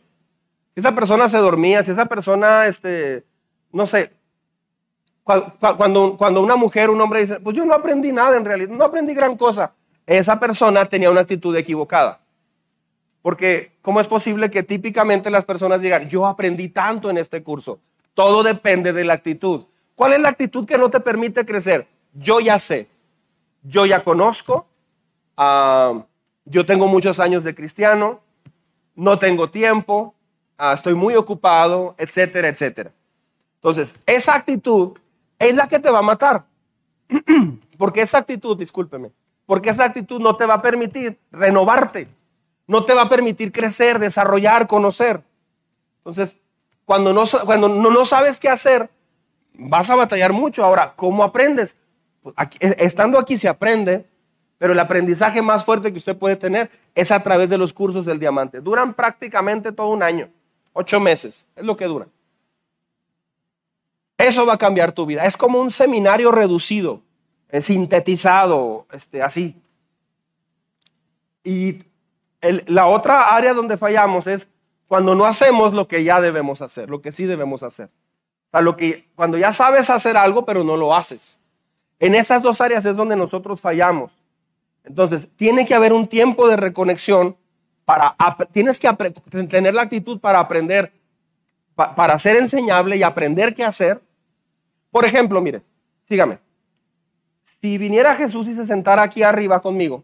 Si 0.75 0.81
esa 0.81 0.95
persona 0.95 1.29
se 1.29 1.39
dormía, 1.39 1.83
si 1.83 1.91
esa 1.91 2.07
persona, 2.07 2.67
este, 2.67 3.25
no 3.73 3.87
sé, 3.87 4.13
cuando, 5.23 6.17
cuando 6.17 6.41
una 6.41 6.55
mujer, 6.57 6.89
un 6.89 7.01
hombre 7.01 7.21
dice, 7.21 7.41
pues 7.41 7.57
yo 7.57 7.65
no 7.65 7.75
aprendí 7.75 8.13
nada 8.13 8.37
en 8.37 8.45
realidad, 8.45 8.77
no 8.77 8.85
aprendí 8.85 9.13
gran 9.13 9.37
cosa, 9.37 9.73
esa 10.07 10.39
persona 10.39 10.89
tenía 10.89 11.11
una 11.11 11.23
actitud 11.23 11.55
equivocada. 11.57 12.21
Porque, 13.23 13.73
¿cómo 13.83 14.01
es 14.01 14.07
posible 14.07 14.51
que 14.53 14.63
típicamente 14.63 15.31
las 15.31 15.45
personas 15.45 15.81
digan, 15.83 16.09
yo 16.09 16.27
aprendí 16.27 16.69
tanto 16.69 17.11
en 17.11 17.19
este 17.19 17.43
curso? 17.43 17.81
Todo 18.15 18.45
depende 18.45 18.93
de 18.93 19.03
la 19.03 19.15
actitud. 19.15 19.65
¿Cuál 19.97 20.13
es 20.13 20.21
la 20.21 20.29
actitud 20.29 20.65
que 20.65 20.79
no 20.79 20.91
te 20.91 21.01
permite 21.01 21.45
crecer? 21.45 21.89
Yo 22.15 22.39
ya 22.39 22.61
sé, 22.61 22.87
yo 23.65 23.85
ya 23.85 24.05
conozco, 24.05 24.69
ah, 25.37 26.05
yo 26.45 26.65
tengo 26.65 26.87
muchos 26.87 27.19
años 27.19 27.43
de 27.43 27.55
cristiano, 27.55 28.21
no 28.95 29.19
tengo 29.19 29.51
tiempo, 29.51 30.15
ah, 30.57 30.73
estoy 30.75 30.95
muy 30.95 31.17
ocupado, 31.17 31.97
etcétera, 31.99 32.47
etcétera. 32.47 32.93
Entonces, 33.67 33.97
esa 34.07 34.37
actitud 34.37 34.93
es 35.41 35.53
la 35.53 35.67
que 35.67 35.81
te 35.81 35.91
va 35.91 35.99
a 35.99 36.03
matar. 36.03 36.45
Porque 37.77 38.01
esa 38.01 38.19
actitud, 38.19 38.57
discúlpeme, 38.57 39.11
porque 39.45 39.71
esa 39.71 39.85
actitud 39.85 40.21
no 40.21 40.35
te 40.37 40.47
va 40.47 40.55
a 40.55 40.63
permitir 40.63 41.19
renovarte, 41.31 42.09
no 42.67 42.85
te 42.85 42.95
va 42.95 43.03
a 43.03 43.09
permitir 43.09 43.53
crecer, 43.53 43.99
desarrollar, 43.99 44.67
conocer. 44.67 45.23
Entonces, 45.99 46.39
cuando 46.85 47.13
no, 47.13 48.05
sabes 48.07 48.41
qué 48.41 48.49
hacer, 48.49 48.89
vas 49.53 49.91
a 49.91 49.95
batallar 49.97 50.33
mucho. 50.33 50.65
Ahora, 50.65 50.95
¿cómo 50.97 51.23
aprendes? 51.23 51.77
Pues 52.23 52.35
estando 52.61 53.19
aquí 53.19 53.37
se 53.37 53.49
aprende, 53.49 54.07
pero 54.59 54.73
el 54.73 54.79
aprendizaje 54.79 55.43
más 55.43 55.65
fuerte 55.65 55.93
que 55.93 55.99
usted 55.99 56.17
puede 56.17 56.37
tener 56.37 56.71
es 56.95 57.13
a 57.13 57.23
través 57.23 57.51
de 57.51 57.59
los 57.59 57.73
cursos 57.73 58.07
del 58.07 58.19
diamante. 58.19 58.61
Duran 58.61 58.95
prácticamente 58.95 59.71
todo 59.71 59.89
un 59.89 60.03
año, 60.03 60.31
ocho 60.73 60.99
meses, 60.99 61.47
es 61.55 61.65
lo 61.65 61.77
que 61.77 61.85
duran. 61.85 62.16
Eso 64.19 64.47
va 64.47 64.55
a 64.55 64.59
cambiar 64.59 64.93
tu 64.93 65.07
vida. 65.07 65.27
Es 65.27 65.37
como 65.37 65.61
un 65.61 65.71
seminario 65.71 66.33
reducido, 66.33 67.03
sintetizado, 67.61 68.87
este, 68.93 69.23
así. 69.23 69.57
Y 71.45 71.79
la 72.67 72.87
otra 72.87 73.35
área 73.35 73.55
donde 73.55 73.77
fallamos 73.77 74.27
es 74.27 74.49
cuando 74.89 75.15
no 75.15 75.27
hacemos 75.27 75.73
lo 75.73 75.89
que 75.89 76.05
ya 76.05 76.21
debemos 76.21 76.63
hacer, 76.63 76.89
lo 76.89 77.03
que 77.03 77.13
sí 77.13 77.25
debemos 77.25 77.63
hacer. 77.63 77.87
O 77.87 78.51
sea, 78.53 78.61
lo 78.61 78.77
que, 78.77 79.09
cuando 79.17 79.37
ya 79.37 79.53
sabes 79.53 79.91
hacer 79.91 80.17
algo, 80.17 80.45
pero 80.47 80.65
no 80.65 80.77
lo 80.77 80.95
haces. 80.95 81.41
En 81.99 82.15
esas 82.15 82.43
dos 82.43 82.61
áreas 82.61 82.85
es 82.85 82.97
donde 82.97 83.17
nosotros 83.17 83.61
fallamos. 83.61 84.13
Entonces, 84.85 85.29
tiene 85.37 85.67
que 85.67 85.75
haber 85.75 85.93
un 85.93 86.07
tiempo 86.07 86.49
de 86.49 86.57
reconexión 86.57 87.37
para, 87.85 88.17
tienes 88.53 88.79
que 88.79 88.93
tener 89.49 89.75
la 89.75 89.83
actitud 89.83 90.21
para 90.21 90.41
aprender, 90.41 90.93
para 91.75 92.19
ser 92.19 92.37
enseñable 92.37 92.97
y 92.97 93.03
aprender 93.03 93.55
qué 93.55 93.65
hacer. 93.65 94.01
Por 94.97 95.05
ejemplo, 95.05 95.43
mire, 95.43 95.61
sígame. 96.07 96.39
Si 97.43 97.77
viniera 97.77 98.17
Jesús 98.17 98.49
y 98.49 98.55
se 98.55 98.65
sentara 98.65 99.03
aquí 99.03 99.23
arriba 99.23 99.61
conmigo 99.61 100.03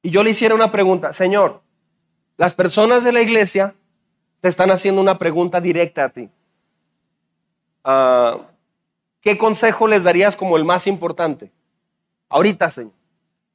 y 0.00 0.10
yo 0.10 0.22
le 0.22 0.30
hiciera 0.30 0.54
una 0.54 0.70
pregunta, 0.70 1.12
Señor, 1.12 1.60
las 2.36 2.54
personas 2.54 3.02
de 3.02 3.10
la 3.10 3.20
iglesia 3.20 3.74
te 4.40 4.48
están 4.48 4.70
haciendo 4.70 5.00
una 5.00 5.18
pregunta 5.18 5.60
directa 5.60 6.04
a 6.04 6.08
ti. 6.10 6.30
Ah, 7.82 8.38
¿Qué 9.20 9.36
consejo 9.36 9.88
les 9.88 10.04
darías 10.04 10.36
como 10.36 10.56
el 10.56 10.64
más 10.64 10.86
importante? 10.86 11.50
Ahorita, 12.28 12.70
Señor. 12.70 12.92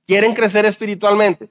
Quieren 0.05 0.33
crecer 0.33 0.65
espiritualmente. 0.65 1.47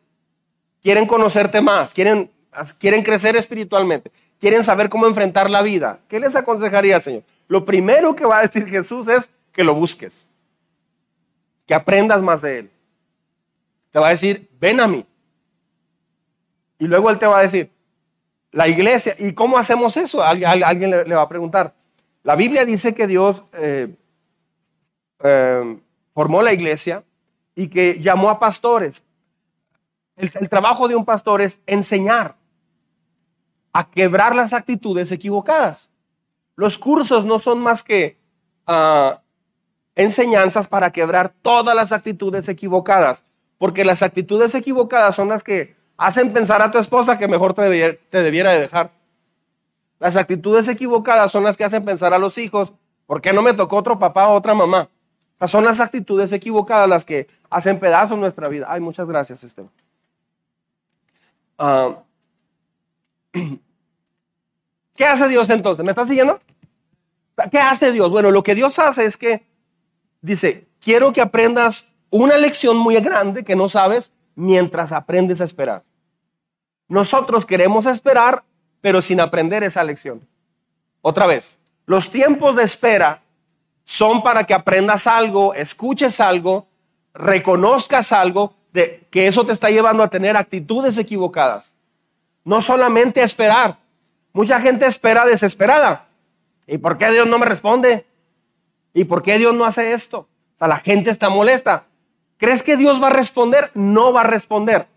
Quieren 0.82 1.06
conocerte 1.06 1.62
más. 1.62 1.94
Quieren, 1.94 2.30
quieren 2.78 3.02
crecer 3.02 3.34
espiritualmente. 3.34 4.12
Quieren 4.40 4.64
saber 4.64 4.88
cómo 4.88 5.06
enfrentar 5.06 5.48
la 5.48 5.62
vida. 5.62 6.00
¿Qué 6.08 6.20
les 6.20 6.34
aconsejaría, 6.34 7.00
Señor? 7.00 7.22
Lo 7.48 7.64
primero 7.64 8.14
que 8.14 8.24
va 8.24 8.38
a 8.38 8.42
decir 8.42 8.66
Jesús 8.66 9.08
es 9.08 9.30
que 9.52 9.64
lo 9.64 9.74
busques. 9.74 10.28
Que 11.66 11.74
aprendas 11.74 12.20
más 12.22 12.42
de 12.42 12.58
Él. 12.58 12.70
Te 13.90 13.98
va 13.98 14.08
a 14.08 14.10
decir, 14.10 14.50
ven 14.60 14.80
a 14.80 14.88
mí. 14.88 15.06
Y 16.78 16.86
luego 16.86 17.10
Él 17.10 17.18
te 17.18 17.26
va 17.26 17.38
a 17.38 17.42
decir, 17.42 17.70
la 18.50 18.68
iglesia. 18.68 19.14
¿Y 19.18 19.32
cómo 19.32 19.58
hacemos 19.58 19.96
eso? 19.96 20.22
Alguien, 20.22 20.90
le, 20.90 21.14
va 21.14 21.22
a 21.22 21.28
preguntar. 21.28 21.74
La 22.22 22.36
Biblia 22.36 22.64
dice 22.64 22.94
que 22.94 23.06
Dios 23.06 23.44
eh, 23.52 23.94
eh, 25.22 25.78
formó 26.14 26.42
la 26.42 26.52
iglesia 26.52 27.04
y 27.54 27.68
que 27.68 28.00
llamó 28.00 28.30
a 28.30 28.38
pastores. 28.38 29.02
El, 30.16 30.48
trabajo 30.48 30.86
de 30.88 30.94
un 30.94 31.04
pastor 31.04 31.42
es 31.42 31.60
enseñar 31.66 32.36
a 33.74 33.90
quebrar 33.90 34.34
las 34.36 34.52
actitudes 34.52 35.10
equivocadas. 35.12 35.90
Los 36.54 36.78
cursos 36.78 37.24
no 37.24 37.40
son 37.40 37.58
más 37.58 37.82
que 37.82 38.16
ah, 38.68 39.20
enseñanzas 39.96 40.68
para 40.68 40.92
quebrar 40.92 41.34
todas 41.42 41.74
las 41.74 41.90
actitudes 41.90 42.48
equivocadas, 42.48 43.24
porque 43.58 43.84
las 43.84 44.02
actitudes 44.02 44.54
equivocadas 44.54 45.16
son 45.16 45.28
las 45.28 45.42
que 45.42 45.74
hacen 45.96 46.32
pensar 46.32 46.62
a 46.62 46.70
tu 46.70 46.78
esposa 46.78 47.18
que 47.18 47.26
mejor 47.26 47.52
te 47.52 47.62
debiera, 47.62 48.52
de 48.52 48.60
dejar. 48.60 48.92
Las 49.98 50.16
actitudes 50.16 50.68
equivocadas 50.68 51.32
son 51.32 51.42
las 51.42 51.56
que 51.56 51.64
hacen 51.64 51.84
pensar 51.84 52.14
a 52.14 52.18
los 52.18 52.38
hijos, 52.38 52.72
¿por 53.06 53.20
qué 53.20 53.32
no 53.32 53.42
me 53.42 53.54
tocó 53.54 53.76
otro 53.76 53.98
papá 53.98 54.28
o 54.28 54.34
otra 54.34 54.54
mamá? 54.54 54.88
son 55.48 55.64
las 55.64 55.78
actitudes 55.78 56.32
equivocadas 56.32 56.88
las 56.88 57.04
que 57.04 57.26
hacen 57.50 57.78
pedazos 57.78 58.16
nuestra 58.16 58.48
vida. 58.48 58.66
Ay, 58.66 58.80
muchas 58.80 59.06
gracias, 59.06 59.44
Esteban. 59.44 59.70
Ah, 61.58 61.98
¿Qué 64.94 65.04
hace 65.04 65.28
Dios 65.28 65.50
entonces? 65.50 65.84
¿Me 65.84 65.90
estás 65.90 66.08
siguiendo? 66.08 66.38
¿Qué 67.50 67.58
hace 67.58 67.92
Dios? 67.92 68.10
Bueno, 68.10 68.30
lo 68.30 68.42
que 68.42 68.54
Dios 68.54 68.78
hace 68.78 69.04
es 69.04 69.16
que 69.16 69.44
dice, 70.20 70.66
quiero 70.80 71.12
que 71.12 71.20
aprendas 71.20 71.94
una 72.10 72.36
lección 72.36 72.76
muy 72.76 72.94
grande 72.96 73.44
que 73.44 73.56
no 73.56 73.68
sabes 73.68 74.12
mientras 74.36 74.92
aprendes 74.92 75.40
a 75.40 75.44
esperar. 75.44 75.82
Nosotros 76.86 77.44
queremos 77.44 77.86
esperar, 77.86 78.44
pero 78.80 79.02
sin 79.02 79.20
aprender 79.20 79.64
esa 79.64 79.82
lección. 79.82 80.26
Otra 81.02 81.26
vez, 81.26 81.58
los 81.86 82.10
tiempos 82.10 82.56
de 82.56 82.62
espera 82.62 83.22
son 83.84 84.22
para 84.22 84.44
que 84.44 84.54
aprendas 84.54 85.06
algo, 85.06 85.54
escuches 85.54 86.20
algo, 86.20 86.66
reconozcas 87.12 88.12
algo, 88.12 88.54
de 88.72 89.06
que 89.10 89.26
eso 89.26 89.44
te 89.44 89.52
está 89.52 89.70
llevando 89.70 90.02
a 90.02 90.10
tener 90.10 90.36
actitudes 90.36 90.98
equivocadas. 90.98 91.74
No 92.44 92.60
solamente 92.60 93.22
esperar. 93.22 93.78
Mucha 94.34 94.60
gente 94.60 94.84
espera 94.84 95.24
desesperada. 95.24 96.06
¿Y 96.66 96.78
por 96.78 96.98
qué 96.98 97.08
Dios 97.10 97.26
no 97.26 97.38
me 97.38 97.46
responde? 97.46 98.04
¿Y 98.92 99.04
por 99.04 99.22
qué 99.22 99.38
Dios 99.38 99.54
no 99.54 99.64
hace 99.64 99.92
esto? 99.92 100.18
O 100.18 100.58
sea, 100.58 100.66
la 100.66 100.78
gente 100.78 101.10
está 101.10 101.30
molesta. 101.30 101.84
¿Crees 102.36 102.64
que 102.64 102.76
Dios 102.76 103.00
va 103.00 103.06
a 103.06 103.10
responder? 103.10 103.70
No 103.74 104.12
va 104.12 104.22
a 104.22 104.24
responder. 104.24 104.88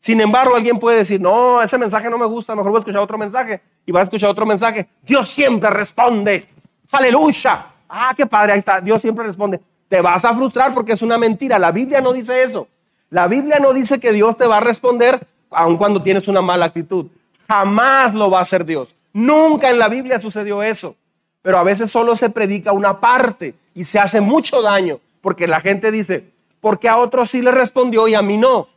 Sin 0.00 0.20
embargo, 0.20 0.56
alguien 0.56 0.80
puede 0.80 0.98
decir, 0.98 1.20
no, 1.20 1.62
ese 1.62 1.78
mensaje 1.78 2.10
no 2.10 2.18
me 2.18 2.26
gusta, 2.26 2.56
mejor 2.56 2.72
voy 2.72 2.78
a 2.78 2.80
escuchar 2.80 3.00
otro 3.00 3.16
mensaje. 3.16 3.62
Y 3.86 3.92
va 3.92 4.00
a 4.00 4.04
escuchar 4.04 4.28
otro 4.28 4.44
mensaje. 4.44 4.88
Dios 5.02 5.28
siempre 5.28 5.70
responde. 5.70 6.44
Aleluya. 6.90 7.66
Ah, 7.88 8.12
qué 8.16 8.26
padre, 8.26 8.54
ahí 8.54 8.58
está. 8.58 8.80
Dios 8.80 9.00
siempre 9.00 9.24
responde. 9.24 9.60
Te 9.88 10.00
vas 10.00 10.24
a 10.24 10.34
frustrar 10.34 10.74
porque 10.74 10.94
es 10.94 11.02
una 11.02 11.16
mentira. 11.16 11.60
La 11.60 11.70
Biblia 11.70 12.00
no 12.00 12.12
dice 12.12 12.42
eso. 12.42 12.66
La 13.08 13.28
Biblia 13.28 13.60
no 13.60 13.72
dice 13.72 14.00
que 14.00 14.12
Dios 14.12 14.36
te 14.36 14.48
va 14.48 14.56
a 14.56 14.60
responder 14.60 15.20
aun 15.50 15.76
cuando 15.76 16.02
tienes 16.02 16.26
una 16.26 16.42
mala 16.42 16.66
actitud. 16.66 17.06
Jamás 17.50 18.14
lo 18.14 18.30
va 18.30 18.38
a 18.38 18.42
hacer 18.42 18.64
Dios. 18.64 18.94
Nunca 19.12 19.70
en 19.70 19.80
la 19.80 19.88
Biblia 19.88 20.20
sucedió 20.20 20.62
eso. 20.62 20.94
Pero 21.42 21.58
a 21.58 21.64
veces 21.64 21.90
solo 21.90 22.14
se 22.14 22.30
predica 22.30 22.70
una 22.70 23.00
parte 23.00 23.56
y 23.74 23.82
se 23.82 23.98
hace 23.98 24.20
mucho 24.20 24.62
daño 24.62 25.00
porque 25.20 25.48
la 25.48 25.60
gente 25.60 25.90
dice, 25.90 26.30
porque 26.60 26.88
a 26.88 26.96
otros 26.96 27.28
sí 27.28 27.42
le 27.42 27.50
respondió 27.50 28.06
y 28.06 28.14
a 28.14 28.22
mí 28.22 28.36
no. 28.36 28.68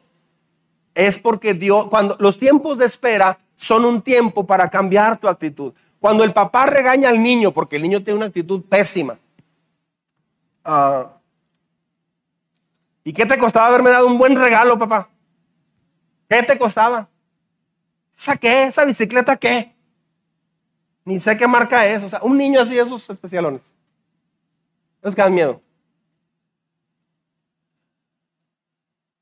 Es 0.95 1.19
porque 1.19 1.53
Dios, 1.53 1.87
cuando 1.89 2.15
los 2.19 2.39
tiempos 2.39 2.79
de 2.79 2.87
espera 2.87 3.37
son 3.55 3.85
un 3.85 4.01
tiempo 4.01 4.47
para 4.47 4.67
cambiar 4.69 5.19
tu 5.19 5.27
actitud. 5.27 5.71
Cuando 5.99 6.23
el 6.23 6.33
papá 6.33 6.65
regaña 6.65 7.09
al 7.09 7.21
niño 7.21 7.51
porque 7.51 7.75
el 7.75 7.83
niño 7.83 8.01
tiene 8.03 8.17
una 8.17 8.25
actitud 8.25 8.63
pésima. 8.63 9.19
Ah, 10.65 11.11
¿Y 13.03 13.13
qué 13.13 13.27
te 13.27 13.37
costaba 13.37 13.67
haberme 13.67 13.91
dado 13.91 14.07
un 14.07 14.17
buen 14.17 14.35
regalo, 14.35 14.79
papá? 14.79 15.09
¿Qué 16.27 16.41
te 16.41 16.57
costaba? 16.57 17.07
¿Esa 18.15 18.37
qué? 18.37 18.63
¿Esa 18.63 18.85
bicicleta 18.85 19.35
qué? 19.35 19.75
Ni 21.05 21.19
sé 21.19 21.35
qué 21.37 21.47
marca 21.47 21.85
es. 21.85 22.03
O 22.03 22.09
sea, 22.09 22.19
un 22.23 22.37
niño 22.37 22.61
así, 22.61 22.77
esos 22.77 23.09
especialones. 23.09 23.73
Esos 25.01 25.15
que 25.15 25.21
dan 25.21 25.33
miedo. 25.33 25.61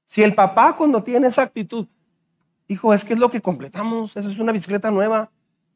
Si 0.06 0.22
el 0.22 0.36
papá 0.36 0.76
cuando 0.76 1.02
tiene 1.02 1.28
esa 1.28 1.44
actitud, 1.44 1.88
hijo, 2.68 2.94
es 2.94 3.06
que 3.06 3.14
es 3.14 3.20
lo 3.20 3.32
que 3.32 3.42
completamos, 3.42 4.16
eso 4.18 4.30
es 4.30 4.38
una 4.40 4.52
bicicleta 4.52 4.92
nueva. 4.92 5.32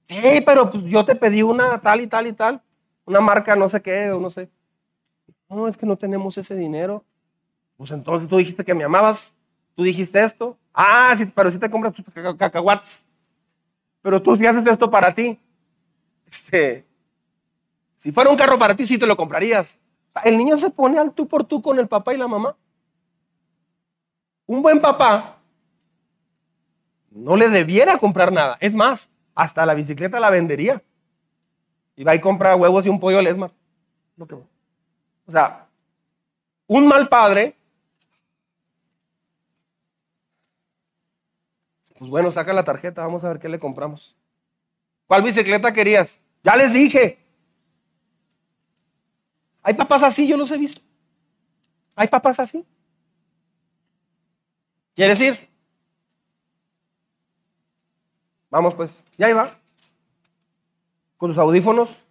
Sí, 0.09 0.43
pero 0.45 0.69
pues 0.69 0.83
yo 0.83 1.05
te 1.05 1.15
pedí 1.15 1.41
una 1.41 1.79
tal 1.79 2.01
y 2.01 2.07
tal 2.07 2.27
y 2.27 2.33
tal, 2.33 2.61
una 3.05 3.21
marca 3.21 3.55
no 3.55 3.69
sé 3.69 3.81
qué 3.81 4.11
o 4.11 4.19
no 4.19 4.29
sé. 4.29 4.49
No, 5.47 5.69
es 5.69 5.77
que 5.77 5.85
no 5.85 5.95
tenemos 5.95 6.37
ese 6.37 6.53
dinero. 6.53 7.05
Pues 7.77 7.91
entonces 7.91 8.27
tú 8.27 8.35
dijiste 8.35 8.65
que 8.65 8.73
me 8.73 8.83
amabas, 8.83 9.33
tú 9.73 9.83
dijiste 9.83 10.21
esto. 10.21 10.57
Ah, 10.73 11.15
sí, 11.17 11.25
pero 11.27 11.49
si 11.49 11.57
te 11.57 11.69
compras 11.69 11.93
tus 11.93 12.05
cacahuates. 12.37 13.04
Pero 14.05 14.21
tú 14.21 14.37
sí 14.37 14.45
haces 14.45 14.63
esto 14.67 14.91
para 14.91 15.15
ti. 15.15 15.39
Este, 16.27 16.85
si 17.97 18.11
fuera 18.11 18.29
un 18.29 18.37
carro 18.37 18.59
para 18.59 18.75
ti, 18.75 18.85
sí 18.85 18.99
te 18.99 19.07
lo 19.07 19.15
comprarías. 19.15 19.79
El 20.23 20.37
niño 20.37 20.59
se 20.59 20.69
pone 20.69 20.99
al 20.99 21.11
tú 21.11 21.27
por 21.27 21.43
tú 21.43 21.59
con 21.59 21.79
el 21.79 21.87
papá 21.87 22.13
y 22.13 22.17
la 22.17 22.27
mamá. 22.27 22.55
Un 24.45 24.61
buen 24.61 24.79
papá 24.79 25.39
no 27.09 27.35
le 27.35 27.49
debiera 27.49 27.97
comprar 27.97 28.31
nada. 28.31 28.57
Es 28.59 28.75
más, 28.75 29.09
hasta 29.33 29.65
la 29.65 29.73
bicicleta 29.73 30.19
la 30.19 30.29
vendería. 30.29 30.83
Y 31.95 32.03
va 32.03 32.13
y 32.13 32.21
compra 32.21 32.55
huevos 32.55 32.85
y 32.85 32.89
un 32.89 32.99
pollo 32.99 33.17
al 33.17 33.25
Esmar. 33.25 33.49
O 34.19 35.31
sea, 35.31 35.65
un 36.67 36.87
mal 36.87 37.09
padre 37.09 37.57
Pues 41.97 42.09
bueno, 42.09 42.31
saca 42.31 42.53
la 42.53 42.63
tarjeta, 42.63 43.01
vamos 43.01 43.23
a 43.23 43.29
ver 43.29 43.39
qué 43.39 43.49
le 43.49 43.59
compramos. 43.59 44.15
¿Cuál 45.07 45.21
bicicleta 45.21 45.71
querías? 45.71 46.19
Ya 46.43 46.55
les 46.55 46.73
dije. 46.73 47.19
Hay 49.63 49.73
papás 49.73 50.03
así, 50.03 50.27
yo 50.27 50.37
los 50.37 50.51
he 50.51 50.57
visto. 50.57 50.81
Hay 51.95 52.07
papás 52.07 52.39
así. 52.39 52.65
¿Quieres 54.93 55.19
ir? 55.21 55.49
Vamos 58.49 58.73
pues, 58.73 59.01
ya 59.17 59.29
iba. 59.29 59.51
Con 61.17 61.31
sus 61.31 61.37
audífonos, 61.37 62.01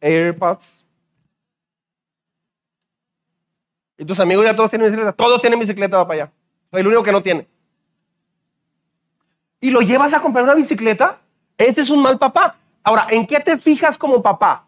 AirPods. 0.00 0.84
Y 3.96 4.04
tus 4.04 4.18
amigos 4.18 4.44
ya 4.44 4.56
todos 4.56 4.70
tienen 4.70 4.88
bicicleta. 4.88 5.12
Todos 5.12 5.40
tienen 5.40 5.60
bicicleta, 5.60 5.96
va 5.98 6.06
para 6.06 6.22
allá. 6.24 6.32
Soy 6.70 6.80
el 6.80 6.86
único 6.88 7.02
que 7.04 7.12
no 7.12 7.22
tiene. 7.22 7.46
Y 9.62 9.70
lo 9.70 9.80
llevas 9.80 10.12
a 10.12 10.20
comprar 10.20 10.44
una 10.44 10.54
bicicleta. 10.54 11.20
Este 11.56 11.82
es 11.82 11.88
un 11.88 12.02
mal 12.02 12.18
papá. 12.18 12.56
Ahora, 12.82 13.06
¿en 13.10 13.24
qué 13.24 13.38
te 13.38 13.56
fijas 13.56 13.96
como 13.96 14.20
papá? 14.20 14.66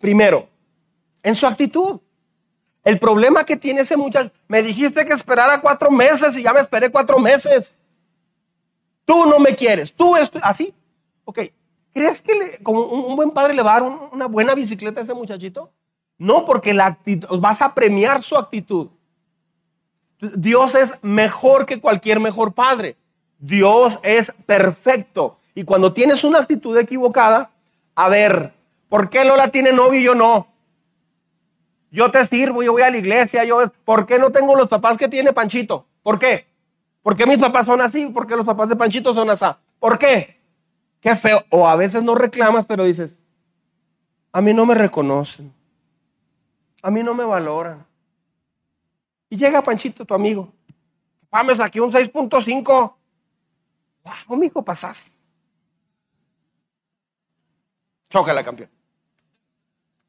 Primero, 0.00 0.48
en 1.24 1.34
su 1.34 1.44
actitud. 1.44 2.00
El 2.84 3.00
problema 3.00 3.44
que 3.44 3.56
tiene 3.56 3.80
ese 3.80 3.96
muchacho, 3.96 4.30
me 4.46 4.62
dijiste 4.62 5.04
que 5.04 5.12
esperara 5.12 5.60
cuatro 5.60 5.90
meses 5.90 6.38
y 6.38 6.44
ya 6.44 6.52
me 6.52 6.60
esperé 6.60 6.88
cuatro 6.88 7.18
meses. 7.18 7.74
Tú 9.04 9.26
no 9.26 9.40
me 9.40 9.56
quieres, 9.56 9.92
tú 9.92 10.14
así. 10.40 10.72
Ok, 11.24 11.40
¿crees 11.92 12.22
que 12.22 12.60
como 12.62 12.82
un, 12.82 13.16
buen 13.16 13.32
padre 13.32 13.54
le 13.54 13.62
va 13.62 13.74
a 13.74 13.80
dar 13.80 14.08
una 14.12 14.26
buena 14.26 14.54
bicicleta 14.54 15.00
a 15.00 15.02
ese 15.02 15.14
muchachito? 15.14 15.72
No, 16.16 16.44
porque 16.44 16.72
la 16.72 16.86
actitud, 16.86 17.40
vas 17.40 17.60
a 17.60 17.74
premiar 17.74 18.22
su 18.22 18.36
actitud. 18.36 18.86
Dios 20.20 20.76
es 20.76 20.94
mejor 21.02 21.66
que 21.66 21.80
cualquier 21.80 22.20
mejor 22.20 22.54
padre. 22.54 22.96
Dios 23.38 23.98
es 24.02 24.32
perfecto. 24.46 25.38
Y 25.54 25.64
cuando 25.64 25.92
tienes 25.92 26.24
una 26.24 26.40
actitud 26.40 26.76
equivocada, 26.76 27.50
a 27.94 28.08
ver, 28.08 28.52
¿por 28.88 29.08
qué 29.08 29.24
Lola 29.24 29.50
tiene 29.50 29.72
novio 29.72 30.00
y 30.00 30.04
yo 30.04 30.14
no? 30.14 30.48
Yo 31.90 32.10
te 32.10 32.26
sirvo, 32.26 32.62
yo 32.62 32.72
voy 32.72 32.82
a 32.82 32.90
la 32.90 32.98
iglesia, 32.98 33.44
yo, 33.44 33.72
¿por 33.84 34.06
qué 34.06 34.18
no 34.18 34.30
tengo 34.30 34.54
los 34.54 34.68
papás 34.68 34.98
que 34.98 35.08
tiene 35.08 35.32
Panchito? 35.32 35.86
¿Por 36.02 36.18
qué? 36.18 36.46
¿Por 37.02 37.16
qué 37.16 37.26
mis 37.26 37.38
papás 37.38 37.66
son 37.66 37.80
así? 37.80 38.06
¿Por 38.06 38.26
qué 38.26 38.36
los 38.36 38.44
papás 38.44 38.68
de 38.68 38.76
Panchito 38.76 39.14
son 39.14 39.30
así? 39.30 39.46
¿Por 39.78 39.98
qué? 39.98 40.40
Qué 41.00 41.14
feo. 41.14 41.44
O 41.50 41.68
a 41.68 41.76
veces 41.76 42.02
no 42.02 42.14
reclamas, 42.14 42.66
pero 42.66 42.84
dices, 42.84 43.18
a 44.32 44.40
mí 44.42 44.52
no 44.52 44.66
me 44.66 44.74
reconocen. 44.74 45.52
A 46.82 46.90
mí 46.90 47.02
no 47.02 47.14
me 47.14 47.24
valoran. 47.24 47.86
Y 49.30 49.36
llega 49.36 49.62
Panchito, 49.62 50.04
tu 50.04 50.14
amigo. 50.14 50.52
Papá, 51.30 51.44
me 51.44 51.54
saqué 51.54 51.80
un 51.80 51.90
6.5. 51.90 52.94
Wow, 54.06 54.42
hijo, 54.44 54.64
pasaste. 54.64 55.10
Chócala, 58.08 58.44
campeón. 58.44 58.70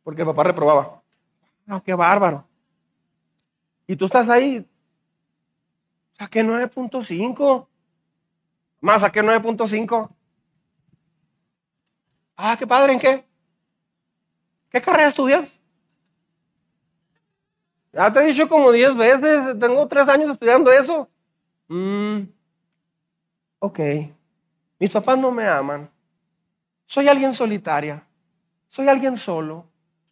Porque 0.04 0.22
el 0.22 0.28
papá 0.28 0.44
reprobaba. 0.44 1.02
No, 1.66 1.84
qué 1.84 1.94
bárbaro. 1.94 2.48
Y 3.88 3.96
tú 3.96 4.06
estás 4.06 4.30
ahí. 4.30 4.66
Saqué 6.18 6.44
9.5. 6.44 7.68
Más 8.82 9.02
saqué 9.02 9.22
9.5. 9.22 10.10
Ah, 12.36 12.56
qué 12.58 12.68
padre, 12.68 12.94
¿en 12.94 13.00
qué? 13.00 13.26
¿Qué 14.70 14.80
carrera 14.80 15.08
estudias? 15.08 15.60
Ya 17.92 18.14
te 18.14 18.20
he 18.20 18.28
dicho 18.28 18.48
como 18.48 18.72
10 18.72 18.96
veces, 18.96 19.58
tengo 19.58 19.88
3 19.88 20.08
años 20.10 20.30
estudiando 20.30 20.72
eso. 20.72 21.10
Mm, 21.68 22.24
ok, 23.60 23.80
mis 24.80 24.92
papás 24.92 25.18
no 25.18 25.32
me 25.32 25.48
aman. 25.48 25.90
Soy 26.86 27.08
alguien 27.08 27.34
solitaria. 27.34 28.06
Soy 28.68 28.88
alguien 28.88 29.18
solo. 29.18 29.66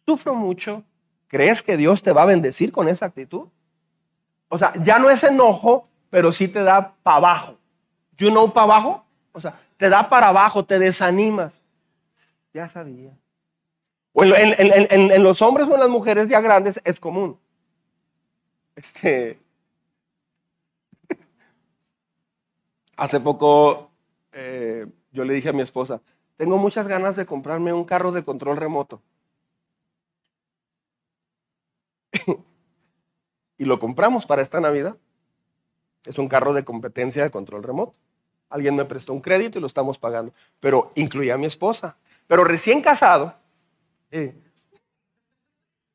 Sufro 0.06 0.34
mucho. 0.34 0.82
¿Crees 1.28 1.62
que 1.62 1.76
Dios 1.76 2.02
te 2.02 2.12
va 2.12 2.22
a 2.22 2.26
bendecir 2.26 2.72
con 2.72 2.88
esa 2.88 3.06
actitud? 3.06 3.48
O 4.48 4.58
sea, 4.58 4.72
ya 4.82 4.98
no 4.98 5.10
es 5.10 5.24
enojo, 5.24 5.88
pero 6.10 6.32
sí 6.32 6.48
te 6.48 6.62
da 6.62 6.94
para 7.02 7.16
abajo. 7.16 7.58
You 8.16 8.30
know 8.30 8.52
para 8.52 8.64
abajo? 8.64 9.04
O 9.32 9.40
sea, 9.40 9.58
te 9.76 9.88
da 9.88 10.08
para 10.08 10.28
abajo, 10.28 10.64
te 10.64 10.78
desanimas. 10.78 11.52
Ya 12.54 12.68
sabía. 12.68 13.12
O 14.12 14.24
en, 14.24 15.22
los 15.22 15.42
hombres 15.42 15.68
o 15.68 15.74
en 15.74 15.80
las 15.80 15.90
mujeres 15.90 16.28
ya 16.28 16.40
grandes 16.40 16.80
es 16.84 16.98
común. 16.98 17.38
Este. 18.74 19.38
Hace 22.96 23.20
poco 23.20 23.90
eh, 24.32 24.86
yo 25.12 25.24
le 25.24 25.34
dije 25.34 25.50
a 25.50 25.52
mi 25.52 25.62
esposa, 25.62 26.00
tengo 26.36 26.58
muchas 26.58 26.88
ganas 26.88 27.16
de 27.16 27.26
comprarme 27.26 27.72
un 27.72 27.84
carro 27.84 28.12
de 28.12 28.22
control 28.22 28.56
remoto. 28.56 29.02
y 33.58 33.64
lo 33.64 33.78
compramos 33.78 34.26
para 34.26 34.42
esta 34.42 34.60
Navidad. 34.60 34.96
Es 36.04 36.18
un 36.18 36.28
carro 36.28 36.52
de 36.52 36.64
competencia 36.64 37.22
de 37.22 37.30
control 37.30 37.62
remoto. 37.62 37.98
Alguien 38.48 38.76
me 38.76 38.84
prestó 38.84 39.12
un 39.12 39.20
crédito 39.20 39.58
y 39.58 39.60
lo 39.60 39.66
estamos 39.66 39.98
pagando. 39.98 40.32
Pero 40.60 40.92
incluía 40.94 41.34
a 41.34 41.38
mi 41.38 41.46
esposa. 41.46 41.96
Pero 42.26 42.44
recién 42.44 42.80
casado. 42.80 43.34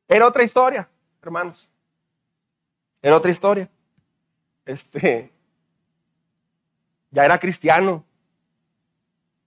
era 0.08 0.28
otra 0.28 0.44
historia, 0.44 0.90
hermanos. 1.22 1.70
Era 3.02 3.16
otra 3.16 3.32
historia. 3.32 3.70
Este. 4.66 5.32
Ya 7.12 7.26
era 7.26 7.40
cristiano. 7.40 8.04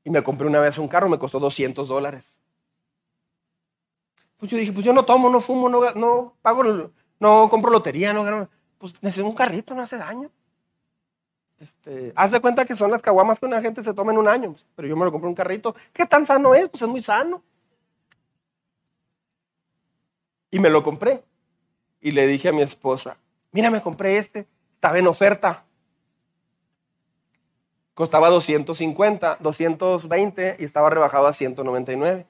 Y 0.05 0.11
me 0.11 0.23
compré 0.23 0.47
una 0.47 0.61
vez 0.61 0.79
un 0.79 0.89
carro, 0.89 1.09
me 1.09 1.19
costó 1.19 1.41
200 1.41 1.89
dólares. 1.89 2.43
Pues 4.37 4.51
yo 4.51 4.59
dije, 4.59 4.73
pues 4.73 4.85
yo 4.85 4.93
no 4.93 5.05
tomo, 5.05 5.31
no 5.31 5.41
fumo, 5.41 5.69
no, 5.69 6.37
pago, 6.43 6.63
no 7.19 7.49
compro 7.49 7.71
lotería, 7.71 8.13
no 8.13 8.49
Pues 8.77 8.93
necesito 9.01 9.27
un 9.27 9.35
carrito, 9.35 9.75
no 9.75 9.83
hace 9.83 9.97
daño. 9.97 10.31
Este, 11.59 12.13
haz 12.15 12.33
de 12.33 12.41
cuenta 12.41 12.67
que 12.67 12.77
son 12.77 12.91
las 12.91 13.01
caguamas 13.01 13.41
que 13.41 13.47
una 13.47 13.63
gente 13.63 13.83
se 13.83 13.95
toma 13.95 14.13
en 14.13 14.19
un 14.19 14.29
año, 14.29 14.55
pero 14.75 14.87
yo 14.87 14.97
me 14.97 15.05
lo 15.07 15.13
compré 15.13 15.29
un 15.29 15.35
carrito. 15.35 15.75
¿Qué 15.93 16.05
tan 16.05 16.27
sano 16.27 16.55
es? 16.55 16.69
Pues 16.69 16.83
es 16.83 16.89
muy 16.89 17.01
sano. 17.01 17.43
Y 20.51 20.59
me 20.59 20.69
lo 20.69 20.83
compré. 20.83 21.25
Y 22.01 22.11
le 22.11 22.27
dije 22.27 22.51
a 22.51 22.53
mi 22.53 22.61
esposa, 22.61 23.17
mira, 23.51 23.71
me 23.71 23.81
compré 23.81 24.19
este, 24.19 24.47
estaba 24.75 24.99
en 24.99 25.07
oferta. 25.07 25.65
Costaba 27.95 28.29
250, 28.29 29.39
220 29.41 30.57
y 30.59 30.65
estaba 30.65 30.91
rebajado 30.91 31.27
a 31.27 31.33
199. 31.33 32.27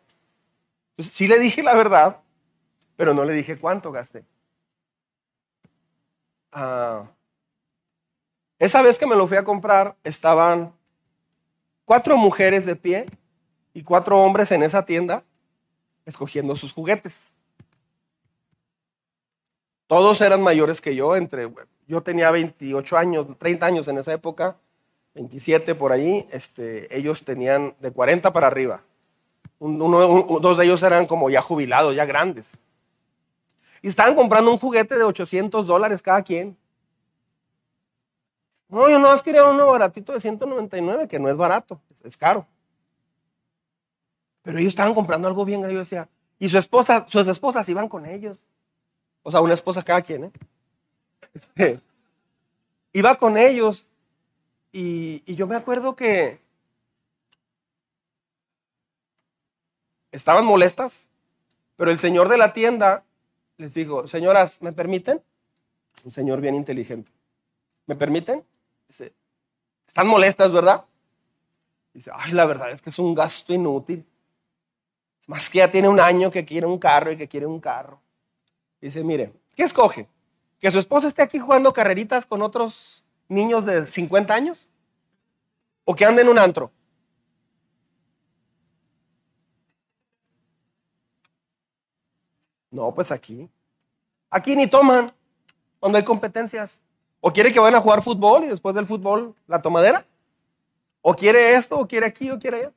Entonces, 0.90 1.14
sí 1.14 1.26
le 1.26 1.38
dije 1.38 1.62
la 1.62 1.74
verdad, 1.74 2.20
pero 2.96 3.14
no 3.14 3.24
le 3.24 3.32
dije 3.32 3.58
cuánto 3.58 3.90
gasté. 3.90 4.24
Ah, 6.52 7.10
esa 8.58 8.82
vez 8.82 8.98
que 8.98 9.06
me 9.06 9.16
lo 9.16 9.26
fui 9.26 9.36
a 9.36 9.44
comprar, 9.44 9.96
estaban 10.04 10.72
cuatro 11.84 12.16
mujeres 12.16 12.64
de 12.66 12.76
pie 12.76 13.06
y 13.72 13.82
cuatro 13.82 14.22
hombres 14.22 14.52
en 14.52 14.62
esa 14.62 14.84
tienda 14.84 15.24
escogiendo 16.06 16.54
sus 16.56 16.72
juguetes. 16.72 17.32
Todos 19.86 20.20
eran 20.20 20.42
mayores 20.42 20.80
que 20.80 20.94
yo, 20.94 21.16
entre 21.16 21.50
yo 21.86 22.02
tenía 22.02 22.30
28 22.30 22.96
años, 22.96 23.26
30 23.38 23.66
años 23.66 23.88
en 23.88 23.98
esa 23.98 24.12
época, 24.12 24.56
27 25.14 25.74
por 25.74 25.92
ahí, 25.92 26.26
este, 26.30 26.96
ellos 26.96 27.24
tenían 27.24 27.74
de 27.80 27.92
40 27.92 28.32
para 28.32 28.48
arriba. 28.48 28.82
dos 29.60 30.58
de 30.58 30.64
ellos 30.64 30.82
eran 30.82 31.06
como 31.06 31.30
ya 31.30 31.40
jubilados, 31.40 31.94
ya 31.94 32.04
grandes. 32.04 32.58
Y 33.80 33.88
estaban 33.88 34.14
comprando 34.14 34.50
un 34.50 34.58
juguete 34.58 34.96
de 34.96 35.04
800 35.04 35.66
dólares 35.66 36.02
cada 36.02 36.22
quien. 36.22 36.56
No, 38.68 38.88
yo 38.88 38.98
no 38.98 39.08
más 39.08 39.22
quería 39.22 39.44
uno 39.44 39.66
baratito 39.68 40.12
de 40.12 40.20
199, 40.20 41.06
que 41.06 41.18
no 41.18 41.28
es 41.28 41.36
barato, 41.36 41.80
es 42.02 42.16
caro. 42.16 42.46
Pero 44.42 44.58
ellos 44.58 44.68
estaban 44.68 44.94
comprando 44.94 45.28
algo 45.28 45.44
bien, 45.44 45.62
yo 45.62 45.78
decía, 45.78 46.08
y 46.38 46.48
su 46.48 46.58
esposa, 46.58 47.06
sus 47.08 47.26
esposas 47.28 47.68
iban 47.68 47.88
con 47.88 48.04
ellos. 48.04 48.42
O 49.22 49.30
sea, 49.30 49.40
una 49.40 49.54
esposa 49.54 49.82
cada 49.82 50.02
quien, 50.02 50.24
¿eh? 50.24 50.32
Este, 51.32 51.80
iba 52.92 53.16
con 53.16 53.36
ellos 53.36 53.86
y, 54.76 55.34
yo 55.36 55.46
me 55.46 55.54
acuerdo 55.54 55.94
que 55.94 56.40
estaban 60.10 60.44
molestas, 60.44 61.08
pero 61.76 61.92
el 61.92 61.98
señor 61.98 62.28
de 62.28 62.38
la 62.38 62.52
tienda 62.52 63.04
les 63.56 63.72
dijo, 63.74 64.08
señoras, 64.08 64.60
¿me 64.62 64.72
permiten? 64.72 65.22
Un 66.02 66.10
señor 66.10 66.40
bien 66.40 66.56
inteligente. 66.56 67.12
¿Me 67.86 67.94
permiten? 67.94 68.44
Dice, 68.88 69.12
están 69.86 70.08
molestas, 70.08 70.50
¿verdad? 70.50 70.84
Dice, 71.92 72.10
ay, 72.12 72.32
la 72.32 72.44
verdad 72.44 72.72
es 72.72 72.82
que 72.82 72.90
es 72.90 72.98
un 72.98 73.14
gasto 73.14 73.54
inútil. 73.54 74.04
Más 75.28 75.48
que 75.50 75.58
ya 75.58 75.70
tiene 75.70 75.88
un 75.88 76.00
año 76.00 76.32
que 76.32 76.44
quiere 76.44 76.66
un 76.66 76.80
carro 76.80 77.12
y 77.12 77.16
que 77.16 77.28
quiere 77.28 77.46
un 77.46 77.60
carro. 77.60 78.00
Dice, 78.80 79.04
mire, 79.04 79.32
¿qué 79.54 79.62
escoge? 79.62 80.08
¿Que 80.58 80.72
su 80.72 80.80
esposa 80.80 81.06
esté 81.06 81.22
aquí 81.22 81.38
jugando 81.38 81.72
carreritas 81.72 82.26
con 82.26 82.42
otros 82.42 83.03
niños 83.34 83.66
de 83.66 83.86
50 83.86 84.34
años? 84.34 84.68
o 85.84 85.94
que 85.94 86.04
ande 86.04 86.22
en 86.22 86.28
un 86.28 86.38
antro? 86.38 86.72
No, 92.70 92.92
pues 92.92 93.12
aquí. 93.12 93.48
Aquí 94.30 94.56
ni 94.56 94.66
toman 94.66 95.12
cuando 95.78 95.98
hay 95.98 96.04
competencias. 96.04 96.80
¿O 97.20 97.32
quiere 97.32 97.52
que 97.52 97.60
vayan 97.60 97.76
a 97.76 97.80
jugar 97.80 98.02
fútbol 98.02 98.44
y 98.44 98.48
después 98.48 98.74
del 98.74 98.84
fútbol 98.84 99.34
la 99.46 99.62
tomadera? 99.62 100.04
¿O 101.00 101.14
quiere 101.14 101.54
esto, 101.54 101.78
o 101.78 101.86
quiere 101.86 102.06
aquí, 102.06 102.30
o 102.30 102.38
quiere 102.38 102.58
allá? 102.58 102.72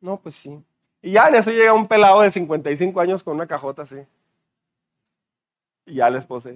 No, 0.00 0.18
pues 0.18 0.34
sí. 0.34 0.62
Y 1.00 1.12
ya 1.12 1.28
en 1.28 1.36
eso 1.36 1.50
llega 1.50 1.72
un 1.72 1.88
pelado 1.88 2.20
de 2.20 2.30
55 2.30 3.00
años 3.00 3.22
con 3.22 3.34
una 3.34 3.46
cajota 3.46 3.82
así. 3.82 3.96
Y 5.86 5.94
ya 5.96 6.10
la 6.10 6.18
esposa 6.18 6.50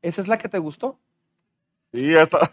¿esa 0.00 0.22
es 0.22 0.28
la 0.28 0.38
que 0.38 0.48
te 0.48 0.58
gustó? 0.58 0.96
Sí, 1.92 2.14
está. 2.14 2.52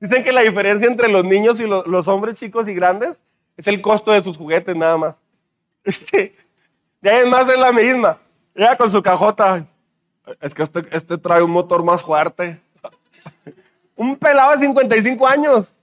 Dicen 0.00 0.24
que 0.24 0.32
la 0.32 0.42
diferencia 0.42 0.88
entre 0.88 1.08
los 1.08 1.24
niños 1.24 1.60
y 1.60 1.66
los, 1.66 1.86
los 1.86 2.08
hombres 2.08 2.38
chicos 2.38 2.68
y 2.68 2.74
grandes 2.74 3.20
es 3.56 3.66
el 3.68 3.80
costo 3.80 4.12
de 4.12 4.22
sus 4.22 4.36
juguetes 4.36 4.76
nada 4.76 4.96
más. 4.96 5.16
Este, 5.84 6.34
ya 7.02 7.20
es 7.20 7.28
más 7.28 7.46
de 7.46 7.56
la 7.56 7.72
misma. 7.72 8.18
Ella 8.54 8.76
con 8.76 8.90
su 8.90 9.02
cajota. 9.02 9.66
Es 10.40 10.54
que 10.54 10.62
este, 10.62 10.82
este 10.90 11.18
trae 11.18 11.42
un 11.42 11.50
motor 11.50 11.84
más 11.84 12.02
fuerte. 12.02 12.60
un 13.96 14.16
pelado 14.16 14.52
de 14.52 14.58
55 14.58 15.26
años. 15.26 15.74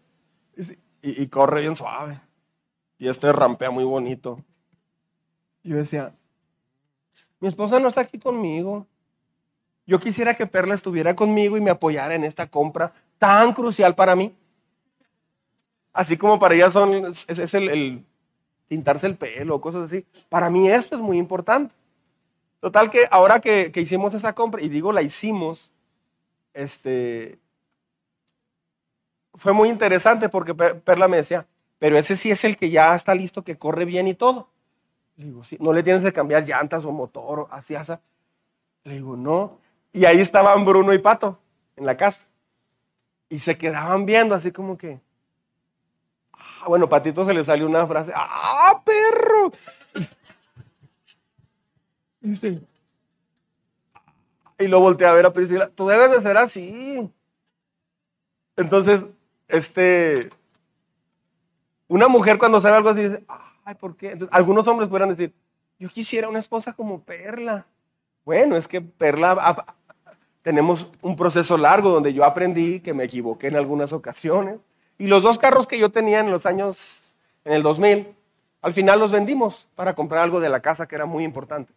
Y, 1.01 1.22
y, 1.24 1.28
corre 1.28 1.61
bien 1.61 1.76
suave. 1.76 2.19
Y 2.97 3.07
este 3.07 3.32
rampea 3.32 3.72
muy 3.72 3.84
bonito. 3.84 4.43
Yo 5.63 5.78
decía, 5.78 6.13
mi 7.39 7.47
esposa 7.47 7.80
no 7.80 7.88
está 7.88 8.01
aquí 8.01 8.19
conmigo. 8.19 8.88
Yo 9.86 9.99
quisiera 9.99 10.34
que 10.36 10.47
Perla 10.47 10.75
estuviera 10.75 11.15
conmigo 11.15 11.57
y 11.57 11.61
me 11.61 11.71
apoyara 11.71 12.15
en 12.15 12.23
esta 12.23 12.47
compra 12.47 12.93
tan 13.17 13.53
crucial 13.53 13.95
para 13.95 14.15
mí. 14.15 14.36
Así 15.93 16.17
como 16.17 16.39
para 16.39 16.55
ella 16.55 16.71
son, 16.71 16.93
es, 16.93 17.53
el, 17.53 17.69
el, 17.69 18.05
tintarse 18.67 19.07
el 19.07 19.17
pelo, 19.17 19.59
cosas 19.59 19.84
así. 19.84 20.05
Para 20.29 20.49
mí 20.49 20.69
esto 20.69 20.95
es 20.95 21.01
muy 21.01 21.17
importante. 21.17 21.75
Total 22.61 22.89
que 22.91 23.05
ahora 23.09 23.39
que, 23.41 23.71
hicimos 23.75 24.13
esa 24.13 24.34
compra, 24.34 24.61
y 24.61 24.69
digo 24.69 24.93
la 24.93 25.01
hicimos, 25.01 25.71
este, 26.53 27.39
fue 29.34 29.51
muy 29.51 29.67
interesante 29.67 30.29
porque 30.29 30.53
Perla 30.53 31.07
me 31.07 31.17
decía, 31.17 31.47
pero 31.79 31.97
ese 31.97 32.15
sí 32.15 32.29
es 32.29 32.43
el 32.43 32.57
que 32.57 32.69
ya 32.69 32.93
está 32.93 33.15
listo, 33.15 33.43
que 33.43 33.57
corre 33.57 33.86
bien 33.86 34.07
y 34.07 34.13
todo. 34.13 34.47
Le 35.17 35.25
digo, 35.25 35.43
sí, 35.43 35.57
no 35.59 35.73
le 35.73 35.82
tienes 35.82 36.03
que 36.03 36.13
cambiar 36.13 36.47
llantas 36.47 36.86
o 36.86 36.91
motor, 36.91 37.47
así, 37.49 37.73
así. 37.73 37.93
Le 38.84 38.93
digo, 38.93 39.17
no. 39.17 39.59
Y 39.93 40.05
ahí 40.05 40.19
estaban 40.19 40.65
Bruno 40.65 40.93
y 40.93 40.99
Pato 40.99 41.39
en 41.75 41.85
la 41.85 41.97
casa. 41.97 42.23
Y 43.29 43.39
se 43.39 43.57
quedaban 43.57 44.05
viendo 44.05 44.35
así 44.35 44.51
como 44.51 44.77
que, 44.77 44.99
Ah, 46.61 46.65
bueno, 46.67 46.87
Patito 46.87 47.25
se 47.25 47.33
le 47.33 47.43
salió 47.43 47.65
una 47.65 47.87
frase. 47.87 48.11
¡Ah, 48.15 48.83
perro! 48.85 49.51
Dice. 52.19 52.61
Y 54.59 54.67
lo 54.67 54.79
volteé 54.79 55.07
a 55.07 55.13
ver 55.13 55.25
a 55.25 55.33
Priscila. 55.33 55.69
Tú 55.69 55.87
debes 55.87 56.11
de 56.11 56.21
ser 56.21 56.37
así. 56.37 57.11
Entonces, 58.55 59.05
este. 59.47 60.29
Una 61.87 62.07
mujer 62.07 62.37
cuando 62.37 62.61
sabe 62.61 62.77
algo 62.77 62.89
así 62.89 63.03
dice, 63.03 63.25
ay, 63.65 63.75
¿por 63.75 63.97
qué? 63.97 64.17
algunos 64.31 64.65
hombres 64.67 64.87
podrían 64.87 65.09
decir, 65.09 65.33
yo 65.77 65.89
quisiera 65.89 66.29
una 66.29 66.39
esposa 66.39 66.71
como 66.73 67.03
Perla. 67.03 67.65
Bueno, 68.23 68.55
es 68.55 68.67
que 68.67 68.79
Perla, 68.79 69.65
tenemos 70.41 70.87
un 71.01 71.15
proceso 71.15 71.57
largo 71.57 71.89
donde 71.89 72.13
yo 72.13 72.23
aprendí 72.23 72.79
que 72.79 72.93
me 72.93 73.03
equivoqué 73.03 73.47
en 73.47 73.55
algunas 73.55 73.93
ocasiones 73.93 74.59
y 74.97 75.07
los 75.07 75.23
dos 75.23 75.37
carros 75.37 75.67
que 75.67 75.79
yo 75.79 75.89
tenía 75.91 76.19
en 76.19 76.31
los 76.31 76.45
años, 76.45 77.15
en 77.45 77.53
el 77.53 77.63
2000, 77.63 78.07
al 78.61 78.73
final 78.73 78.99
los 78.99 79.11
vendimos 79.11 79.67
para 79.75 79.95
comprar 79.95 80.23
algo 80.23 80.39
de 80.39 80.49
la 80.49 80.59
casa 80.59 80.87
que 80.87 80.95
era 80.95 81.05
muy 81.05 81.23
importante. 81.23 81.73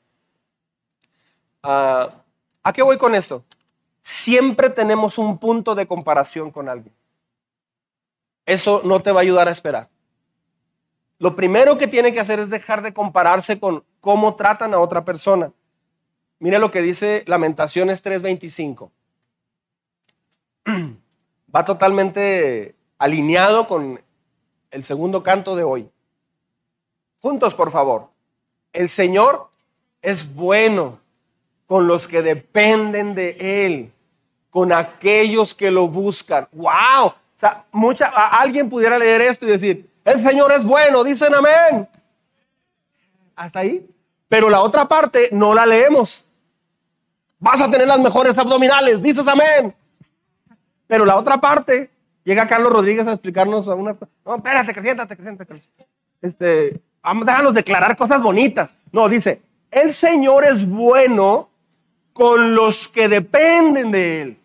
Ah, 1.63 2.11
¿A 2.63 2.73
qué 2.73 2.83
voy 2.83 2.99
con 2.99 3.15
esto? 3.15 3.45
Siempre 4.01 4.69
tenemos 4.69 5.17
un 5.17 5.39
punto 5.39 5.75
de 5.75 5.87
comparación 5.87 6.51
con 6.51 6.69
alguien. 6.69 6.95
Eso 8.45 8.83
no 8.85 9.01
te 9.01 9.13
va 9.13 9.21
a 9.21 9.23
ayudar 9.23 9.49
a 9.49 9.53
esperar. 9.53 9.89
Lo 11.19 11.35
primero 11.35 11.79
que 11.79 11.87
tiene 11.87 12.13
que 12.13 12.21
hacer 12.21 12.39
es 12.41 12.51
dejar 12.51 12.83
de 12.83 12.93
compararse 12.93 13.59
con 13.59 13.85
cómo 14.01 14.35
tratan 14.35 14.75
a 14.75 14.81
otra 14.81 15.05
persona. 15.05 15.53
Mire 16.45 16.59
lo 16.59 16.71
que 16.71 16.83
dice 16.83 17.25
Lamentaciones 17.27 18.05
3:25. 18.05 18.91
Va 21.57 21.65
totalmente 21.65 22.75
alineado 22.99 23.67
con 23.67 23.99
el 24.71 24.85
segundo 24.85 25.23
canto 25.23 25.57
de 25.57 25.65
hoy. 25.65 25.89
Juntos, 27.23 27.55
por 27.55 27.71
favor. 27.71 28.11
El 28.75 28.91
Señor 28.91 29.49
es 30.03 30.35
bueno 30.35 31.01
con 31.65 31.87
los 31.87 32.07
que 32.07 32.21
dependen 32.21 33.15
de 33.15 33.65
Él, 33.65 33.91
con 34.51 34.71
aquellos 34.71 35.55
que 35.55 35.71
lo 35.71 35.89
buscan. 35.89 36.47
¡Wow! 36.53 37.07
O 37.07 37.15
sea, 37.41 37.65
mucha, 37.73 38.09
alguien 38.09 38.69
pudiera 38.69 38.99
leer 38.99 39.23
esto 39.23 39.47
y 39.47 39.49
decir, 39.49 39.91
el 40.05 40.23
Señor 40.23 40.53
es 40.53 40.63
bueno, 40.63 41.05
dicen 41.05 41.33
amén. 41.35 41.89
Hasta 43.35 43.61
ahí. 43.61 43.89
Pero 44.29 44.51
la 44.51 44.61
otra 44.61 44.87
parte 44.87 45.31
no 45.33 45.55
la 45.55 45.65
leemos. 45.65 46.24
Vas 47.45 47.61
a 47.61 47.71
tener 47.71 47.87
las 47.87 48.01
mejores 48.01 48.37
abdominales, 48.39 49.03
dices 49.03 49.29
amén. 49.29 49.73
Pero 50.87 51.05
la 51.05 51.17
otra 51.17 51.39
parte 51.39 51.91
Llega 52.25 52.49
Carlos 52.49 52.73
Rodríguez 52.73 53.07
a 53.07 53.13
explicarnos 53.13 53.67
una. 53.67 53.97
No, 54.25 54.37
espérate, 54.37 54.73
que 54.73 54.81
siéntate, 54.83 55.15
que 55.15 55.23
siéntate. 55.23 55.63
Este, 56.23 56.81
déjanos 57.25 57.55
declarar 57.55 57.97
cosas 57.97 58.23
bonitas. 58.23 58.75
No, 58.93 59.09
dice, 59.11 59.43
el 59.71 59.93
Señor 59.93 60.47
es 60.47 60.67
bueno 60.67 61.51
con 62.15 62.55
los 62.55 62.89
que 62.89 63.09
dependen 63.09 63.91
de 63.91 64.23
Él. 64.23 64.39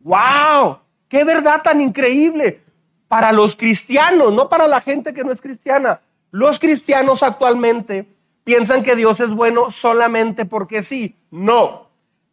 ¡Wow! 0.00 0.78
¡Qué 1.08 1.24
verdad 1.24 1.60
tan 1.62 1.80
increíble! 1.80 2.62
Para 3.06 3.32
los 3.32 3.54
cristianos, 3.54 4.32
no 4.32 4.48
para 4.48 4.66
la 4.66 4.80
gente 4.80 5.12
que 5.12 5.24
no 5.24 5.30
es 5.30 5.42
cristiana. 5.42 6.00
Los 6.30 6.58
cristianos 6.58 7.22
actualmente 7.22 8.06
piensan 8.44 8.82
que 8.82 8.96
Dios 8.96 9.20
es 9.20 9.30
bueno 9.30 9.70
solamente 9.70 10.46
porque 10.46 10.82
sí. 10.82 11.16
No, 11.30 11.83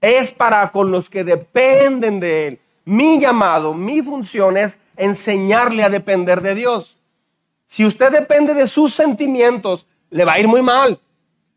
es 0.01 0.33
para 0.33 0.71
con 0.71 0.91
los 0.91 1.09
que 1.09 1.23
dependen 1.23 2.19
de 2.19 2.47
Él. 2.47 2.59
Mi 2.83 3.19
llamado, 3.19 3.73
mi 3.73 4.01
función 4.01 4.57
es 4.57 4.77
enseñarle 4.97 5.83
a 5.83 5.89
depender 5.89 6.41
de 6.41 6.55
Dios. 6.55 6.97
Si 7.67 7.85
usted 7.85 8.11
depende 8.11 8.53
de 8.53 8.67
sus 8.67 8.93
sentimientos, 8.93 9.85
le 10.09 10.25
va 10.25 10.33
a 10.33 10.39
ir 10.39 10.47
muy 10.47 10.61
mal. 10.61 10.99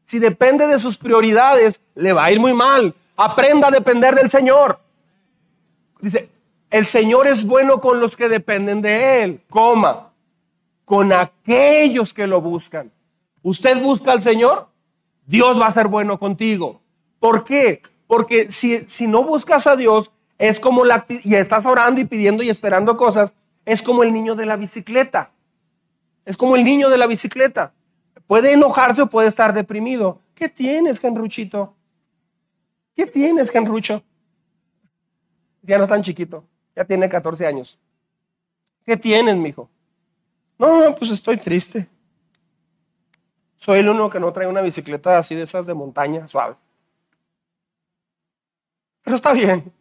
Si 0.05 0.19
depende 0.19 0.67
de 0.67 0.79
sus 0.79 0.99
prioridades, 0.99 1.81
le 1.95 2.13
va 2.13 2.25
a 2.25 2.33
ir 2.33 2.39
muy 2.39 2.53
mal. 2.53 2.95
Aprenda 3.17 3.69
a 3.69 3.71
depender 3.71 4.15
del 4.15 4.31
Señor. 4.31 4.79
Dice, 6.01 6.29
el 6.71 6.87
Señor 6.87 7.27
es 7.27 7.47
bueno 7.47 7.81
con 7.81 8.01
los 8.01 8.17
que 8.17 8.29
dependen 8.29 8.83
de 8.83 9.23
Él, 9.23 9.41
coma, 9.49 10.11
con 10.85 11.13
aquellos 11.13 12.13
que 12.13 12.27
lo 12.27 12.41
buscan. 12.41 12.93
Usted 13.43 13.81
busca 13.81 14.13
al 14.13 14.23
Señor, 14.23 14.69
Dios 15.27 15.59
va 15.59 15.67
a 15.67 15.73
ser 15.73 15.89
bueno 15.89 16.19
contigo. 16.19 16.81
¿Por 17.19 17.45
qué? 17.45 17.81
Porque 18.07 18.51
si, 18.51 18.87
si 18.87 19.07
no 19.07 19.25
buscas 19.25 19.67
a 19.67 19.77
Dios, 19.77 20.11
es 20.39 20.61
como 20.61 20.85
la 20.85 21.07
y 21.09 21.35
estás 21.35 21.65
orando 21.65 22.01
y 22.01 22.05
pidiendo 22.05 22.43
y 22.43 22.51
esperando 22.51 22.97
cosas, 22.97 23.35
es 23.65 23.83
como 23.83 24.03
el 24.03 24.13
niño 24.13 24.35
de 24.35 24.47
la 24.47 24.57
bicicleta. 24.57 25.31
Es 26.25 26.37
como 26.37 26.57
el 26.57 26.65
niño 26.65 26.89
de 26.89 26.99
la 26.99 27.07
bicicleta. 27.07 27.73
Puede 28.27 28.53
enojarse 28.53 29.03
o 29.03 29.11
puede 29.11 29.29
estar 29.29 29.53
deprimido. 29.53 30.21
¿Qué 30.35 30.49
tienes, 30.49 30.99
Genruchito? 30.99 31.75
¿Qué 32.97 33.07
tienes, 33.07 33.51
Genrucho? 33.51 34.03
Ya 35.63 35.79
no 35.79 35.85
es 35.85 35.91
tan 35.91 36.03
chiquito, 36.03 36.45
ya 36.77 36.85
tiene 36.85 37.09
14 37.09 37.47
años. 37.47 37.79
¿Qué 38.85 38.97
tienes, 38.97 39.37
mijo? 39.37 39.69
No, 40.59 40.95
pues 40.95 41.11
estoy 41.11 41.39
triste. 41.39 41.89
Soy 43.57 43.79
el 43.79 43.89
único 43.89 44.11
que 44.11 44.21
no 44.21 44.33
trae 44.33 44.47
una 44.47 44.61
bicicleta 44.61 45.17
así 45.17 45.35
de 45.35 45.43
esas 45.43 45.67
de 45.67 45.73
montaña, 45.75 46.29
suave. 46.29 46.57
Pero 49.05 49.17
está 49.17 49.33
bien 49.33 49.73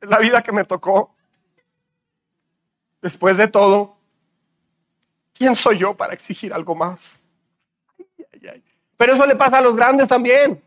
la 0.00 0.18
vida 0.18 0.42
que 0.42 0.52
me 0.52 0.64
tocó. 0.64 1.14
Después 3.00 3.36
de 3.36 3.48
todo, 3.48 3.96
¿quién 5.32 5.54
soy 5.54 5.78
yo 5.78 5.94
para 5.94 6.14
exigir 6.14 6.52
algo 6.52 6.74
más? 6.74 7.22
Pero 8.96 9.14
eso 9.14 9.26
le 9.26 9.36
pasa 9.36 9.58
a 9.58 9.60
los 9.60 9.76
grandes 9.76 10.08
también, 10.08 10.60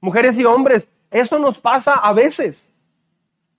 mujeres 0.00 0.38
y 0.38 0.44
hombres. 0.44 0.86
Eso 1.10 1.38
nos 1.38 1.58
pasa 1.58 1.94
a 1.94 2.12
veces. 2.12 2.68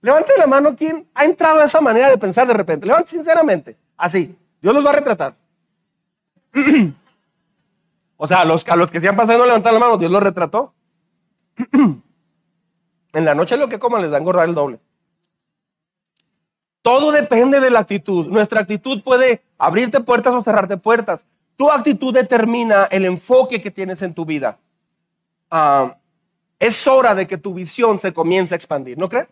Levante 0.01 0.33
la 0.37 0.45
mano 0.45 0.75
quien 0.75 1.07
ha 1.15 1.25
entrado 1.25 1.59
a 1.59 1.65
esa 1.65 1.81
manera 1.81 2.09
de 2.09 2.17
pensar 2.17 2.47
de 2.47 2.53
repente. 2.53 2.85
Levante 2.85 3.09
sinceramente. 3.09 3.75
Así. 3.97 4.35
Dios 4.61 4.75
los 4.75 4.85
va 4.85 4.91
a 4.91 4.93
retratar. 4.93 5.35
o 8.17 8.27
sea, 8.27 8.41
a 8.41 8.45
los, 8.45 8.67
a 8.67 8.75
los 8.75 8.91
que 8.91 9.01
se 9.01 9.09
han 9.09 9.15
pasado 9.15 9.39
no 9.39 9.45
levantar 9.45 9.73
la 9.73 9.79
mano, 9.79 9.97
Dios 9.97 10.11
los 10.11 10.21
retrató. 10.21 10.73
en 13.13 13.25
la 13.25 13.35
noche 13.35 13.57
lo 13.57 13.69
que 13.69 13.79
coman 13.79 14.01
les 14.01 14.11
da 14.11 14.17
engordar 14.17 14.47
el 14.47 14.55
doble. 14.55 14.79
Todo 16.81 17.11
depende 17.11 17.59
de 17.59 17.69
la 17.69 17.79
actitud. 17.79 18.27
Nuestra 18.27 18.61
actitud 18.61 19.03
puede 19.03 19.43
abrirte 19.57 19.99
puertas 19.99 20.33
o 20.33 20.43
cerrarte 20.43 20.77
puertas. 20.77 21.25
Tu 21.55 21.69
actitud 21.69 22.13
determina 22.13 22.85
el 22.85 23.05
enfoque 23.05 23.61
que 23.61 23.69
tienes 23.69 24.01
en 24.01 24.13
tu 24.13 24.25
vida. 24.25 24.57
Ah, 25.51 25.95
es 26.59 26.87
hora 26.87 27.13
de 27.13 27.27
que 27.27 27.37
tu 27.37 27.53
visión 27.53 27.99
se 27.99 28.13
comience 28.13 28.55
a 28.55 28.57
expandir, 28.57 28.97
¿no 28.97 29.09
crees? 29.09 29.27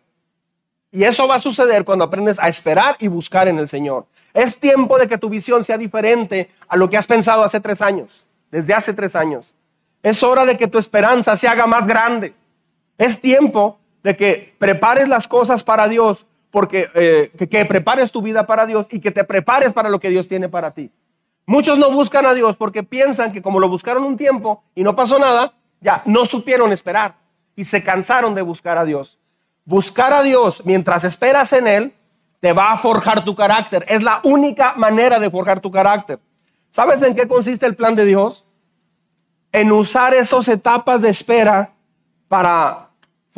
Y 0.91 1.03
eso 1.03 1.27
va 1.27 1.35
a 1.35 1.39
suceder 1.39 1.85
cuando 1.85 2.05
aprendes 2.05 2.39
a 2.39 2.49
esperar 2.49 2.95
y 2.99 3.07
buscar 3.07 3.47
en 3.47 3.59
el 3.59 3.67
Señor. 3.67 4.05
Es 4.33 4.59
tiempo 4.59 4.97
de 4.97 5.07
que 5.07 5.17
tu 5.17 5.29
visión 5.29 5.63
sea 5.63 5.77
diferente 5.77 6.49
a 6.67 6.75
lo 6.75 6.89
que 6.89 6.97
has 6.97 7.05
pensado 7.05 7.43
hace 7.43 7.59
tres 7.59 7.81
años, 7.81 8.25
desde 8.49 8.73
hace 8.73 8.93
tres 8.93 9.15
años. 9.15 9.53
Es 10.01 10.23
hora 10.23 10.45
de 10.45 10.57
que 10.57 10.67
tu 10.67 10.79
esperanza 10.79 11.35
se 11.37 11.47
haga 11.47 11.67
más 11.67 11.85
grande. 11.85 12.33
Es 12.99 13.21
tiempo 13.21 13.79
de 14.03 14.15
que 14.15 14.53
prepares 14.59 15.07
las 15.07 15.27
cosas 15.27 15.63
para 15.63 15.87
Dios, 15.87 16.27
porque 16.51 16.89
eh, 16.93 17.31
que, 17.49 17.65
prepares 17.65 18.11
tu 18.11 18.21
vida 18.21 18.45
para 18.45 18.65
Dios 18.65 18.87
y 18.91 18.99
que 18.99 19.09
te 19.09 19.23
prepares 19.23 19.71
para 19.71 19.89
lo 19.89 19.99
que 19.99 20.09
Dios 20.09 20.27
tiene 20.27 20.49
para 20.49 20.71
ti. 20.71 20.91
Muchos 21.45 21.79
no 21.79 21.91
buscan 21.91 22.25
a 22.25 22.33
Dios 22.33 22.57
porque 22.57 22.83
piensan 22.83 23.31
que 23.31 23.41
como 23.41 23.59
lo 23.61 23.69
buscaron 23.69 24.03
un 24.03 24.17
tiempo 24.17 24.63
y 24.75 24.83
no 24.83 24.97
pasó 24.97 25.17
nada, 25.17 25.53
ya 25.79 26.03
no 26.05 26.25
supieron 26.25 26.73
esperar 26.73 27.15
y 27.55 27.63
se 27.63 27.81
cansaron 27.81 28.35
de 28.35 28.41
buscar 28.41 28.77
a 28.77 28.83
Dios. 28.83 29.17
Buscar 29.63 30.11
a 30.11 30.21
Dios 30.21 30.61
mientras 30.65 31.05
esperas 31.05 31.53
en 31.53 31.67
Él 31.67 31.93
te 32.41 32.51
va 32.51 32.73
a 32.73 32.77
forjar 32.77 33.23
tu 33.23 33.33
carácter. 33.33 33.85
Es 33.87 34.03
la 34.03 34.19
única 34.25 34.73
manera 34.75 35.19
de 35.19 35.29
forjar 35.29 35.61
tu 35.61 35.71
carácter. 35.71 36.19
¿Sabes 36.69 37.01
en 37.01 37.15
qué 37.15 37.29
consiste 37.29 37.65
el 37.65 37.75
plan 37.75 37.95
de 37.95 38.05
Dios? 38.05 38.45
En 39.53 39.71
usar 39.71 40.13
esas 40.13 40.49
etapas 40.49 41.01
de 41.01 41.09
espera 41.09 41.73
para 42.27 42.88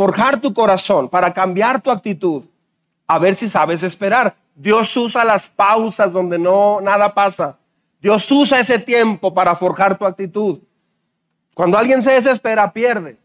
forjar 0.02 0.42
tu 0.42 0.52
corazón, 0.52 1.08
para 1.08 1.32
cambiar 1.32 1.80
tu 1.80 1.92
actitud, 1.92 2.46
a 3.06 3.20
ver 3.20 3.36
si 3.36 3.48
sabes 3.48 3.84
esperar. 3.84 4.34
Dios 4.56 4.98
usa 4.98 5.24
las 5.24 5.48
pausas 5.48 6.12
donde 6.12 6.40
no 6.40 6.82
nada 6.82 7.14
pasa. 7.14 7.60
Dios 8.02 8.32
usa 8.32 8.60
ese 8.60 8.80
tiempo 8.80 9.32
para 9.32 9.54
forjar 9.54 10.00
tu 10.00 10.04
actitud. 10.08 10.60
Cuando 11.54 11.78
alguien 11.78 12.02
se 12.02 12.14
desespera, 12.14 12.74
pierde. 12.74 13.20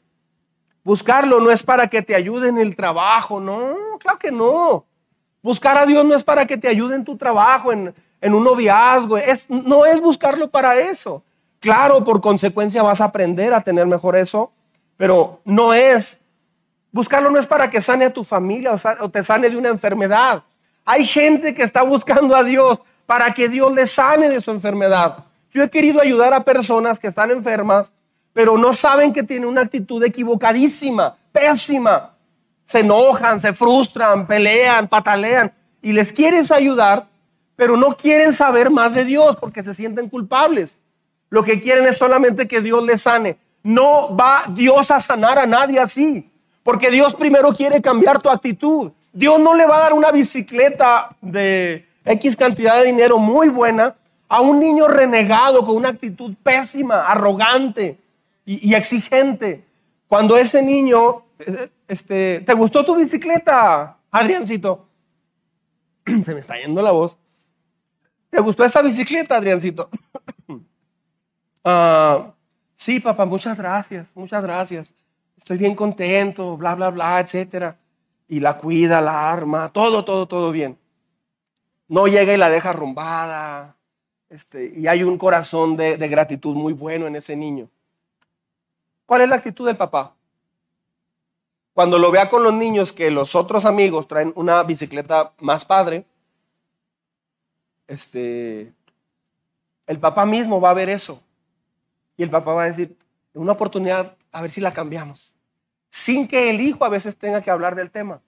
Buscarlo 0.85 1.41
no 1.41 1.51
es 1.51 1.63
para 1.63 1.89
que 1.89 2.03
te 2.03 2.15
ayude 2.15 2.51
en 2.51 2.59
el 2.59 2.77
trabajo, 2.77 3.41
no, 3.41 3.75
claro 3.99 4.19
que 4.19 4.31
no. 4.31 4.85
Buscar 5.41 5.79
a 5.79 5.87
Dios 5.87 6.05
no 6.05 6.15
es 6.15 6.25
para 6.25 6.45
que 6.45 6.59
te 6.59 6.69
ayude 6.69 6.95
en 6.95 7.07
tu 7.07 7.17
trabajo, 7.17 7.73
en, 7.73 7.95
un 8.21 8.45
noviazgo, 8.45 9.17
es, 9.17 9.47
no 9.49 9.87
es 9.87 9.99
buscarlo 9.99 10.51
para 10.51 10.79
eso. 10.79 11.23
Claro, 11.59 12.05
por 12.05 12.21
consecuencia 12.21 12.83
vas 12.83 13.01
a 13.01 13.07
aprender 13.07 13.55
a 13.55 13.63
tener 13.63 13.87
mejor 13.87 14.15
eso, 14.15 14.53
pero 14.99 15.41
no 15.47 15.73
es, 15.73 16.21
buscarlo 16.97 17.31
no 17.31 17.39
es 17.39 17.47
para 17.47 17.71
que 17.71 17.81
sane 17.81 18.07
a 18.07 18.13
tu 18.13 18.25
familia 18.25 18.77
o, 19.01 19.09
te 19.09 19.23
sane 19.23 19.49
de 19.49 19.57
una 19.57 19.69
enfermedad. 19.69 20.43
Hay 20.85 21.07
gente 21.07 21.55
que 21.55 21.63
está 21.63 21.83
buscando 21.83 22.35
a 22.35 22.43
Dios 22.43 22.81
para 23.07 23.33
que 23.33 23.49
Dios 23.49 23.73
le 23.73 23.87
sane 23.87 24.29
de 24.29 24.41
su 24.41 24.51
enfermedad. 24.51 25.25
Yo 25.53 25.63
he 25.63 25.71
querido 25.71 26.01
ayudar 26.01 26.35
a 26.35 26.43
personas 26.43 26.99
que 26.99 27.07
están 27.07 27.31
enfermas 27.31 27.93
pero 28.37 28.59
no 28.59 28.75
saben 28.75 29.15
que 29.15 29.23
tienen 29.23 29.49
una 29.49 29.63
actitud 29.63 30.05
equivocadísima, 30.05 31.17
pésima. 31.33 32.13
Se 32.65 32.81
enojan, 32.81 33.41
se 33.41 33.55
frustran, 33.55 34.27
pelean, 34.27 34.89
patalean 34.89 35.51
y 35.81 35.95
les 35.95 36.13
quieres 36.13 36.53
ayudar, 36.53 37.07
pero 37.57 37.79
no 37.79 37.97
quieren 37.97 38.35
saber 38.35 38.69
más 38.69 38.93
de 38.93 39.07
Dios 39.07 39.37
porque 39.41 39.63
se 39.63 39.73
sienten 39.73 40.11
culpables. 40.11 40.79
Lo 41.31 41.45
que 41.45 41.63
quieren 41.63 41.87
es 41.87 41.97
solamente 41.97 42.47
que 42.47 42.61
Dios 42.61 42.85
les 42.85 43.01
sane. 43.01 43.39
No 43.63 44.15
va 44.15 44.43
Dios 44.51 44.91
a 44.91 45.01
sanar 45.01 45.39
a 45.39 45.47
nadie 45.47 45.81
así, 45.81 46.31
porque 46.67 46.91
Dios 46.91 47.15
primero 47.15 47.53
quiere 47.53 47.81
cambiar 47.81 48.21
tu 48.21 48.29
actitud. 48.29 48.91
Dios 49.13 49.39
no 49.39 49.55
le 49.55 49.67
va 49.67 49.77
a 49.77 49.81
dar 49.83 49.93
una 49.93 50.11
bicicleta 50.11 51.17
de 51.21 51.87
X 52.05 52.37
cantidad 52.37 52.77
de 52.81 52.87
dinero 52.87 53.19
muy 53.19 53.49
buena 53.49 53.95
a 54.29 54.41
un 54.41 54.59
niño 54.59 54.89
renegado 54.89 55.65
con 55.65 55.77
una 55.77 55.91
actitud 55.91 56.35
pésima, 56.43 57.07
arrogante, 57.07 58.01
y, 58.45 58.75
exigente. 58.75 59.63
Cuando 60.09 60.37
ese 60.37 60.61
niño, 60.61 61.23
este, 61.87 62.41
¿te 62.41 62.53
gustó 62.55 62.85
tu 62.85 62.97
bicicleta, 62.97 63.99
Adriancito? 64.11 64.89
Se 66.25 66.35
me 66.35 66.41
está 66.41 66.59
yendo 66.59 66.83
la 66.83 66.91
voz. 66.91 67.17
¿Te 68.29 68.41
gustó 68.41 68.65
esa 68.65 68.83
bicicleta, 68.83 69.37
Adriancito? 69.37 69.89
Ah, 71.69 72.33
sí, 72.77 73.01
papá, 73.01 73.25
muchas 73.25 73.59
gracias, 73.59 74.07
muchas 74.15 74.41
gracias. 74.41 74.95
Estoy 75.37 75.59
bien 75.59 75.75
contento, 75.75 76.57
bla, 76.57 76.75
bla, 76.75 76.91
bla, 76.91 77.21
etcétera. 77.21 77.79
Y 78.29 78.41
la 78.41 78.59
cuida, 78.59 79.01
la 79.01 79.31
arma, 79.31 79.73
todo, 79.73 80.05
todo, 80.05 80.27
todo 80.27 80.51
bien. 80.51 80.79
No 81.89 82.07
llega 82.07 82.35
y 82.35 82.37
la 82.37 82.51
deja 82.51 82.71
arrumbada. 82.71 83.77
Este, 84.29 84.73
y 84.75 84.89
hay 84.89 85.03
un 85.03 85.19
corazón 85.19 85.77
de 85.77 86.09
gratitud 86.09 86.55
muy 86.55 86.73
bueno 86.73 87.07
en 87.07 87.17
ese 87.17 87.37
niño. 87.37 87.69
¿Cuál 89.07 89.23
es 89.23 89.29
la 89.29 89.37
actitud 89.37 89.67
del 89.67 89.77
papá? 89.77 90.17
Cuando 91.73 91.99
lo 91.99 92.11
vea 92.11 92.29
con 92.29 92.43
los 92.43 92.53
niños 92.53 92.93
que 92.93 93.11
los 93.11 93.35
otros 93.37 93.65
amigos 93.67 94.09
traen 94.09 94.33
una 94.35 94.63
bicicleta 94.63 95.33
más 95.41 95.65
padre, 95.65 96.07
este, 97.87 98.73
el 99.87 100.01
papá 100.01 100.27
mismo 100.27 100.61
va 100.61 100.71
a 100.71 100.75
ver 100.75 100.89
eso. 100.89 101.21
Y 102.17 102.23
el 102.23 102.31
papá 102.31 102.55
va 102.55 102.65
a 102.65 102.69
decir, 102.69 102.97
una 103.35 103.53
oportunidad, 103.53 104.17
a 104.37 104.43
ver 104.43 104.51
si 104.51 104.61
la 104.61 104.71
cambiamos. 104.71 105.35
Sin 105.89 106.29
que 106.29 106.51
el 106.51 106.61
hijo 106.61 106.85
a 106.85 106.91
veces 106.91 107.17
tenga 107.17 107.41
que 107.41 107.51
hablar 107.51 107.75
del 107.75 107.91
tema. 107.91 108.21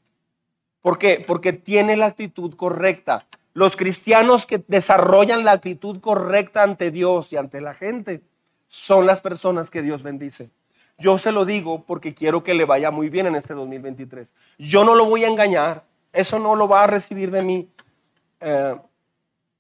¿Por 0.80 0.98
qué? 0.98 1.22
Porque 1.26 1.52
tiene 1.52 1.98
la 1.98 2.06
actitud 2.06 2.54
correcta. 2.54 3.26
Los 3.52 3.76
cristianos 3.76 4.46
que 4.46 4.64
desarrollan 4.68 5.44
la 5.44 5.52
actitud 5.52 6.00
correcta 6.00 6.62
ante 6.62 6.90
Dios 6.90 7.30
y 7.34 7.36
ante 7.36 7.60
la 7.60 7.74
gente 7.74 8.22
son 8.68 9.04
las 9.04 9.20
personas 9.20 9.70
que 9.70 9.82
Dios 9.82 10.02
bendice. 10.02 10.50
Yo 10.96 11.18
se 11.18 11.30
lo 11.30 11.44
digo 11.44 11.84
porque 11.84 12.14
quiero 12.14 12.42
que 12.42 12.54
le 12.54 12.64
vaya 12.64 12.90
muy 12.90 13.10
bien 13.10 13.26
en 13.26 13.36
este 13.36 13.52
2023. 13.52 14.32
Yo 14.56 14.84
no 14.84 14.94
lo 14.94 15.04
voy 15.04 15.24
a 15.24 15.28
engañar. 15.28 15.84
Eso 16.14 16.38
no 16.38 16.56
lo 16.56 16.68
va 16.68 16.84
a 16.84 16.86
recibir 16.86 17.30
de 17.30 17.42
mí. 17.42 17.68
Eh, 18.40 18.76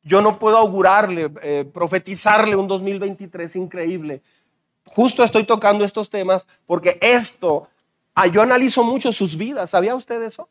yo 0.02 0.22
no 0.22 0.38
puedo 0.38 0.56
augurarle, 0.56 1.30
eh, 1.42 1.66
profetizarle 1.70 2.56
un 2.56 2.68
2023 2.68 3.54
increíble. 3.56 4.22
Justo 4.88 5.22
estoy 5.22 5.44
tocando 5.44 5.84
estos 5.84 6.10
temas 6.10 6.46
porque 6.66 6.98
esto, 7.00 7.68
ah, 8.14 8.26
yo 8.26 8.42
analizo 8.42 8.82
mucho 8.82 9.12
sus 9.12 9.36
vidas. 9.36 9.70
¿Sabía 9.70 9.94
usted 9.94 10.22
eso? 10.22 10.48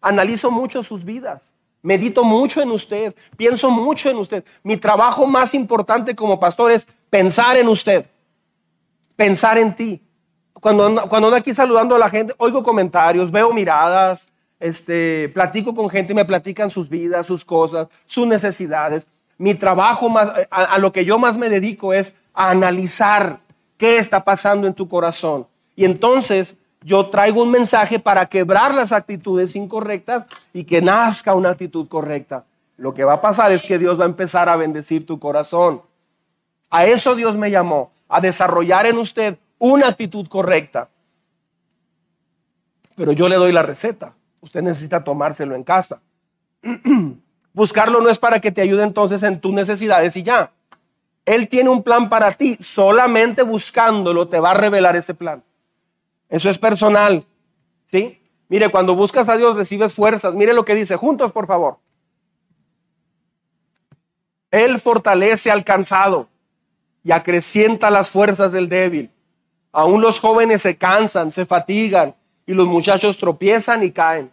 Analizo 0.00 0.50
mucho 0.50 0.82
sus 0.82 1.04
vidas. 1.04 1.52
Medito 1.82 2.24
mucho 2.24 2.60
en 2.60 2.70
usted. 2.70 3.14
Pienso 3.36 3.70
mucho 3.70 4.10
en 4.10 4.18
usted. 4.18 4.44
Mi 4.62 4.76
trabajo 4.76 5.26
más 5.26 5.54
importante 5.54 6.14
como 6.14 6.40
pastor 6.40 6.72
es 6.72 6.86
pensar 7.10 7.56
en 7.56 7.68
usted. 7.68 8.06
Pensar 9.16 9.56
en 9.58 9.74
ti 9.74 10.02
cuando, 10.60 11.02
cuando 11.08 11.28
ando 11.28 11.36
aquí 11.36 11.54
saludando 11.54 11.94
a 11.94 11.98
la 11.98 12.10
gente, 12.10 12.34
oigo 12.38 12.62
comentarios, 12.62 13.30
veo 13.30 13.52
miradas, 13.52 14.28
este, 14.58 15.28
platico 15.28 15.74
con 15.74 15.90
gente 15.90 16.12
y 16.12 16.16
me 16.16 16.24
platican 16.24 16.70
sus 16.70 16.88
vidas, 16.88 17.26
sus 17.26 17.44
cosas, 17.44 17.88
sus 18.06 18.26
necesidades. 18.26 19.06
Mi 19.38 19.54
trabajo 19.54 20.08
más, 20.08 20.32
a, 20.50 20.78
lo 20.78 20.92
que 20.92 21.04
yo 21.04 21.18
más 21.18 21.36
me 21.36 21.50
dedico 21.50 21.92
es 21.92 22.14
a 22.32 22.50
analizar 22.50 23.40
qué 23.76 23.98
está 23.98 24.24
pasando 24.24 24.66
en 24.66 24.74
tu 24.74 24.88
corazón. 24.88 25.46
Y 25.74 25.84
entonces 25.84 26.56
yo 26.82 27.10
traigo 27.10 27.42
un 27.42 27.50
mensaje 27.50 27.98
para 27.98 28.26
quebrar 28.26 28.74
las 28.74 28.92
actitudes 28.92 29.56
incorrectas 29.56 30.24
y 30.52 30.64
que 30.64 30.80
nazca 30.82 31.34
una 31.34 31.50
actitud 31.50 31.88
correcta. 31.88 32.44
Lo 32.76 32.94
que 32.94 33.04
va 33.04 33.14
a 33.14 33.20
pasar 33.20 33.52
es 33.52 33.62
que 33.62 33.78
Dios 33.78 33.98
va 33.98 34.04
a 34.04 34.08
empezar 34.08 34.48
a 34.48 34.56
bendecir 34.56 35.06
tu 35.06 35.18
corazón. 35.18 35.82
A 36.70 36.86
eso 36.86 37.14
Dios 37.14 37.36
me 37.36 37.50
llamó, 37.50 37.92
a 38.08 38.20
desarrollar 38.20 38.86
en 38.86 38.98
usted 38.98 39.38
una 39.58 39.88
actitud 39.88 40.26
correcta. 40.28 40.88
Pero 42.94 43.12
yo 43.12 43.28
le 43.28 43.36
doy 43.36 43.52
la 43.52 43.62
receta. 43.62 44.14
Usted 44.40 44.62
necesita 44.62 45.02
tomárselo 45.02 45.54
en 45.54 45.64
casa. 45.64 46.00
Buscarlo 47.52 48.00
no 48.00 48.10
es 48.10 48.18
para 48.18 48.40
que 48.40 48.52
te 48.52 48.60
ayude 48.60 48.82
entonces 48.82 49.22
en 49.22 49.40
tus 49.40 49.52
necesidades 49.52 50.16
y 50.16 50.22
ya. 50.22 50.52
Él 51.26 51.48
tiene 51.48 51.68
un 51.68 51.82
plan 51.82 52.08
para 52.08 52.32
ti. 52.32 52.56
Solamente 52.60 53.42
buscándolo 53.42 54.28
te 54.28 54.40
va 54.40 54.52
a 54.52 54.54
revelar 54.54 54.96
ese 54.96 55.12
plan. 55.12 55.44
Eso 56.30 56.48
es 56.48 56.56
personal. 56.56 57.24
¿Sí? 57.86 58.18
Mire, 58.48 58.70
cuando 58.70 58.94
buscas 58.94 59.28
a 59.28 59.36
Dios 59.36 59.56
recibes 59.56 59.94
fuerzas. 59.94 60.34
Mire 60.34 60.54
lo 60.54 60.64
que 60.64 60.74
dice. 60.74 60.96
Juntos, 60.96 61.32
por 61.32 61.46
favor. 61.46 61.78
Él 64.50 64.80
fortalece 64.80 65.50
al 65.50 65.64
cansado 65.64 66.28
y 67.02 67.12
acrecienta 67.12 67.90
las 67.90 68.10
fuerzas 68.10 68.52
del 68.52 68.68
débil. 68.68 69.10
Aún 69.72 70.00
los 70.00 70.20
jóvenes 70.20 70.62
se 70.62 70.76
cansan, 70.76 71.30
se 71.30 71.44
fatigan 71.44 72.14
y 72.46 72.54
los 72.54 72.66
muchachos 72.66 73.18
tropiezan 73.18 73.82
y 73.82 73.90
caen. 73.90 74.30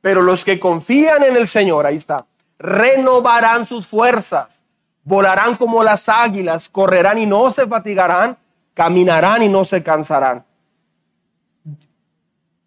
Pero 0.00 0.22
los 0.22 0.44
que 0.44 0.58
confían 0.58 1.22
en 1.22 1.36
el 1.36 1.46
Señor, 1.46 1.86
ahí 1.86 1.96
está, 1.96 2.26
renovarán 2.58 3.66
sus 3.66 3.86
fuerzas, 3.86 4.64
volarán 5.06 5.56
como 5.56 5.84
las 5.84 6.08
águilas, 6.08 6.68
correrán 6.68 7.16
y 7.16 7.26
no 7.26 7.50
se 7.52 7.66
fatigarán, 7.66 8.36
caminarán 8.74 9.40
y 9.40 9.48
no 9.48 9.64
se 9.64 9.82
cansarán. 9.82 10.44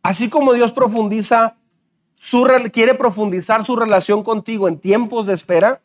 Así 0.02 0.30
como 0.30 0.54
Dios 0.54 0.72
profundiza 0.72 1.58
su, 2.16 2.48
quiere 2.72 2.96
profundizar 2.96 3.66
su 3.66 3.76
relación 3.76 4.24
contigo 4.24 4.70
en 4.70 4.80
tiempos 4.80 5.28
de 5.28 5.34
espera. 5.34 5.82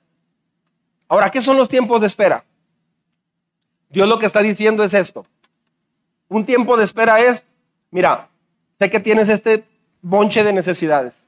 Ahora, 1.09 1.29
¿qué 1.31 1.43
son 1.43 1.57
los 1.57 1.69
tiempos 1.69 2.01
de 2.01 2.07
espera? 2.07 2.45
Dios 3.91 4.09
lo 4.09 4.21
que 4.21 4.27
está 4.27 4.41
diciendo 4.41 4.85
es 4.85 4.95
esto. 4.95 5.27
Un 6.29 6.47
tiempo 6.47 6.77
de 6.77 6.85
espera 6.85 7.21
es, 7.21 7.49
mira, 7.91 8.29
sé 8.79 8.91
que 8.91 9.01
tienes 9.01 9.29
este 9.29 9.65
bonche 10.03 10.45
de 10.45 10.53
necesidades, 10.53 11.25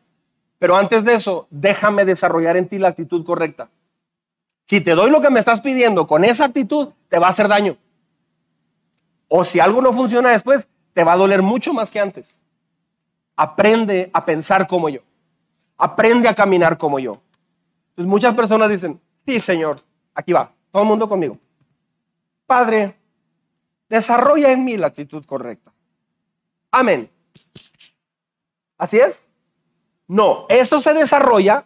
pero 0.61 0.77
antes 0.77 1.05
de 1.05 1.15
eso, 1.15 1.49
déjame 1.51 2.05
desarrollar 2.05 2.57
en 2.57 2.69
ti 2.69 2.79
la 2.79 2.89
actitud 2.89 3.25
correcta. 3.25 3.69
Si 4.67 4.81
te 4.81 4.97
doy 4.97 5.11
lo 5.11 5.21
que 5.21 5.31
me 5.31 5.39
estás 5.39 5.61
pidiendo 5.61 6.07
con 6.07 6.25
esa 6.25 6.45
actitud, 6.45 6.89
te 7.09 7.19
va 7.19 7.29
a 7.29 7.31
hacer 7.31 7.47
daño. 7.49 7.77
O 9.29 9.45
si 9.45 9.61
algo 9.61 9.81
no 9.81 9.93
funciona 9.93 10.31
después, 10.31 10.69
te 10.93 11.05
va 11.05 11.13
a 11.13 11.17
doler 11.17 11.41
mucho 11.41 11.73
más 11.73 11.91
que 11.91 12.01
antes. 12.01 12.41
Aprende 13.37 14.11
a 14.13 14.25
pensar 14.25 14.67
como 14.67 14.89
yo. 14.89 15.01
Aprende 15.77 16.29
a 16.29 16.35
caminar 16.35 16.79
como 16.79 16.99
yo. 16.99 17.21
Entonces 17.91 18.11
muchas 18.11 18.35
personas 18.35 18.69
dicen, 18.69 19.01
sí, 19.25 19.41
Señor, 19.41 19.81
aquí 20.15 20.33
va, 20.33 20.53
todo 20.73 20.83
el 20.83 20.89
mundo 20.89 21.09
conmigo. 21.09 21.39
Padre, 22.47 22.97
desarrolla 23.89 24.51
en 24.51 24.65
mí 24.65 24.77
la 24.77 24.89
actitud 24.89 25.25
correcta. 25.25 25.73
Amén. 26.71 27.09
¿Así 28.79 28.99
es? 28.99 29.27
No, 30.09 30.47
eso 30.49 30.83
se 30.83 30.93
desarrolla 30.93 31.65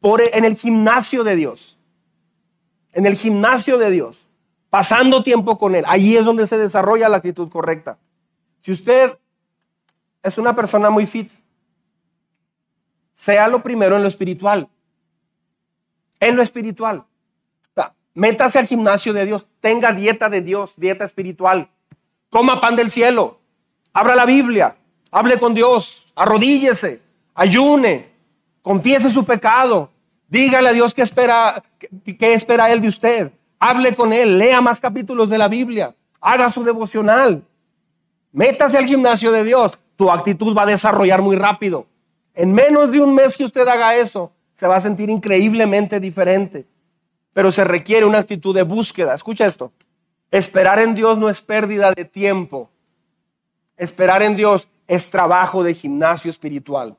por, 0.00 0.20
en 0.22 0.44
el 0.44 0.56
gimnasio 0.56 1.24
de 1.24 1.36
Dios. 1.36 1.77
En 2.98 3.06
el 3.06 3.14
gimnasio 3.14 3.78
de 3.78 3.90
Dios. 3.90 4.28
Pasando 4.70 5.22
tiempo 5.22 5.58
con 5.58 5.74
Él. 5.74 5.84
Allí 5.86 6.16
es 6.16 6.24
donde 6.24 6.46
se 6.46 6.58
desarrolla 6.58 7.08
la 7.08 7.18
actitud 7.18 7.48
correcta. 7.48 7.98
Si 8.60 8.72
usted 8.72 9.18
es 10.22 10.36
una 10.36 10.54
persona 10.54 10.90
muy 10.90 11.06
fit, 11.06 11.30
sea 13.12 13.48
lo 13.48 13.62
primero 13.62 13.96
en 13.96 14.02
lo 14.02 14.08
espiritual. 14.08 14.68
En 16.20 16.36
lo 16.36 16.42
espiritual. 16.42 17.04
métase 18.14 18.58
al 18.58 18.66
gimnasio 18.66 19.12
de 19.12 19.24
Dios. 19.24 19.46
Tenga 19.60 19.92
dieta 19.92 20.28
de 20.28 20.42
Dios, 20.42 20.74
dieta 20.76 21.04
espiritual. 21.04 21.70
Coma 22.30 22.60
pan 22.60 22.74
del 22.74 22.90
cielo. 22.90 23.38
Abra 23.92 24.16
la 24.16 24.26
Biblia. 24.26 24.76
Hable 25.10 25.38
con 25.38 25.54
Dios. 25.54 26.12
Arrodíllese 26.16 27.08
ayune, 27.38 28.10
confiese 28.62 29.10
su 29.10 29.24
pecado, 29.24 29.92
dígale 30.28 30.68
a 30.68 30.72
Dios 30.72 30.94
qué 30.94 31.02
espera, 31.02 31.62
qué, 32.04 32.34
espera 32.34 32.70
Él 32.70 32.80
de 32.80 32.88
usted, 32.88 33.32
hable 33.58 33.94
con 33.94 34.12
Él, 34.12 34.38
lea 34.38 34.60
más 34.60 34.80
capítulos 34.80 35.30
de 35.30 35.38
la 35.38 35.48
Biblia, 35.48 35.94
haga 36.20 36.52
su 36.52 36.62
devocional, 36.62 37.42
métase 38.32 38.78
al 38.78 38.86
gimnasio 38.86 39.32
de 39.32 39.44
Dios, 39.44 39.78
tu 39.96 40.10
actitud 40.10 40.56
va 40.56 40.62
a 40.62 40.66
desarrollar 40.66 41.22
muy 41.22 41.36
rápido. 41.36 41.86
En 42.34 42.52
menos 42.52 42.92
de 42.92 43.00
un 43.00 43.14
mes 43.14 43.36
que 43.36 43.44
usted 43.44 43.66
haga 43.66 43.96
eso, 43.96 44.30
se 44.52 44.66
va 44.68 44.76
a 44.76 44.80
sentir 44.80 45.10
increíblemente 45.10 45.98
diferente. 45.98 46.66
Pero 47.32 47.50
se 47.50 47.64
requiere 47.64 48.06
una 48.06 48.18
actitud 48.18 48.54
de 48.54 48.62
búsqueda. 48.62 49.14
Escucha 49.14 49.46
esto. 49.46 49.72
Esperar 50.30 50.78
en 50.78 50.94
Dios 50.94 51.18
no 51.18 51.28
es 51.28 51.40
pérdida 51.40 51.92
de 51.92 52.04
tiempo. 52.04 52.70
Esperar 53.76 54.22
en 54.22 54.36
Dios 54.36 54.68
es 54.86 55.10
trabajo 55.10 55.62
de 55.62 55.74
gimnasio 55.74 56.30
espiritual. 56.30 56.96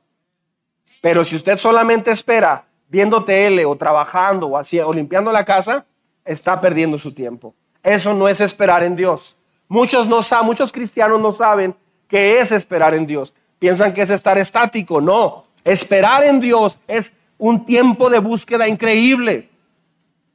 Pero 1.00 1.24
si 1.24 1.36
usted 1.36 1.58
solamente 1.58 2.10
espera 2.10 2.66
viendo 2.90 3.24
tele 3.24 3.64
o 3.64 3.76
trabajando 3.76 4.48
o, 4.48 4.56
así, 4.56 4.78
o 4.80 4.92
limpiando 4.92 5.32
la 5.32 5.44
casa, 5.44 5.86
está 6.24 6.60
perdiendo 6.60 6.98
su 6.98 7.14
tiempo. 7.14 7.54
Eso 7.82 8.12
no 8.12 8.28
es 8.28 8.40
esperar 8.40 8.82
en 8.82 8.96
Dios. 8.96 9.36
Muchos, 9.68 10.08
no 10.08 10.22
saben, 10.22 10.46
muchos 10.46 10.72
cristianos 10.72 11.22
no 11.22 11.32
saben 11.32 11.74
qué 12.08 12.40
es 12.40 12.50
esperar 12.52 12.92
en 12.94 13.06
Dios. 13.06 13.32
Piensan 13.58 13.94
que 13.94 14.02
es 14.02 14.10
estar 14.10 14.36
estático. 14.36 15.00
No, 15.00 15.44
esperar 15.64 16.24
en 16.24 16.40
Dios 16.40 16.80
es 16.88 17.12
un 17.38 17.64
tiempo 17.64 18.10
de 18.10 18.18
búsqueda 18.18 18.66
increíble. 18.66 19.48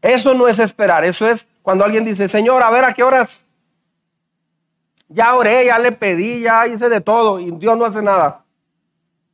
Eso 0.01 0.34
no 0.34 0.47
es 0.47 0.60
esperar, 0.60 1.03
eso 1.03 1.28
es 1.28 1.47
cuando 1.62 1.84
alguien 1.84 2.06
dice, 2.06 2.28
Señor, 2.28 2.64
a 2.64 2.70
ver 2.70 2.86
a 2.86 2.93
qué 2.93 3.03
horas. 3.03 3.47
Ya 5.10 5.36
oré, 5.36 5.66
ya 5.66 5.78
le 5.80 5.91
pedí, 5.91 6.41
ya 6.41 6.68
hice 6.68 6.89
de 6.89 7.01
todo 7.01 7.39
y 7.39 7.51
Dios 7.51 7.78
no 7.78 7.86
hace 7.86 8.01
nada. 8.01 8.43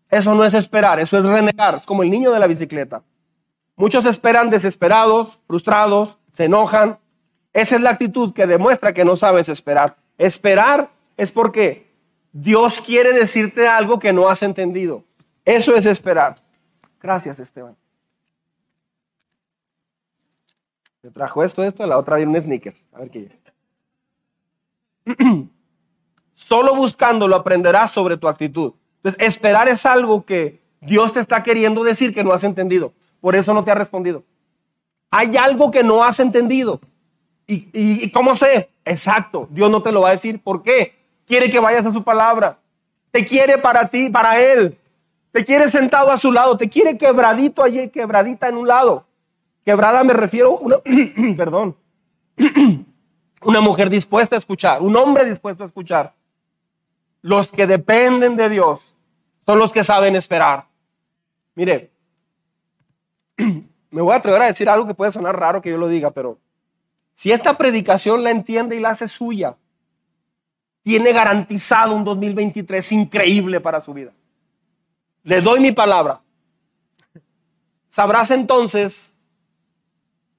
Eso 0.09 0.33
no 0.33 0.43
es 0.43 0.53
esperar, 0.53 0.99
eso 0.99 1.17
es 1.17 1.25
renegar. 1.25 1.75
Es 1.75 1.85
como 1.85 2.03
el 2.03 2.09
niño 2.09 2.31
de 2.31 2.39
la 2.39 2.47
bicicleta. 2.47 3.01
Muchos 3.81 4.05
esperan 4.05 4.51
desesperados, 4.51 5.39
frustrados, 5.47 6.19
se 6.29 6.45
enojan. 6.45 6.99
Esa 7.51 7.77
es 7.77 7.81
la 7.81 7.89
actitud 7.89 8.31
que 8.31 8.45
demuestra 8.45 8.93
que 8.93 9.03
no 9.03 9.15
sabes 9.15 9.49
esperar. 9.49 9.97
Esperar 10.19 10.91
es 11.17 11.31
porque 11.31 11.91
Dios 12.31 12.79
quiere 12.79 13.11
decirte 13.11 13.67
algo 13.67 13.97
que 13.97 14.13
no 14.13 14.29
has 14.29 14.43
entendido. 14.43 15.03
Eso 15.45 15.75
es 15.75 15.87
esperar. 15.87 16.35
Gracias, 17.01 17.39
Esteban. 17.39 17.75
Te 21.01 21.09
trajo 21.09 21.43
esto, 21.43 21.63
esto, 21.63 21.83
la 21.87 21.97
otra 21.97 22.17
viene 22.17 22.33
un 22.33 22.39
sneaker. 22.39 22.75
A 22.93 22.99
ver 22.99 23.09
qué. 23.09 23.39
Solo 26.35 26.75
buscándolo 26.75 27.35
aprenderás 27.35 27.89
sobre 27.89 28.15
tu 28.15 28.27
actitud. 28.27 28.73
Entonces, 28.97 29.19
esperar 29.25 29.67
es 29.67 29.87
algo 29.87 30.23
que 30.23 30.61
Dios 30.81 31.13
te 31.13 31.19
está 31.19 31.41
queriendo 31.41 31.83
decir 31.83 32.13
que 32.13 32.23
no 32.23 32.31
has 32.31 32.43
entendido. 32.43 32.93
Por 33.21 33.35
eso 33.35 33.53
no 33.53 33.63
te 33.63 33.71
ha 33.71 33.75
respondido. 33.75 34.23
Hay 35.09 35.37
algo 35.37 35.71
que 35.71 35.83
no 35.83 36.03
has 36.03 36.19
entendido. 36.19 36.79
¿Y, 37.47 38.09
cómo 38.11 38.35
sé? 38.35 38.69
Exacto, 38.85 39.47
Dios 39.51 39.69
no 39.69 39.81
te 39.81 39.91
lo 39.91 40.01
va 40.01 40.09
a 40.09 40.13
decir. 40.13 40.41
¿Por 40.41 40.63
qué? 40.63 40.95
Quiere 41.25 41.49
que 41.49 41.59
vayas 41.59 41.85
a 41.85 41.93
su 41.93 42.03
palabra. 42.03 42.57
Te 43.11 43.25
quiere 43.25 43.57
para 43.57 43.89
ti, 43.89 44.09
para 44.09 44.39
Él. 44.39 44.77
Te 45.31 45.45
quiere 45.45 45.69
sentado 45.69 46.11
a 46.11 46.17
su 46.17 46.31
lado. 46.31 46.57
Te 46.57 46.69
quiere 46.69 46.97
quebradito 46.97 47.63
allí, 47.63 47.89
quebradita 47.89 48.47
en 48.47 48.57
un 48.57 48.67
lado. 48.67 49.05
Quebrada 49.65 50.03
me 50.03 50.13
refiero, 50.13 50.57
una, 50.57 50.77
perdón, 51.35 51.75
una 53.43 53.61
mujer 53.61 53.89
dispuesta 53.89 54.35
a 54.35 54.39
escuchar, 54.39 54.81
un 54.81 54.95
hombre 54.95 55.25
dispuesto 55.25 55.63
a 55.63 55.67
escuchar. 55.67 56.13
Los 57.21 57.51
que 57.51 57.67
dependen 57.67 58.35
de 58.35 58.49
Dios 58.49 58.95
son 59.45 59.59
los 59.59 59.71
que 59.71 59.83
saben 59.83 60.15
esperar. 60.15 60.67
Mire, 61.53 61.90
me 63.91 64.01
voy 64.01 64.13
a 64.13 64.17
atrever 64.17 64.41
a 64.41 64.45
decir 64.45 64.69
algo 64.69 64.87
que 64.87 64.93
puede 64.93 65.11
sonar 65.11 65.39
raro 65.39 65.61
que 65.61 65.69
yo 65.69 65.77
lo 65.77 65.87
diga, 65.87 66.11
pero 66.11 66.39
si 67.13 67.31
esta 67.31 67.53
predicación 67.53 68.23
la 68.23 68.31
entiende 68.31 68.75
y 68.75 68.79
la 68.79 68.91
hace 68.91 69.07
suya, 69.07 69.57
tiene 70.83 71.11
garantizado 71.11 71.95
un 71.95 72.03
2023 72.03 72.91
increíble 72.93 73.59
para 73.59 73.81
su 73.81 73.93
vida. 73.93 74.11
Le 75.23 75.41
doy 75.41 75.59
mi 75.59 75.71
palabra. 75.71 76.21
Sabrás 77.87 78.31
entonces 78.31 79.11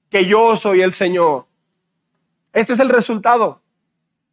que 0.09 0.25
yo 0.25 0.55
soy 0.55 0.81
el 0.81 0.93
Señor. 0.93 1.45
Este 2.51 2.73
es 2.73 2.79
el 2.79 2.89
resultado. 2.89 3.61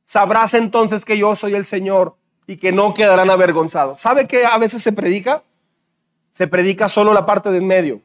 Sabrás 0.02 0.54
entonces 0.54 1.04
que 1.04 1.16
yo 1.16 1.36
soy 1.36 1.54
el 1.54 1.64
Señor 1.64 2.16
y 2.46 2.56
que 2.56 2.72
no 2.72 2.94
quedarán 2.94 3.30
avergonzados. 3.30 4.00
¿Sabe 4.00 4.26
qué 4.26 4.44
a 4.44 4.58
veces 4.58 4.82
se 4.82 4.92
predica? 4.92 5.44
Se 6.32 6.48
predica 6.48 6.88
solo 6.88 7.14
la 7.14 7.26
parte 7.26 7.50
de 7.50 7.58
en 7.58 7.66
medio. 7.66 8.02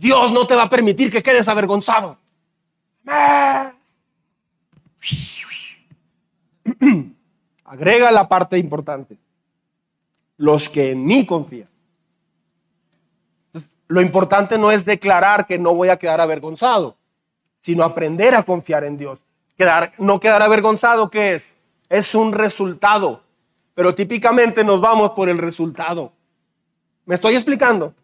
Dios 0.00 0.32
no 0.32 0.46
te 0.46 0.56
va 0.56 0.62
a 0.62 0.70
permitir 0.70 1.10
que 1.10 1.22
quedes 1.22 1.46
avergonzado. 1.48 2.16
Agrega 7.64 8.10
la 8.10 8.28
parte 8.28 8.58
importante. 8.58 9.16
Los 10.36 10.68
que 10.68 10.92
en 10.92 11.04
mí 11.04 11.26
confían. 11.26 11.68
lo 13.88 14.00
importante 14.00 14.56
no 14.56 14.70
es 14.72 14.84
declarar 14.84 15.46
que 15.46 15.58
no 15.58 15.74
voy 15.74 15.88
a 15.90 15.98
quedar 15.98 16.20
avergonzado, 16.20 16.96
sino 17.58 17.84
aprender 17.84 18.34
a 18.34 18.42
confiar 18.44 18.84
en 18.84 18.96
Dios. 18.96 19.18
No 19.98 20.18
quedar 20.18 20.42
avergonzado, 20.42 21.10
¿qué 21.10 21.34
es? 21.34 21.52
Es 21.90 22.14
un 22.14 22.32
resultado 22.32 23.22
pero 23.80 23.94
típicamente 23.94 24.62
nos 24.62 24.82
vamos 24.82 25.12
por 25.12 25.30
el 25.30 25.38
resultado. 25.38 26.12
¿Me 27.06 27.14
estoy 27.14 27.32
explicando? 27.32 27.94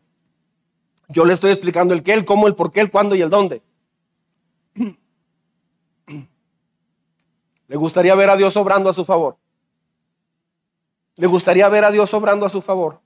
Yo 1.09 1.25
le 1.25 1.35
estoy 1.35 1.51
explicando 1.51 1.95
el 1.95 2.03
qué, 2.03 2.13
el 2.13 2.25
cómo, 2.25 2.47
el 2.47 2.55
por 2.55 2.73
qué, 2.73 2.81
el 2.81 2.91
cuándo 2.91 3.15
y 3.15 3.23
el 3.23 3.31
dónde. 3.31 3.63
¿Le 7.69 7.77
gustaría 7.77 8.15
ver 8.15 8.31
a 8.31 8.37
Dios 8.37 8.57
obrando 8.57 8.91
a 8.91 8.93
su 8.93 9.05
favor? 9.05 9.37
¿Le 11.17 11.27
gustaría 11.27 11.69
ver 11.69 11.85
a 11.85 11.91
Dios 11.91 12.13
obrando 12.15 12.47
a 12.47 12.51
su 12.51 12.61
favor? 12.63 13.01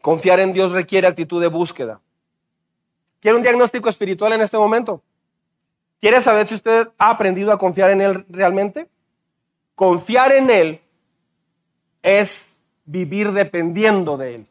Confiar 0.00 0.40
en 0.40 0.52
Dios 0.52 0.72
requiere 0.72 1.06
actitud 1.06 1.40
de 1.40 1.48
búsqueda. 1.48 2.00
¿Quiere 3.20 3.38
un 3.38 3.42
diagnóstico 3.42 3.88
espiritual 3.88 4.34
en 4.34 4.42
este 4.42 4.58
momento? 4.58 5.02
¿Quiere 5.98 6.20
saber 6.20 6.46
si 6.46 6.54
usted 6.54 6.92
ha 6.98 7.10
aprendido 7.10 7.50
a 7.50 7.58
confiar 7.58 7.90
en 7.90 8.02
Él 8.02 8.26
realmente? 8.28 8.90
Confiar 9.74 10.32
en 10.32 10.50
Él 10.50 10.83
es 12.04 12.52
vivir 12.84 13.32
dependiendo 13.32 14.16
de 14.16 14.34
Él. 14.36 14.46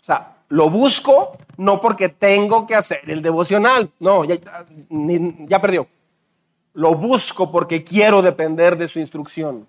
O 0.00 0.04
sea, 0.04 0.38
lo 0.48 0.70
busco 0.70 1.36
no 1.58 1.80
porque 1.80 2.08
tengo 2.08 2.66
que 2.66 2.74
hacer 2.74 3.02
el 3.08 3.22
devocional. 3.22 3.90
No, 4.00 4.24
ya, 4.24 5.60
perdió. 5.60 5.86
lo 6.72 6.94
busco 6.94 7.52
porque 7.52 7.84
quiero 7.84 8.22
depender 8.22 8.76
de 8.76 8.88
su 8.88 8.98
instrucción. 8.98 9.68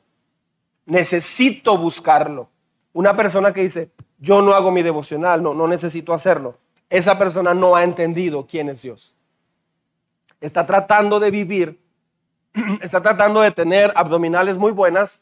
Necesito 0.86 1.78
buscarlo. 1.78 2.50
Una 2.94 3.16
persona 3.16 3.54
que 3.54 3.62
dice, 3.62 3.92
yo 4.18 4.42
no 4.42 4.54
hago 4.54 4.72
mi 4.72 4.82
devocional, 4.82 5.44
no, 5.44 5.54
no 5.54 5.68
necesito 5.68 6.14
hacerlo. 6.14 6.58
Esa 6.90 7.18
persona 7.20 7.54
no 7.54 7.76
ha 7.76 7.84
entendido 7.84 8.48
quién 8.48 8.70
es 8.70 8.82
Dios. 8.82 9.14
Está 10.40 10.66
tratando 10.66 11.20
de 11.20 11.32
vivir, 11.32 11.80
está 12.82 13.02
tratando 13.02 13.42
de 13.42 13.52
tener 13.52 13.92
abdominales 13.96 14.58
muy 14.58 14.72
buenas, 14.72 15.22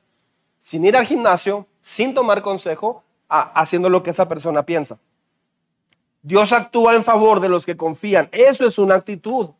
sin 0.59 0.85
ir 0.85 0.95
al 0.95 1.05
gimnasio, 1.05 1.65
sin 1.81 2.13
tomar 2.13 2.41
consejo, 2.41 3.03
haciendo 3.27 3.89
lo 3.89 4.03
que 4.03 4.09
esa 4.09 4.27
persona 4.27 4.63
piensa. 4.63 4.99
Dios 6.21 6.51
actúa 6.51 6.95
en 6.95 7.03
favor 7.03 7.39
de 7.39 7.49
los 7.49 7.65
que 7.65 7.77
confían. 7.77 8.27
Eso 8.31 8.67
es 8.67 8.77
una 8.77 8.95
actitud 8.95 9.51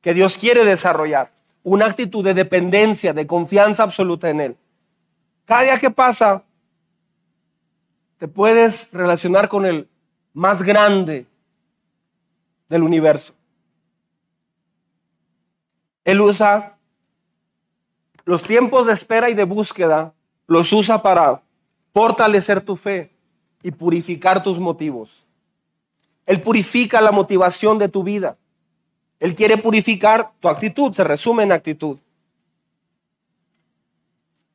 que 0.00 0.14
Dios 0.14 0.36
quiere 0.36 0.64
desarrollar. 0.64 1.32
Una 1.62 1.86
actitud 1.86 2.22
de 2.22 2.34
dependencia, 2.34 3.12
de 3.12 3.26
confianza 3.26 3.82
absoluta 3.82 4.28
en 4.30 4.40
Él. 4.40 4.56
Cada 5.46 5.62
día 5.62 5.78
que 5.78 5.90
pasa, 5.90 6.44
te 8.18 8.28
puedes 8.28 8.92
relacionar 8.92 9.48
con 9.48 9.66
el 9.66 9.88
más 10.32 10.62
grande 10.62 11.26
del 12.68 12.82
universo. 12.82 13.34
Él 16.04 16.20
usa 16.20 16.76
los 18.24 18.42
tiempos 18.42 18.86
de 18.86 18.92
espera 18.92 19.30
y 19.30 19.34
de 19.34 19.44
búsqueda, 19.44 20.12
los 20.46 20.72
usa 20.72 21.02
para 21.02 21.42
fortalecer 21.92 22.62
tu 22.62 22.76
fe 22.76 23.10
y 23.62 23.70
purificar 23.70 24.42
tus 24.42 24.58
motivos. 24.58 25.26
Él 26.26 26.40
purifica 26.40 27.00
la 27.00 27.12
motivación 27.12 27.78
de 27.78 27.88
tu 27.88 28.02
vida. 28.02 28.36
Él 29.18 29.34
quiere 29.34 29.56
purificar 29.56 30.32
tu 30.40 30.48
actitud, 30.48 30.92
se 30.92 31.04
resume 31.04 31.44
en 31.44 31.52
actitud. 31.52 31.98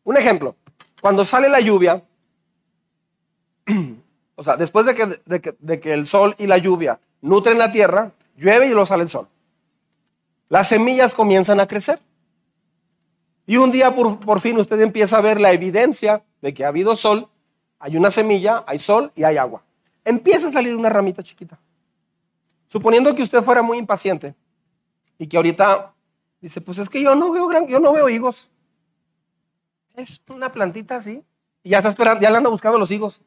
Un 0.04 0.18
ejemplo, 0.18 0.56
cuando 1.02 1.26
sale 1.26 1.50
la 1.50 1.60
lluvia, 1.60 2.04
o 4.36 4.44
sea, 4.44 4.58
después 4.58 4.86
de 4.86 5.80
que, 5.82 5.94
el 5.94 6.08
sol 6.08 6.36
y 6.38 6.48
la 6.48 6.58
lluvia 6.58 7.00
nutren 7.22 7.58
la 7.58 7.72
tierra, 7.72 8.12
llueve 8.36 8.68
y 8.68 8.72
luego 8.72 8.86
sale 8.86 9.04
el 9.04 9.10
sol. 9.10 9.28
Las 10.50 10.68
semillas 10.68 11.14
comienzan 11.14 11.60
a 11.60 11.68
crecer. 11.68 12.00
Y 13.46 13.58
un 13.58 13.72
día 13.72 13.94
por, 13.96 14.40
fin 14.40 14.58
usted 14.60 14.80
empieza 14.80 15.18
a 15.18 15.22
ver 15.22 15.40
la 15.40 15.52
evidencia 15.52 16.24
de 16.42 16.54
que 16.54 16.64
ha 16.64 16.70
habido 16.70 16.96
sol, 16.96 17.30
hay 17.80 17.98
una 17.98 18.12
semilla, 18.12 18.64
hay 18.68 18.80
sol 18.80 19.12
y 19.16 19.24
hay 19.24 19.38
agua. 19.38 19.64
Empieza 20.06 20.48
a 20.48 20.52
salir 20.52 20.76
una 20.76 20.90
ramita 20.90 21.24
chiquita. 21.24 21.60
Suponiendo 22.68 23.16
que 23.16 23.24
usted 23.24 23.42
fuera 23.42 23.62
muy 23.62 23.78
impaciente 23.78 24.36
y 25.18 25.28
que 25.28 25.38
ahorita 25.38 25.94
dice, 26.40 26.62
pues 26.62 26.78
es 26.78 26.90
que 26.90 27.04
yo 27.04 27.16
no 27.16 27.32
veo 27.32 27.48
gran, 27.48 27.68
yo 27.68 27.80
no 27.80 27.92
veo 27.92 28.08
higos. 28.10 28.50
Es 29.96 30.24
una 30.30 30.52
plantita 30.52 30.96
así. 30.96 31.24
Y 31.64 31.70
ya 31.72 31.78
está 31.78 31.90
esperando, 31.90 32.22
ya 32.22 32.30
le 32.30 32.38
anda 32.38 32.50
buscando 32.50 32.80
los 32.80 32.90
higos. 32.92 33.22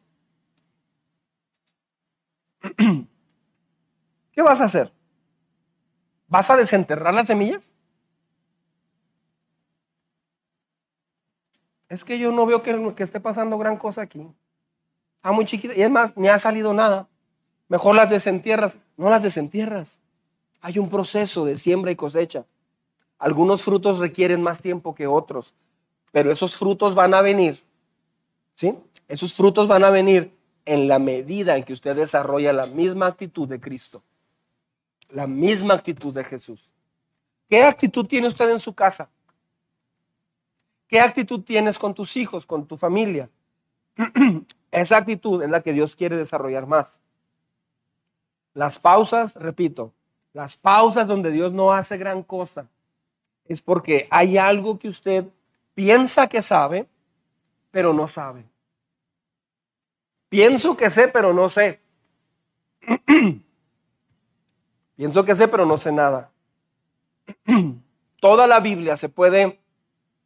¿Qué 4.33 4.43
vas 4.43 4.61
a 4.61 4.65
hacer? 4.65 4.93
¿Vas 6.27 6.51
a 6.51 6.57
desenterrar 6.57 7.15
las 7.15 7.29
semillas? 7.29 7.73
Es 11.95 12.03
que 12.03 12.19
yo 12.19 12.33
no 12.33 12.45
veo 12.45 12.61
que, 12.61 13.05
esté 13.05 13.21
pasando 13.21 13.57
gran 13.57 13.77
cosa 13.77 14.03
aquí. 14.03 14.27
Está 15.17 15.31
muy 15.31 15.45
chiquita. 15.45 15.75
Y 15.77 15.83
es 15.83 15.91
más, 15.91 16.17
ni 16.17 16.27
ha 16.27 16.41
salido 16.41 16.75
nada. 16.75 17.09
Mejor 17.69 17.95
las 17.95 18.11
desentierras. 18.11 18.77
No 18.97 19.11
las 19.11 19.23
desentierras. 19.23 20.01
Hay 20.61 20.81
un 20.81 20.89
proceso 20.89 21.45
de 21.45 21.55
siembra 21.55 21.93
y 21.93 21.97
cosecha. 21.97 22.47
Algunos 23.17 23.63
frutos 23.63 24.01
requieren 24.01 24.43
más 24.43 24.61
tiempo 24.61 24.93
que 24.97 25.07
otros, 25.07 25.55
pero 26.11 26.33
esos 26.33 26.57
frutos 26.57 26.97
van 26.97 27.15
a 27.15 27.23
venir. 27.23 27.63
¿Sí? 28.55 28.77
Esos 29.07 29.35
frutos 29.35 29.69
van 29.69 29.85
a 29.85 29.91
venir 29.91 30.37
en 30.65 30.89
la 30.89 30.99
medida 30.99 31.57
en 31.57 31.63
que 31.63 31.75
usted 31.75 31.95
desarrolla 31.95 32.53
la 32.53 32.67
misma 32.67 33.07
actitud 33.07 33.47
de 33.47 33.61
Cristo, 33.61 34.03
la 35.11 35.29
misma 35.29 35.75
actitud 35.75 36.13
de 36.13 36.25
Jesús. 36.25 36.73
¿Qué 37.49 37.63
actitud 37.63 38.05
tiene 38.05 38.27
usted 38.27 38.51
en 38.51 38.59
su 38.59 38.75
casa? 38.75 39.09
¿Qué 40.95 41.01
actitud 41.01 41.41
tienes 41.41 41.77
con 41.77 41.93
tus 41.93 42.17
hijos, 42.17 42.47
con 42.47 42.69
tu 42.69 42.77
familia? 42.77 43.29
Esa 44.71 44.97
actitud 44.97 45.43
es 45.43 45.51
la 45.51 45.61
que 45.61 45.73
Dios 45.73 45.97
quiere 45.97 46.17
desarrollar 46.17 46.69
más. 46.69 47.01
Las 48.53 48.79
pausas, 48.79 49.35
repito, 49.35 49.93
las 50.33 50.57
pausas 50.57 51.09
donde 51.09 51.33
Dios 51.33 51.53
no 51.53 51.73
hace 51.73 51.99
gran 51.99 52.23
cosa, 52.23 52.69
es 53.47 53.61
porque 53.61 54.07
hay 54.09 54.39
algo 54.39 54.79
que 54.79 54.87
usted 54.87 55.25
piensa 55.75 56.29
que 56.29 56.43
sabe, 56.43 56.87
pero 57.73 57.93
no 57.93 58.07
sabe. 58.07 58.45
Pienso 60.29 60.77
que 60.77 60.91
sé, 60.91 61.09
pero 61.09 61.33
no 61.35 61.51
sé. 61.51 61.81
Pienso 64.95 65.25
que 65.25 65.35
sé, 65.35 65.49
pero 65.49 65.67
no 65.67 65.77
sé 65.77 65.91
nada. 65.91 66.31
Toda 68.21 68.47
la 68.47 68.61
Biblia 68.61 68.97
se 68.97 69.09
puede, 69.09 69.59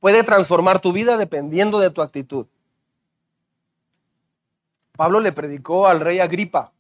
puede 0.01 0.23
transformar 0.23 0.81
tu 0.81 0.93
vida 0.93 1.17
dependiendo 1.17 1.79
de 1.79 1.91
tu 1.91 2.03
actitud. 2.03 2.47
Pablo 4.93 5.21
le 5.21 5.33
predicó 5.33 5.87
al 5.87 6.01
rey 6.01 6.19
Agripa 6.19 6.73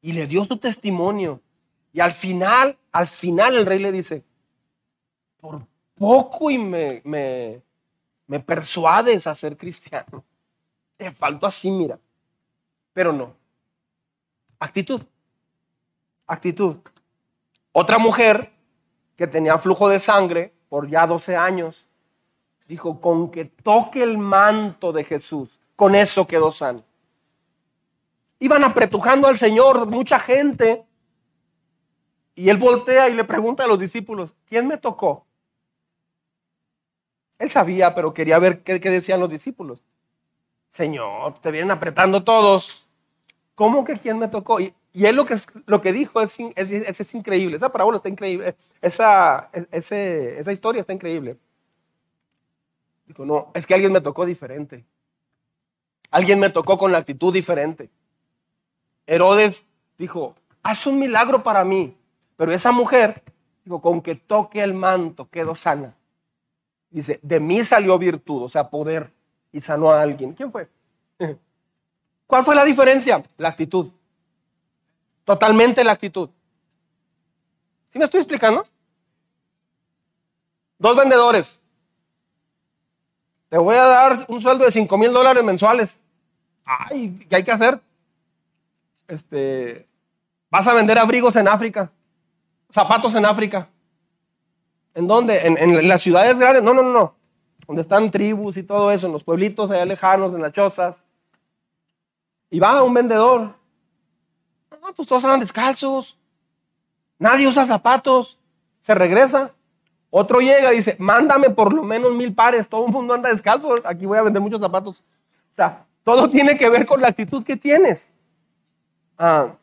y 0.00 0.12
le 0.12 0.26
dio 0.26 0.44
su 0.44 0.58
testimonio. 0.58 1.40
Y 1.92 2.00
al 2.00 2.12
final, 2.12 2.76
al 2.92 3.08
final 3.08 3.56
el 3.56 3.66
rey 3.66 3.78
le 3.78 3.92
dice, 3.92 4.24
por 5.40 5.66
poco 5.94 6.50
y 6.50 6.58
me, 6.58 7.00
me, 7.04 7.62
me 8.26 8.40
persuades 8.40 9.26
a 9.26 9.34
ser 9.34 9.56
cristiano. 9.56 10.24
Te 10.96 11.10
faltó 11.10 11.46
así, 11.46 11.70
mira. 11.70 11.98
Pero 12.92 13.12
no. 13.12 13.34
Actitud. 14.58 15.02
Actitud. 16.26 16.76
Otra 17.72 17.98
mujer 17.98 18.52
que 19.16 19.26
tenía 19.26 19.58
flujo 19.58 19.88
de 19.88 20.00
sangre 20.00 20.52
por 20.74 20.90
ya 20.90 21.06
12 21.06 21.36
años, 21.36 21.86
dijo, 22.66 23.00
con 23.00 23.30
que 23.30 23.44
toque 23.44 24.02
el 24.02 24.18
manto 24.18 24.92
de 24.92 25.04
Jesús, 25.04 25.60
con 25.76 25.94
eso 25.94 26.26
quedó 26.26 26.50
sano. 26.50 26.82
Iban 28.40 28.64
apretujando 28.64 29.28
al 29.28 29.36
Señor 29.36 29.88
mucha 29.88 30.18
gente. 30.18 30.84
Y 32.34 32.48
él 32.48 32.56
voltea 32.56 33.08
y 33.08 33.14
le 33.14 33.22
pregunta 33.22 33.62
a 33.62 33.68
los 33.68 33.78
discípulos, 33.78 34.34
¿quién 34.48 34.66
me 34.66 34.76
tocó? 34.76 35.24
Él 37.38 37.50
sabía, 37.50 37.94
pero 37.94 38.12
quería 38.12 38.40
ver 38.40 38.64
qué, 38.64 38.80
qué 38.80 38.90
decían 38.90 39.20
los 39.20 39.30
discípulos. 39.30 39.84
Señor, 40.70 41.38
te 41.38 41.52
vienen 41.52 41.70
apretando 41.70 42.24
todos. 42.24 42.88
¿Cómo 43.54 43.84
que 43.84 43.96
quién 43.96 44.18
me 44.18 44.26
tocó? 44.26 44.58
Y, 44.58 44.74
y 44.96 45.06
él 45.06 45.16
lo 45.16 45.26
que, 45.26 45.36
lo 45.66 45.80
que 45.80 45.92
dijo 45.92 46.20
es, 46.20 46.38
es, 46.38 46.70
es, 46.70 47.14
increíble. 47.14 47.56
Esa 47.56 47.72
parábola 47.72 47.96
está 47.96 48.08
increíble. 48.08 48.54
Esa, 48.80 49.50
esa 49.72 50.52
historia 50.52 50.78
está 50.78 50.92
increíble. 50.92 51.36
Dijo, 53.04 53.26
no, 53.26 53.50
es 53.54 53.66
que 53.66 53.74
alguien 53.74 53.92
me 53.92 54.00
tocó 54.00 54.24
diferente. 54.24 54.84
Alguien 56.12 56.38
me 56.38 56.48
tocó 56.48 56.78
con 56.78 56.92
la 56.92 56.98
actitud 56.98 57.34
diferente. 57.34 57.90
Herodes 59.04 59.66
dijo, 59.98 60.36
haz 60.62 60.86
un 60.86 61.00
milagro 61.00 61.42
para 61.42 61.64
mí. 61.64 61.96
Pero 62.36 62.52
esa 62.52 62.70
mujer 62.70 63.20
dijo, 63.64 63.82
con 63.82 64.00
que 64.00 64.14
toque 64.14 64.62
el 64.62 64.74
manto 64.74 65.28
quedó 65.28 65.56
sana. 65.56 65.96
Dice, 66.88 67.18
de 67.20 67.40
mí 67.40 67.64
salió 67.64 67.98
virtud, 67.98 68.44
o 68.44 68.48
sea, 68.48 68.70
poder 68.70 69.12
y 69.50 69.60
sanó 69.60 69.90
a 69.90 70.00
alguien. 70.00 70.34
¿Quién 70.34 70.52
fue? 70.52 70.68
¿Cuál 72.28 72.44
fue 72.44 72.54
la 72.54 72.64
diferencia? 72.64 73.20
La 73.38 73.48
actitud. 73.48 73.90
Totalmente 75.24 75.82
la 75.84 75.92
actitud. 75.92 76.28
¿Sí 77.88 77.98
me 77.98 78.04
estoy 78.04 78.20
explicando? 78.20 78.62
Dos 80.78 80.96
vendedores. 80.96 81.60
Te 83.48 83.58
voy 83.58 83.76
a 83.76 83.84
dar 83.84 84.26
un 84.28 84.40
sueldo 84.40 84.64
de 84.64 84.72
5 84.72 84.98
mil 84.98 85.12
dólares 85.12 85.42
mensuales. 85.42 86.00
Ay, 86.64 87.16
¿qué 87.28 87.36
hay 87.36 87.44
que 87.44 87.52
hacer? 87.52 87.80
Este, 89.06 89.86
vas 90.50 90.66
a 90.66 90.74
vender 90.74 90.98
abrigos 90.98 91.36
en 91.36 91.46
África, 91.46 91.90
zapatos 92.70 93.14
en 93.14 93.26
África. 93.26 93.68
¿En 94.94 95.06
dónde? 95.06 95.46
En, 95.46 95.58
en 95.58 95.88
las 95.88 96.02
ciudades 96.02 96.38
grandes. 96.38 96.62
No, 96.62 96.74
no, 96.74 96.82
no 96.82 97.14
donde 97.66 97.82
están 97.82 98.10
tribus 98.10 98.56
y 98.56 98.62
todo 98.62 98.90
eso, 98.90 99.06
en 99.06 99.12
los 99.12 99.24
pueblitos 99.24 99.70
allá 99.70 99.84
lejanos, 99.84 100.34
en 100.34 100.42
las 100.42 100.52
chozas. 100.52 101.02
Y 102.50 102.60
va 102.60 102.82
un 102.82 102.94
vendedor. 102.94 103.54
Pues 104.92 105.08
todos 105.08 105.24
andan 105.24 105.40
descalzos. 105.40 106.18
Nadie 107.18 107.48
usa 107.48 107.64
zapatos. 107.66 108.38
Se 108.80 108.94
regresa. 108.94 109.52
Otro 110.10 110.40
llega 110.40 110.72
y 110.72 110.76
dice, 110.76 110.96
mándame 110.98 111.50
por 111.50 111.72
lo 111.72 111.82
menos 111.82 112.12
mil 112.12 112.34
pares. 112.34 112.68
Todo 112.68 112.86
el 112.86 112.92
mundo 112.92 113.14
anda 113.14 113.30
descalzo. 113.30 113.76
Aquí 113.84 114.06
voy 114.06 114.18
a 114.18 114.22
vender 114.22 114.42
muchos 114.42 114.60
zapatos. 114.60 115.00
O 115.00 115.56
sea, 115.56 115.86
todo 116.04 116.28
tiene 116.28 116.56
que 116.56 116.68
ver 116.68 116.86
con 116.86 117.00
la 117.00 117.08
actitud 117.08 117.42
que 117.42 117.56
tienes. 117.56 118.10
Ah, 119.18 119.54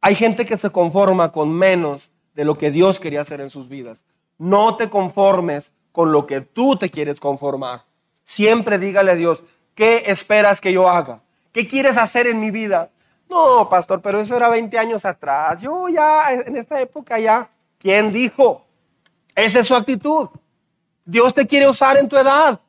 hay 0.00 0.14
gente 0.14 0.46
que 0.46 0.56
se 0.56 0.70
conforma 0.70 1.32
con 1.32 1.50
menos 1.50 2.10
de 2.34 2.44
lo 2.44 2.54
que 2.54 2.70
Dios 2.70 3.00
quería 3.00 3.20
hacer 3.20 3.40
en 3.40 3.50
sus 3.50 3.68
vidas 3.68 4.04
No 4.38 4.76
te 4.76 4.88
conformes 4.88 5.72
con 5.90 6.12
lo 6.12 6.26
que 6.26 6.40
tú 6.40 6.76
te 6.76 6.90
quieres 6.90 7.18
conformar. 7.18 7.84
Siempre 8.22 8.78
dígale 8.78 9.10
a 9.10 9.16
Dios, 9.16 9.42
¿qué 9.74 10.04
esperas 10.06 10.60
que 10.60 10.72
yo 10.72 10.88
haga? 10.88 11.22
¿Qué 11.52 11.66
quieres 11.66 11.96
hacer 11.96 12.28
en 12.28 12.38
mi 12.38 12.52
vida? 12.52 12.90
No, 13.28 13.68
pastor, 13.68 14.00
pero 14.00 14.20
eso 14.20 14.36
era 14.36 14.48
20 14.48 14.78
años 14.78 15.04
atrás. 15.04 15.60
Yo 15.60 15.88
ya, 15.88 16.32
en 16.32 16.56
esta 16.56 16.80
época 16.80 17.18
ya, 17.18 17.48
¿quién 17.78 18.12
dijo? 18.12 18.64
Esa 19.34 19.60
es 19.60 19.66
su 19.66 19.74
actitud. 19.74 20.28
Dios 21.04 21.32
te 21.34 21.46
quiere 21.46 21.68
usar 21.68 21.96
en 21.96 22.08
tu 22.08 22.16
edad. 22.16 22.60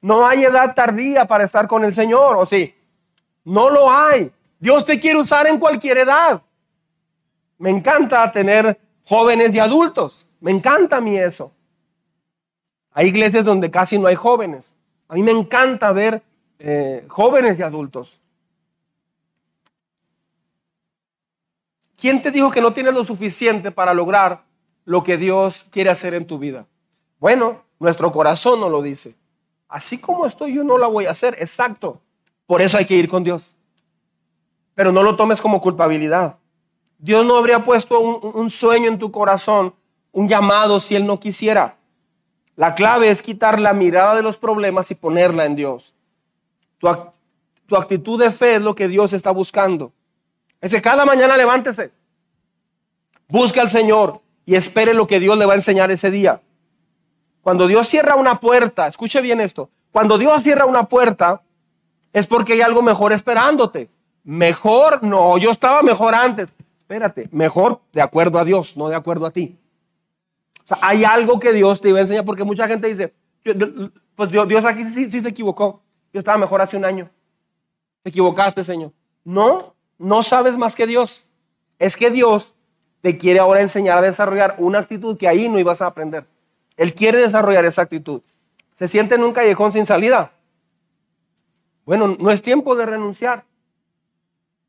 No 0.00 0.26
hay 0.26 0.44
edad 0.44 0.74
tardía 0.74 1.26
para 1.26 1.44
estar 1.44 1.66
con 1.66 1.84
el 1.84 1.94
Señor, 1.94 2.36
¿o 2.36 2.46
sí? 2.46 2.74
No 3.44 3.70
lo 3.70 3.90
hay. 3.90 4.32
Dios 4.58 4.84
te 4.84 4.98
quiere 4.98 5.18
usar 5.18 5.46
en 5.46 5.58
cualquier 5.58 5.98
edad. 5.98 6.42
Me 7.58 7.70
encanta 7.70 8.30
tener 8.30 8.78
jóvenes 9.04 9.54
y 9.54 9.58
adultos. 9.58 10.26
Me 10.40 10.52
encanta 10.52 10.98
a 10.98 11.00
mí 11.00 11.16
eso. 11.16 11.52
Hay 12.92 13.08
iglesias 13.08 13.44
donde 13.44 13.70
casi 13.70 13.98
no 13.98 14.06
hay 14.06 14.14
jóvenes. 14.14 14.76
A 15.08 15.14
mí 15.14 15.22
me 15.22 15.32
encanta 15.32 15.92
ver 15.92 16.22
eh, 16.58 17.04
jóvenes 17.08 17.58
y 17.58 17.62
adultos. 17.62 18.20
¿Quién 21.98 22.22
te 22.22 22.30
dijo 22.30 22.52
que 22.52 22.60
no 22.60 22.72
tienes 22.72 22.94
lo 22.94 23.02
suficiente 23.02 23.72
para 23.72 23.92
lograr 23.92 24.44
lo 24.84 25.02
que 25.02 25.16
Dios 25.16 25.66
quiere 25.70 25.90
hacer 25.90 26.14
en 26.14 26.28
tu 26.28 26.38
vida? 26.38 26.64
Bueno, 27.18 27.64
nuestro 27.80 28.12
corazón 28.12 28.60
no 28.60 28.68
lo 28.68 28.82
dice. 28.82 29.16
Así 29.68 29.98
como 29.98 30.24
estoy 30.24 30.54
yo 30.54 30.62
no 30.62 30.78
la 30.78 30.86
voy 30.86 31.06
a 31.06 31.10
hacer, 31.10 31.34
exacto. 31.40 32.00
Por 32.46 32.62
eso 32.62 32.78
hay 32.78 32.84
que 32.84 32.94
ir 32.94 33.08
con 33.08 33.24
Dios. 33.24 33.50
Pero 34.76 34.92
no 34.92 35.02
lo 35.02 35.16
tomes 35.16 35.40
como 35.40 35.60
culpabilidad. 35.60 36.36
Dios 36.98 37.26
no 37.26 37.36
habría 37.36 37.64
puesto 37.64 37.98
un, 37.98 38.48
sueño 38.48 38.86
en 38.86 39.00
tu 39.00 39.10
corazón, 39.10 39.74
un 40.12 40.28
llamado 40.28 40.78
si 40.78 40.94
Él 40.94 41.04
no 41.04 41.18
quisiera. 41.18 41.78
La 42.54 42.76
clave 42.76 43.10
es 43.10 43.22
quitar 43.22 43.58
la 43.58 43.72
mirada 43.72 44.14
de 44.14 44.22
los 44.22 44.36
problemas 44.36 44.92
y 44.92 44.94
ponerla 44.94 45.46
en 45.46 45.56
Dios. 45.56 45.94
Tu, 46.78 46.88
tu 47.66 47.76
actitud 47.76 48.20
de 48.20 48.30
fe 48.30 48.54
es 48.54 48.62
lo 48.62 48.76
que 48.76 48.86
Dios 48.86 49.12
está 49.12 49.32
buscando. 49.32 49.92
Ese 50.60 50.82
cada 50.82 51.04
mañana 51.04 51.36
levántese. 51.36 51.90
Busca 53.28 53.60
al 53.60 53.70
Señor 53.70 54.20
y 54.46 54.54
espere 54.54 54.94
lo 54.94 55.06
que 55.06 55.20
Dios 55.20 55.38
le 55.38 55.46
va 55.46 55.52
a 55.52 55.56
enseñar 55.56 55.90
ese 55.90 56.10
día. 56.10 56.40
Cuando 57.42 57.66
Dios 57.66 57.86
cierra 57.86 58.16
una 58.16 58.40
puerta, 58.40 58.86
escuche 58.86 59.20
bien 59.20 59.40
esto. 59.40 59.70
Cuando 59.92 60.18
Dios 60.18 60.42
cierra 60.42 60.66
una 60.66 60.88
puerta 60.88 61.42
es 62.12 62.26
porque 62.26 62.54
hay 62.54 62.60
algo 62.62 62.82
mejor 62.82 63.12
esperándote. 63.12 63.88
Mejor, 64.24 65.02
no, 65.02 65.38
yo 65.38 65.50
estaba 65.50 65.82
mejor 65.82 66.14
antes 66.14 66.52
espérate, 66.88 67.28
mejor 67.32 67.82
de 67.92 68.00
acuerdo 68.00 68.38
a 68.38 68.44
Dios, 68.44 68.74
no 68.78 68.88
de 68.88 68.94
acuerdo 68.94 69.26
a 69.26 69.30
ti. 69.30 69.58
O 70.64 70.66
sea, 70.66 70.78
hay 70.80 71.04
algo 71.04 71.38
que 71.38 71.52
Dios 71.52 71.82
te 71.82 71.90
iba 71.90 71.98
a 71.98 72.02
enseñar, 72.02 72.24
porque 72.24 72.44
mucha 72.44 72.66
gente 72.66 72.88
dice, 72.88 73.12
pues 74.14 74.30
Dios 74.30 74.64
aquí 74.64 74.84
sí, 74.84 75.10
sí 75.10 75.20
se 75.20 75.28
equivocó. 75.28 75.82
Yo 76.14 76.20
estaba 76.20 76.38
mejor 76.38 76.62
hace 76.62 76.78
un 76.78 76.86
año. 76.86 77.10
Te 78.02 78.08
equivocaste, 78.08 78.64
Señor. 78.64 78.92
No, 79.22 79.74
no 79.98 80.22
sabes 80.22 80.56
más 80.56 80.74
que 80.74 80.86
Dios. 80.86 81.30
Es 81.78 81.96
que 81.96 82.10
Dios 82.10 82.54
te 83.00 83.18
quiere 83.18 83.40
ahora 83.40 83.60
enseñar 83.60 83.98
a 83.98 84.02
desarrollar 84.02 84.56
una 84.58 84.78
actitud 84.78 85.16
que 85.16 85.28
ahí 85.28 85.48
no 85.48 85.58
ibas 85.58 85.82
a 85.82 85.86
aprender. 85.86 86.26
Él 86.76 86.94
quiere 86.94 87.18
desarrollar 87.18 87.64
esa 87.64 87.82
actitud. 87.82 88.22
Se 88.72 88.88
siente 88.88 89.16
en 89.16 89.24
un 89.24 89.32
callejón 89.32 89.72
sin 89.72 89.86
salida. 89.86 90.32
Bueno, 91.84 92.16
no 92.18 92.30
es 92.30 92.42
tiempo 92.42 92.76
de 92.76 92.86
renunciar. 92.86 93.44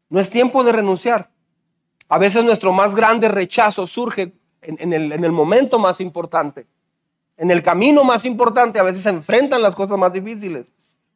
No 0.09 0.19
es 0.19 0.30
tiempo 0.30 0.63
de 0.63 0.71
renunciar. 0.71 1.30
A 2.07 2.17
veces 2.17 2.43
nuestro 2.43 2.73
más 2.73 2.95
grande 2.95 3.27
rechazo 3.27 3.86
surge 3.86 4.34
en, 4.61 4.93
el, 4.93 5.32
momento 5.32 5.77
más 5.77 6.01
importante. 6.01 6.65
En 7.38 7.51
el 7.51 7.61
camino 7.61 8.03
más 8.03 8.25
importante 8.25 8.80
a 8.80 8.84
veces 8.84 9.03
se 9.03 9.09
enfrentan 9.09 9.61
las 9.61 9.75
cosas 9.75 9.97
más 9.97 10.11
difíciles. 10.11 10.71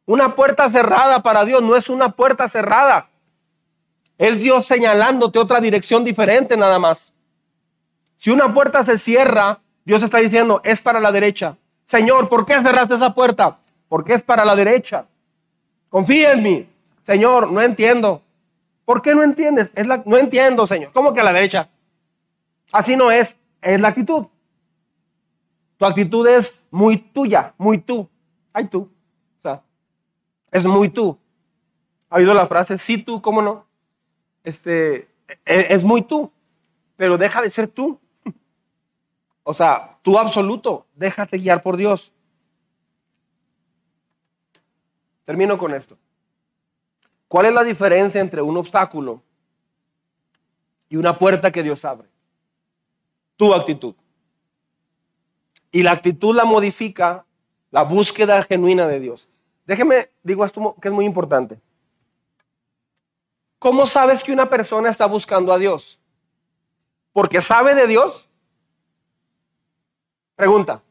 Una 0.06 0.36
puerta 0.36 0.68
cerrada 0.68 1.22
para 1.22 1.44
Dios 1.44 1.62
no 1.62 1.76
es 1.76 1.88
una 1.88 2.10
puerta 2.10 2.48
cerrada. 2.48 3.10
Es 4.18 4.38
Dios 4.38 4.66
señalándote 4.66 5.38
otra 5.38 5.60
dirección 5.60 6.04
diferente 6.04 6.56
nada 6.56 6.78
más. 6.78 7.12
Si 8.16 8.30
una 8.30 8.54
puerta 8.54 8.84
se 8.84 8.98
cierra, 8.98 9.60
Dios 9.84 10.02
está 10.02 10.18
diciendo, 10.18 10.60
es 10.64 10.80
para 10.80 11.00
la 11.00 11.12
derecha. 11.12 11.56
Señor, 11.84 12.28
¿por 12.28 12.46
qué 12.46 12.54
cerraste 12.60 12.94
esa 12.94 13.14
puerta? 13.14 13.58
Porque 13.88 14.14
es 14.14 14.22
para 14.22 14.44
la 14.44 14.56
derecha. 14.56 15.06
Confía 15.90 16.32
en 16.32 16.42
mí. 16.42 16.68
Señor, 17.02 17.52
no 17.52 17.60
entiendo. 17.60 18.22
¿Por 18.84 19.02
qué 19.02 19.14
no 19.14 19.22
entiendes? 19.22 19.70
No 20.06 20.16
entiendo, 20.16 20.66
Señor. 20.66 20.92
¿Cómo 20.92 21.12
que 21.12 21.20
a 21.20 21.24
la 21.24 21.32
derecha? 21.32 21.68
Así 22.72 22.96
no 22.96 23.10
es. 23.10 23.34
Es 23.60 23.80
la 23.80 23.88
actitud. 23.88 24.26
Tu 25.76 25.84
actitud 25.84 26.26
es 26.26 26.64
muy 26.70 26.96
tuya, 26.96 27.54
muy 27.58 27.78
tú. 27.78 28.08
Ay, 28.52 28.66
tú. 28.66 28.90
O 29.38 29.42
sea, 29.42 29.62
es 30.50 30.64
muy 30.64 30.88
tú. 30.88 31.18
¿Ha 32.08 32.16
oído 32.16 32.32
la 32.32 32.46
frase? 32.46 32.78
Sí, 32.78 32.98
tú, 32.98 33.20
¿cómo 33.20 33.42
no? 33.42 33.66
Este, 34.44 35.08
es, 35.44 35.70
es 35.70 35.82
muy 35.82 36.02
tú. 36.02 36.30
Pero 36.96 37.18
deja 37.18 37.42
de 37.42 37.50
ser 37.50 37.66
tú. 37.68 37.98
O 39.42 39.52
sea, 39.52 39.98
tú 40.02 40.18
absoluto. 40.18 40.86
Déjate 40.94 41.38
guiar 41.38 41.60
por 41.60 41.76
Dios. 41.76 42.12
Termino 45.24 45.58
con 45.58 45.74
esto. 45.74 45.98
¿Cuál 47.28 47.46
es 47.46 47.52
la 47.52 47.64
diferencia 47.64 48.20
entre 48.20 48.42
un 48.42 48.56
obstáculo 48.56 49.22
y 50.88 50.96
una 50.96 51.18
puerta 51.18 51.50
que 51.50 51.62
Dios 51.62 51.84
abre? 51.84 52.08
Tu 53.36 53.52
actitud. 53.52 53.94
Y 55.72 55.82
la 55.82 55.92
actitud 55.92 56.36
la 56.36 56.44
modifica 56.44 57.26
la 57.74 57.82
búsqueda 57.82 58.40
genuina 58.42 58.86
de 58.86 59.00
Dios. 59.00 59.28
Déjeme, 59.66 60.10
digo 60.22 60.44
esto 60.44 60.76
que 60.80 60.86
es 60.86 60.94
muy 60.94 61.04
importante. 61.06 61.58
¿Cómo 63.64 63.86
sabes 63.86 64.22
que 64.22 64.30
una 64.30 64.50
persona 64.50 64.90
está 64.90 65.06
buscando 65.06 65.50
a 65.50 65.56
Dios? 65.56 65.98
¿Porque 67.14 67.40
sabe 67.40 67.74
de 67.74 67.86
Dios? 67.86 68.28
Pregunta, 70.36 70.82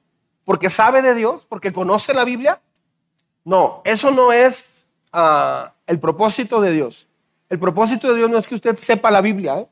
¿porque 0.43 0.71
sabe 0.71 1.03
de 1.03 1.13
Dios? 1.13 1.45
¿Porque 1.47 1.71
conoce 1.71 2.15
la 2.15 2.26
Biblia? 2.26 2.59
No, 3.45 3.84
eso 3.86 4.09
no 4.09 4.34
es 4.34 4.74
ah, 5.11 5.71
el 5.86 5.99
propósito 5.99 6.61
de 6.61 6.71
Dios. 6.71 7.07
El 7.47 7.59
propósito 7.59 8.09
de 8.09 8.15
Dios 8.15 8.32
no 8.32 8.39
es 8.39 8.47
que 8.47 8.55
usted 8.55 8.76
sepa 8.80 9.11
la 9.11 9.21
Biblia. 9.21 9.59
¿eh? 9.59 9.67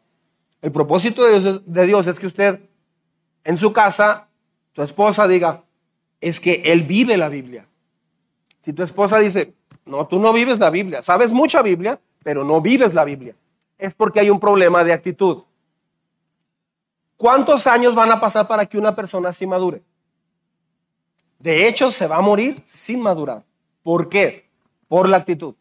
El 0.62 0.72
propósito 0.72 1.24
de 1.24 1.40
Dios, 1.40 1.62
de 1.66 1.86
Dios 1.88 2.06
es 2.06 2.20
que 2.20 2.28
usted 2.28 2.60
en 3.44 3.58
su 3.58 3.74
casa, 3.74 4.28
tu 4.74 4.84
esposa 4.84 5.28
diga, 5.28 5.64
es 6.20 6.40
que 6.40 6.62
Él 6.66 6.84
vive 6.84 7.18
la 7.18 7.30
Biblia. 7.30 7.66
Si 8.64 8.74
tu 8.74 8.84
esposa 8.84 9.18
dice, 9.18 9.56
no, 9.88 10.06
tú 10.06 10.20
no 10.20 10.32
vives 10.32 10.60
la 10.60 10.70
Biblia, 10.70 11.02
sabes 11.02 11.32
mucha 11.32 11.64
Biblia, 11.64 12.00
pero 12.24 12.44
no 12.44 12.62
vives 12.62 12.94
la 12.94 13.04
Biblia, 13.04 13.36
es 13.78 13.96
porque 13.96 14.20
hay 14.20 14.30
un 14.30 14.40
problema 14.40 14.84
de 14.84 14.94
actitud. 14.94 15.44
¿Cuántos 17.18 17.68
años 17.68 17.94
van 17.94 18.12
a 18.12 18.20
pasar 18.20 18.48
para 18.48 18.66
que 18.66 18.78
una 18.78 18.96
persona 18.96 19.30
así 19.30 19.46
madure? 19.46 19.82
De 21.38 21.68
hecho, 21.68 21.92
se 21.92 22.08
va 22.08 22.18
a 22.18 22.22
morir 22.22 22.62
sin 22.66 23.02
madurar. 23.02 23.44
¿Por 23.84 24.10
qué? 24.10 24.50
Por 24.88 25.10
la 25.10 25.18
actitud. 25.18 25.56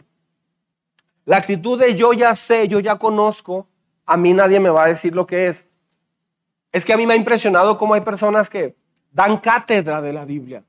La 1.24 1.36
actitud 1.36 1.78
de 1.78 1.94
yo 1.94 2.12
ya 2.12 2.34
sé, 2.34 2.68
yo 2.68 2.80
ya 2.80 2.96
conozco, 2.96 3.66
a 4.06 4.16
mí 4.16 4.34
nadie 4.34 4.58
me 4.60 4.70
va 4.70 4.84
a 4.84 4.88
decir 4.88 5.14
lo 5.14 5.26
que 5.26 5.48
es. 5.48 5.64
Es 6.72 6.84
que 6.84 6.92
a 6.92 6.96
mí 6.96 7.06
me 7.06 7.14
ha 7.14 7.16
impresionado 7.16 7.78
cómo 7.78 7.94
hay 7.94 8.00
personas 8.00 8.50
que 8.50 8.76
dan 9.12 9.38
cátedra 9.38 10.00
de 10.02 10.12
la 10.12 10.24
Biblia. 10.24 10.64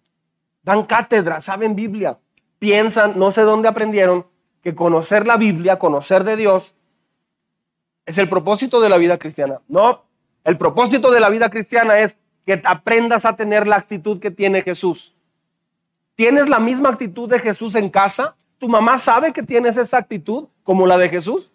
Dan 0.63 0.83
cátedra, 0.83 1.41
saben 1.41 1.75
Biblia. 1.75 2.19
Piensan, 2.59 3.17
no 3.17 3.31
sé 3.31 3.41
dónde 3.41 3.67
aprendieron, 3.67 4.25
que 4.61 4.75
conocer 4.75 5.25
la 5.27 5.37
Biblia, 5.37 5.79
conocer 5.79 6.23
de 6.23 6.35
Dios, 6.35 6.75
es 8.05 8.17
el 8.17 8.29
propósito 8.29 8.81
de 8.81 8.89
la 8.89 8.97
vida 8.97 9.17
cristiana. 9.17 9.61
No, 9.67 10.03
el 10.43 10.57
propósito 10.57 11.11
de 11.11 11.19
la 11.19 11.29
vida 11.29 11.49
cristiana 11.49 11.99
es 11.99 12.17
que 12.45 12.61
aprendas 12.65 13.25
a 13.25 13.35
tener 13.35 13.67
la 13.67 13.75
actitud 13.75 14.19
que 14.19 14.31
tiene 14.31 14.61
Jesús. 14.61 15.15
¿Tienes 16.15 16.49
la 16.49 16.59
misma 16.59 16.89
actitud 16.89 17.29
de 17.29 17.39
Jesús 17.39 17.75
en 17.75 17.89
casa? 17.89 18.35
¿Tu 18.57 18.67
mamá 18.67 18.97
sabe 18.97 19.33
que 19.33 19.43
tienes 19.43 19.77
esa 19.77 19.97
actitud 19.97 20.47
como 20.63 20.85
la 20.85 20.97
de 20.97 21.09
Jesús? 21.09 21.51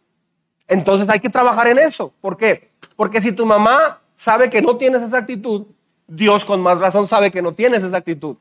Entonces 0.69 1.09
hay 1.09 1.21
que 1.21 1.29
trabajar 1.29 1.69
en 1.69 1.79
eso. 1.79 2.13
¿Por 2.21 2.37
qué? 2.37 2.71
Porque 2.97 3.21
si 3.21 3.33
tu 3.33 3.47
mamá 3.47 4.01
sabe 4.15 4.51
que 4.51 4.63
no 4.63 4.77
tienes 4.77 5.03
esa 5.03 5.19
actitud, 5.19 5.67
Dios 6.09 6.45
con 6.45 6.61
más 6.61 6.79
razón 6.79 7.07
sabe 7.09 7.31
que 7.31 7.43
no 7.43 7.53
tienes 7.53 7.85
esa 7.85 7.99
actitud. 7.99 8.37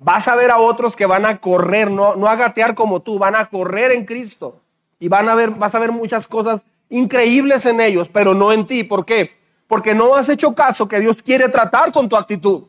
Vas 0.00 0.26
a 0.26 0.34
ver 0.34 0.50
a 0.50 0.58
otros 0.58 0.96
que 0.96 1.06
van 1.06 1.24
a 1.24 1.38
correr, 1.38 1.92
no, 1.92 2.16
no 2.16 2.26
a 2.26 2.34
gatear 2.34 2.74
como 2.74 3.00
tú, 3.00 3.18
van 3.18 3.36
a 3.36 3.48
correr 3.48 3.92
en 3.92 4.04
Cristo. 4.04 4.60
Y 4.98 5.06
van 5.06 5.28
a 5.28 5.36
ver, 5.36 5.50
vas 5.50 5.74
a 5.74 5.78
ver 5.78 5.92
muchas 5.92 6.26
cosas 6.26 6.64
increíbles 6.88 7.64
en 7.66 7.80
ellos, 7.80 8.08
pero 8.08 8.34
no 8.34 8.52
en 8.52 8.66
ti. 8.66 8.82
¿Por 8.82 9.04
qué? 9.04 9.38
Porque 9.68 9.94
no 9.94 10.16
has 10.16 10.28
hecho 10.28 10.54
caso 10.54 10.88
que 10.88 10.98
Dios 10.98 11.22
quiere 11.22 11.48
tratar 11.48 11.92
con 11.92 12.08
tu 12.08 12.16
actitud. 12.16 12.64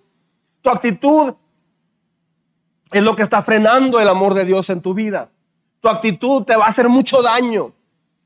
Tu 0.61 0.69
actitud 0.69 1.33
es 2.91 3.03
lo 3.03 3.15
que 3.15 3.23
está 3.23 3.41
frenando 3.41 3.99
el 3.99 4.07
amor 4.07 4.35
de 4.35 4.45
Dios 4.45 4.69
en 4.69 4.81
tu 4.81 4.93
vida 4.93 5.31
tu 5.81 5.89
actitud 5.89 6.43
te 6.43 6.55
va 6.55 6.65
a 6.65 6.69
hacer 6.69 6.87
mucho 6.87 7.21
daño. 7.21 7.73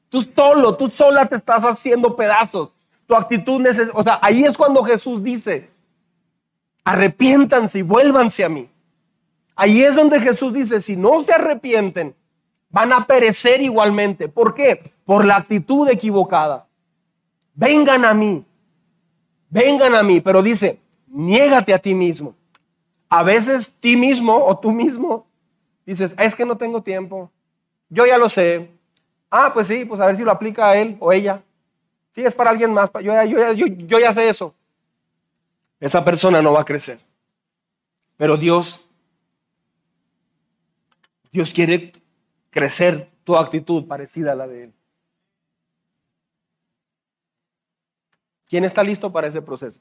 Tú 0.10 0.22
solo, 0.22 0.76
tú 0.76 0.92
sola 0.92 1.26
te 1.26 1.38
estás 1.38 1.64
haciendo 1.64 2.16
pedazos. 2.16 2.70
Tu 3.08 3.16
actitud, 3.16 3.66
o 3.94 4.04
sea, 4.04 4.20
ahí 4.22 4.44
es 4.44 4.58
cuando 4.58 4.84
Jesús 4.84 5.24
dice, 5.24 5.72
arrepiéntanse 6.84 7.80
y 7.80 7.82
vuélvanse 7.82 8.44
a 8.44 8.50
mí. 8.50 8.70
Ahí 9.56 9.82
es 9.82 9.96
donde 9.96 10.20
Jesús 10.20 10.54
dice, 10.54 10.82
si 10.82 10.98
no 10.98 11.24
se 11.24 11.34
arrepienten, 11.34 12.16
van 12.70 12.92
a 12.92 13.08
perecer 13.08 13.62
igualmente. 13.62 14.28
¿Por 14.28 14.54
qué? 14.54 14.80
Por 15.06 15.26
la 15.26 15.38
actitud 15.38 15.88
equivocada. 15.90 16.68
Vengan 17.54 18.04
a 18.04 18.14
mí, 18.14 18.46
vengan 19.50 19.96
a 19.96 20.04
mí, 20.04 20.20
pero 20.20 20.44
dice, 20.44 20.80
niégate 21.08 21.74
a 21.74 21.80
ti 21.80 21.94
mismo. 21.94 22.36
A 23.08 23.24
veces 23.24 23.72
ti 23.80 23.96
mismo 23.96 24.36
o 24.36 24.58
tú 24.58 24.74
mismo 24.74 25.26
dices, 25.86 26.14
es 26.18 26.36
que 26.36 26.46
no 26.46 26.58
tengo 26.58 26.82
tiempo, 26.82 27.32
yo 27.90 28.06
ya 28.06 28.18
lo 28.18 28.28
sé. 28.28 28.70
Ah, 29.30 29.52
pues 29.54 29.68
sí, 29.68 29.86
pues 29.86 30.02
a 30.02 30.06
ver 30.06 30.18
si 30.18 30.24
lo 30.24 30.32
aplica 30.32 30.70
a 30.70 30.78
él 30.78 30.98
o 31.00 31.14
ella. 31.14 31.42
Sí, 32.12 32.26
es 32.26 32.36
para 32.36 32.50
alguien 32.50 32.74
más, 32.74 32.90
yo, 33.02 33.24
yo, 33.54 33.68
yo 33.68 34.00
ya 34.00 34.12
sé 34.12 34.28
eso. 34.28 34.54
Esa 35.80 36.04
persona 36.04 36.42
no 36.42 36.54
va 36.54 36.62
a 36.62 36.66
crecer. 36.66 37.00
Pero 38.18 38.38
Dios 38.38 38.85
Dios 41.36 41.54
quiere 41.54 41.92
crecer 42.50 43.12
tu 43.26 43.36
actitud 43.36 43.86
parecida 43.88 44.32
a 44.32 44.36
la 44.36 44.48
de 44.48 44.64
Él. 44.64 44.74
¿Quién 48.48 48.64
está 48.64 48.82
listo 48.82 49.12
para 49.12 49.28
ese 49.28 49.42
proceso? 49.42 49.78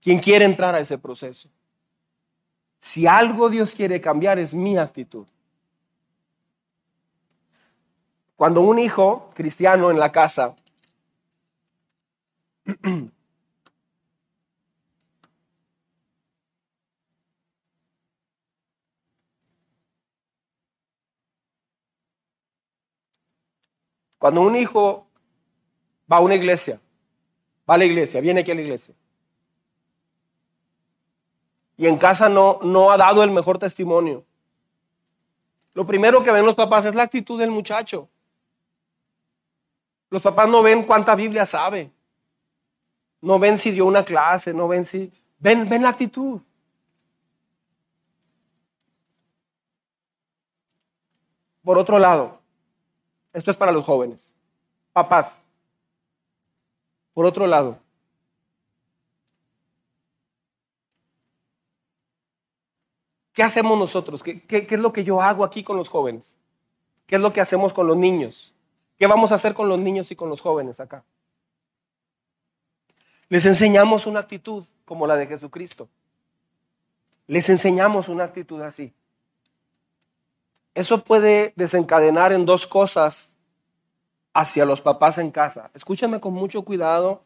¿Quién 0.00 0.20
quiere 0.20 0.46
entrar 0.46 0.74
a 0.74 0.80
ese 0.80 0.96
proceso? 0.96 1.50
Si 2.78 3.06
algo 3.06 3.50
Dios 3.50 3.74
quiere 3.74 4.00
cambiar 4.00 4.38
es 4.38 4.54
mi 4.54 4.78
actitud. 4.78 5.26
Cuando 8.36 8.62
un 8.62 8.78
hijo 8.78 9.28
cristiano 9.34 9.90
en 9.90 9.98
la 9.98 10.10
casa 10.10 10.56
Cuando 24.24 24.40
un 24.40 24.56
hijo 24.56 25.06
va 26.10 26.16
a 26.16 26.20
una 26.20 26.34
iglesia, 26.34 26.80
va 27.68 27.74
a 27.74 27.76
la 27.76 27.84
iglesia, 27.84 28.22
viene 28.22 28.40
aquí 28.40 28.52
a 28.52 28.54
la 28.54 28.62
iglesia, 28.62 28.94
y 31.76 31.86
en 31.86 31.98
casa 31.98 32.30
no, 32.30 32.58
no 32.62 32.90
ha 32.90 32.96
dado 32.96 33.22
el 33.22 33.30
mejor 33.30 33.58
testimonio, 33.58 34.24
lo 35.74 35.86
primero 35.86 36.22
que 36.22 36.32
ven 36.32 36.46
los 36.46 36.54
papás 36.54 36.86
es 36.86 36.94
la 36.94 37.02
actitud 37.02 37.38
del 37.38 37.50
muchacho. 37.50 38.08
Los 40.08 40.22
papás 40.22 40.48
no 40.48 40.62
ven 40.62 40.84
cuánta 40.84 41.14
Biblia 41.14 41.44
sabe. 41.44 41.92
No 43.20 43.38
ven 43.38 43.58
si 43.58 43.72
dio 43.72 43.84
una 43.84 44.06
clase, 44.06 44.54
no 44.54 44.68
ven 44.68 44.86
si... 44.86 45.12
Ven, 45.38 45.68
ven 45.68 45.82
la 45.82 45.90
actitud. 45.90 46.40
Por 51.62 51.76
otro 51.76 51.98
lado, 51.98 52.40
esto 53.34 53.50
es 53.50 53.56
para 53.56 53.72
los 53.72 53.84
jóvenes. 53.84 54.32
Papás. 54.92 55.40
Por 57.12 57.26
otro 57.26 57.46
lado, 57.46 57.78
¿qué 63.32 63.42
hacemos 63.42 63.78
nosotros? 63.78 64.22
¿Qué, 64.22 64.40
¿Qué, 64.42 64.66
es 64.68 64.80
lo 64.80 64.92
que 64.92 65.04
yo 65.04 65.20
hago 65.20 65.44
aquí 65.44 65.62
con 65.62 65.76
los 65.76 65.88
jóvenes? 65.88 66.38
¿Qué 67.06 67.16
es 67.16 67.20
lo 67.20 67.32
que 67.32 67.40
hacemos 67.40 67.72
con 67.72 67.86
los 67.86 67.96
niños? 67.96 68.54
¿Qué 68.96 69.06
vamos 69.06 69.32
a 69.32 69.34
hacer 69.34 69.54
con 69.54 69.68
los 69.68 69.78
niños 69.78 70.10
y 70.10 70.16
con 70.16 70.28
los 70.28 70.40
jóvenes 70.40 70.80
acá? 70.80 71.04
Les 73.28 73.46
enseñamos 73.46 74.06
una 74.06 74.20
actitud 74.20 74.64
como 74.84 75.06
la 75.06 75.16
de 75.16 75.26
Jesucristo. 75.26 75.88
Les 77.26 77.48
enseñamos 77.48 78.08
una 78.08 78.24
actitud 78.24 78.60
así. 78.62 78.92
Eso 80.74 81.04
puede 81.04 81.52
desencadenar 81.56 82.32
en 82.32 82.44
dos 82.44 82.66
cosas 82.66 83.32
hacia 84.32 84.64
los 84.64 84.80
papás 84.80 85.18
en 85.18 85.30
casa. 85.30 85.70
Escúchame 85.72 86.20
con 86.20 86.34
mucho 86.34 86.62
cuidado. 86.62 87.22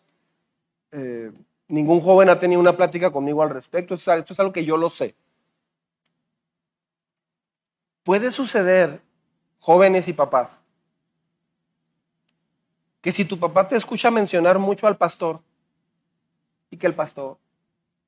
Eh, 0.92 1.32
ningún 1.66 2.01
joven 2.01 2.28
ha 2.28 2.38
tenido 2.38 2.61
una 2.61 2.76
plática 2.76 3.11
conmigo 3.11 3.42
al 3.42 3.51
respecto. 3.51 3.94
Esto 3.94 4.32
es 4.32 4.40
algo 4.40 4.53
que 4.53 4.64
yo 4.64 4.76
lo 4.76 4.90
sé. 4.90 5.14
Puede 8.03 8.30
suceder, 8.30 9.01
jóvenes 9.61 10.09
y 10.09 10.12
papás, 10.12 10.59
que 13.01 13.12
si 13.12 13.24
tu 13.24 13.38
papá 13.38 13.68
te 13.68 13.76
escucha 13.76 14.11
mencionar 14.11 14.59
mucho 14.59 14.86
al 14.86 14.96
pastor, 14.96 15.40
y 16.70 16.76
que 16.76 16.86
el 16.86 16.94
pastor, 16.94 17.38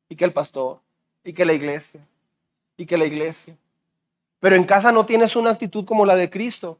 y 0.08 0.16
que 0.16 0.24
el 0.24 0.32
pastor, 0.32 0.80
y 1.24 1.32
que 1.32 1.44
la 1.44 1.52
iglesia, 1.52 2.00
y 2.76 2.86
que 2.86 2.98
la 2.98 3.04
iglesia, 3.04 3.56
pero 4.40 4.56
en 4.56 4.64
casa 4.64 4.90
no 4.90 5.06
tienes 5.06 5.36
una 5.36 5.50
actitud 5.50 5.84
como 5.84 6.04
la 6.04 6.16
de 6.16 6.28
Cristo, 6.28 6.78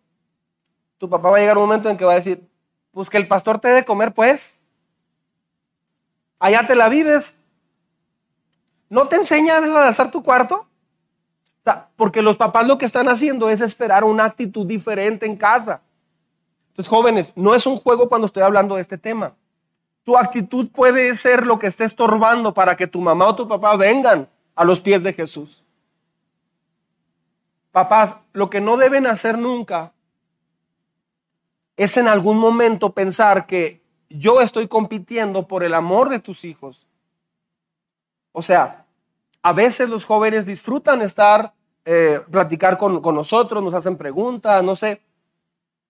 tu 0.98 1.08
papá 1.08 1.30
va 1.30 1.36
a 1.36 1.40
llegar 1.40 1.56
un 1.56 1.64
momento 1.64 1.88
en 1.88 1.96
que 1.96 2.04
va 2.04 2.12
a 2.12 2.16
decir, 2.16 2.46
pues 2.92 3.08
que 3.08 3.16
el 3.16 3.28
pastor 3.28 3.58
te 3.58 3.68
dé 3.68 3.84
comer, 3.84 4.12
pues. 4.12 4.58
Allá 6.38 6.66
te 6.66 6.74
la 6.74 6.88
vives. 6.88 7.36
¿No 8.88 9.06
te 9.06 9.16
enseña 9.16 9.58
a 9.58 9.86
alzar 9.86 10.10
tu 10.10 10.22
cuarto? 10.22 10.66
porque 11.96 12.22
los 12.22 12.36
papás 12.36 12.66
lo 12.66 12.78
que 12.78 12.86
están 12.86 13.08
haciendo 13.08 13.50
es 13.50 13.60
esperar 13.60 14.02
una 14.04 14.24
actitud 14.24 14.66
diferente 14.66 15.26
en 15.26 15.36
casa. 15.36 15.82
Entonces, 16.70 16.88
jóvenes, 16.88 17.32
no 17.36 17.54
es 17.54 17.66
un 17.66 17.76
juego 17.76 18.08
cuando 18.08 18.26
estoy 18.26 18.42
hablando 18.42 18.76
de 18.76 18.82
este 18.82 18.98
tema. 18.98 19.34
Tu 20.04 20.16
actitud 20.16 20.70
puede 20.70 21.14
ser 21.14 21.46
lo 21.46 21.58
que 21.58 21.66
esté 21.66 21.84
estorbando 21.84 22.54
para 22.54 22.76
que 22.76 22.86
tu 22.86 23.00
mamá 23.00 23.26
o 23.26 23.36
tu 23.36 23.46
papá 23.46 23.76
vengan 23.76 24.28
a 24.54 24.64
los 24.64 24.80
pies 24.80 25.02
de 25.02 25.12
Jesús. 25.12 25.62
Papás, 27.72 28.14
lo 28.32 28.50
que 28.50 28.60
no 28.60 28.76
deben 28.76 29.06
hacer 29.06 29.38
nunca 29.38 29.92
es 31.76 31.96
en 31.96 32.08
algún 32.08 32.36
momento 32.36 32.92
pensar 32.92 33.46
que 33.46 33.80
yo 34.08 34.40
estoy 34.40 34.66
compitiendo 34.68 35.46
por 35.46 35.62
el 35.62 35.72
amor 35.72 36.08
de 36.08 36.18
tus 36.18 36.44
hijos. 36.44 36.86
O 38.32 38.42
sea, 38.42 38.86
a 39.42 39.52
veces 39.52 39.88
los 39.88 40.04
jóvenes 40.04 40.46
disfrutan 40.46 41.00
estar, 41.00 41.54
eh, 41.84 42.20
platicar 42.30 42.76
con, 42.76 43.00
nosotros, 43.14 43.62
nos 43.62 43.74
hacen 43.74 43.96
preguntas, 43.96 44.62
no 44.64 44.74
sé. 44.76 45.00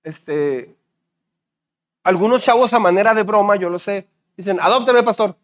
Este, 0.02 0.76
algunos 2.04 2.44
chavos 2.44 2.72
a 2.74 2.78
manera 2.78 3.14
de 3.14 3.22
broma, 3.22 3.56
yo 3.56 3.70
lo 3.70 3.78
sé, 3.78 4.06
dicen, 4.36 4.60
adópteme, 4.60 5.02
pastor. 5.02 5.36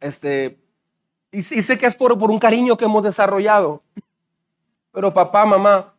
Este, 0.00 0.58
y, 1.30 1.38
y 1.38 1.42
sé 1.42 1.78
que 1.78 1.86
es 1.86 1.96
por, 1.96 2.18
por 2.18 2.30
un 2.30 2.38
cariño 2.38 2.76
que 2.76 2.86
hemos 2.86 3.04
desarrollado. 3.04 3.82
Pero 4.94 5.12
papá, 5.12 5.44
mamá, 5.44 5.92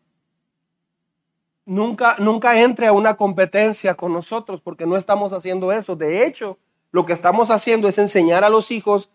nunca, 1.66 2.16
nunca 2.18 2.62
entre 2.62 2.88
a 2.88 2.94
una 2.94 3.18
competencia 3.18 3.94
con 3.94 4.14
nosotros 4.14 4.62
porque 4.62 4.88
no 4.88 4.96
estamos 4.96 5.34
haciendo 5.34 5.74
eso. 5.74 5.98
De 5.98 6.26
hecho, 6.26 6.58
lo 6.92 7.06
que 7.06 7.12
estamos 7.12 7.52
haciendo 7.52 7.90
es 7.90 7.98
enseñar 7.98 8.46
a 8.46 8.50
los 8.50 8.72
hijos 8.72 9.10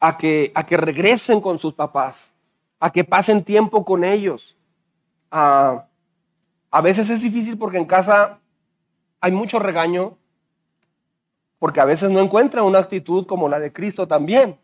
a 0.00 0.18
que, 0.18 0.50
a 0.56 0.66
que 0.66 0.76
regresen 0.76 1.40
con 1.40 1.60
sus 1.60 1.74
papás, 1.74 2.34
a 2.80 2.90
que 2.90 3.04
pasen 3.04 3.44
tiempo 3.44 3.84
con 3.84 4.02
ellos. 4.02 4.56
a 5.30 5.86
veces 6.82 7.08
es 7.08 7.22
difícil 7.22 7.56
porque 7.56 7.78
en 7.78 7.84
casa 7.84 8.40
hay 9.20 9.30
mucho 9.30 9.60
regaño, 9.60 10.18
porque 11.60 11.78
a 11.78 11.84
veces 11.84 12.10
no 12.10 12.18
encuentran 12.18 12.64
una 12.64 12.80
actitud 12.80 13.26
como 13.26 13.48
la 13.48 13.60
de 13.60 13.72
Cristo 13.72 14.08
también. 14.08 14.58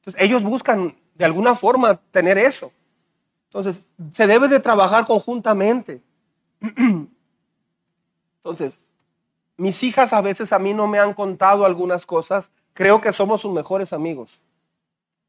Entonces 0.00 0.20
ellos 0.20 0.42
buscan 0.42 0.94
de 1.14 1.24
alguna 1.24 1.54
forma 1.54 1.96
tener 2.10 2.36
eso. 2.36 2.70
Entonces 3.50 3.84
se 4.12 4.26
debe 4.28 4.46
de 4.46 4.60
trabajar 4.60 5.04
conjuntamente. 5.04 6.00
Entonces, 8.36 8.80
mis 9.56 9.82
hijas 9.82 10.12
a 10.12 10.20
veces 10.20 10.52
a 10.52 10.60
mí 10.60 10.72
no 10.72 10.86
me 10.86 11.00
han 11.00 11.14
contado 11.14 11.64
algunas 11.64 12.06
cosas. 12.06 12.50
Creo 12.74 13.00
que 13.00 13.12
somos 13.12 13.40
sus 13.40 13.52
mejores 13.52 13.92
amigos. 13.92 14.40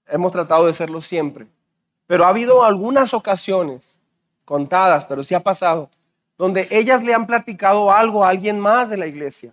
Hemos 0.05 0.31
tratado 0.31 0.67
de 0.67 0.73
serlo 0.73 1.01
siempre. 1.01 1.47
Pero 2.05 2.25
ha 2.25 2.29
habido 2.29 2.63
algunas 2.63 3.15
ocasiones, 3.15 3.99
contadas, 4.45 5.03
pero 5.05 5.23
sí 5.23 5.33
ha 5.33 5.39
pasado, 5.39 5.89
donde 6.37 6.67
ellas 6.69 7.03
le 7.03 7.15
han 7.15 7.25
platicado 7.25 7.91
algo 7.91 8.23
a 8.23 8.29
alguien 8.29 8.59
más 8.59 8.91
de 8.91 8.97
la 8.97 9.07
iglesia. 9.07 9.51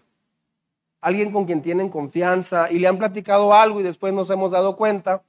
Alguien 1.01 1.33
con 1.33 1.47
quien 1.47 1.62
tienen 1.62 1.89
confianza 1.89 2.71
y 2.71 2.81
le 2.81 2.89
han 2.89 2.99
platicado 2.99 3.55
algo 3.55 3.81
y 3.81 3.85
después 3.85 4.12
nos 4.12 4.29
hemos 4.29 4.53
dado 4.53 4.77
cuenta 4.77 5.23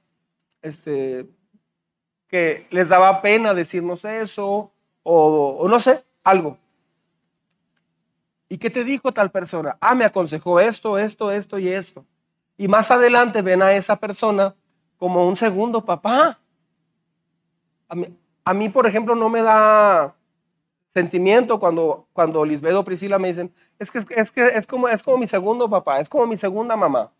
este, 0.60 1.26
que 2.30 2.66
les 2.70 2.88
daba 2.88 3.20
pena 3.20 3.54
decirnos 3.54 4.04
eso 4.04 4.70
o, 5.02 5.66
no 5.68 5.80
sé, 5.80 6.04
algo. 6.22 6.56
¿Y 8.48 8.58
qué 8.58 8.70
te 8.70 8.84
dijo 8.84 9.10
tal 9.12 9.30
persona? 9.30 9.76
Ah, 9.80 9.94
me 9.94 10.04
aconsejó 10.04 10.60
esto, 10.60 10.96
esto, 10.96 11.30
esto 11.30 11.58
y 11.58 11.68
esto. 11.68 12.04
Y 12.56 12.68
más 12.68 12.90
adelante 12.90 13.42
ven 13.42 13.62
a 13.62 13.72
esa 13.72 13.96
persona 13.96 14.54
como 14.96 15.26
un 15.26 15.36
segundo 15.36 15.84
papá. 15.84 16.38
A 18.44 18.54
mí, 18.54 18.68
por 18.68 18.86
ejemplo, 18.86 19.14
no 19.14 19.28
me 19.28 19.42
da 19.42 20.14
sentimiento 20.88 21.58
cuando, 21.58 22.06
cuando 22.12 22.44
Lisbedo 22.44 22.80
o 22.80 22.84
Priscila 22.84 23.18
me 23.18 23.28
dicen, 23.28 23.52
es 23.78 23.90
que, 23.90 23.98
es, 23.98 24.30
que 24.30 24.46
es, 24.46 24.66
como, 24.66 24.88
es 24.88 25.02
como 25.02 25.18
mi 25.18 25.26
segundo 25.26 25.68
papá, 25.68 26.00
es 26.00 26.08
como 26.08 26.26
mi 26.26 26.36
segunda 26.36 26.76
mamá. 26.76 27.10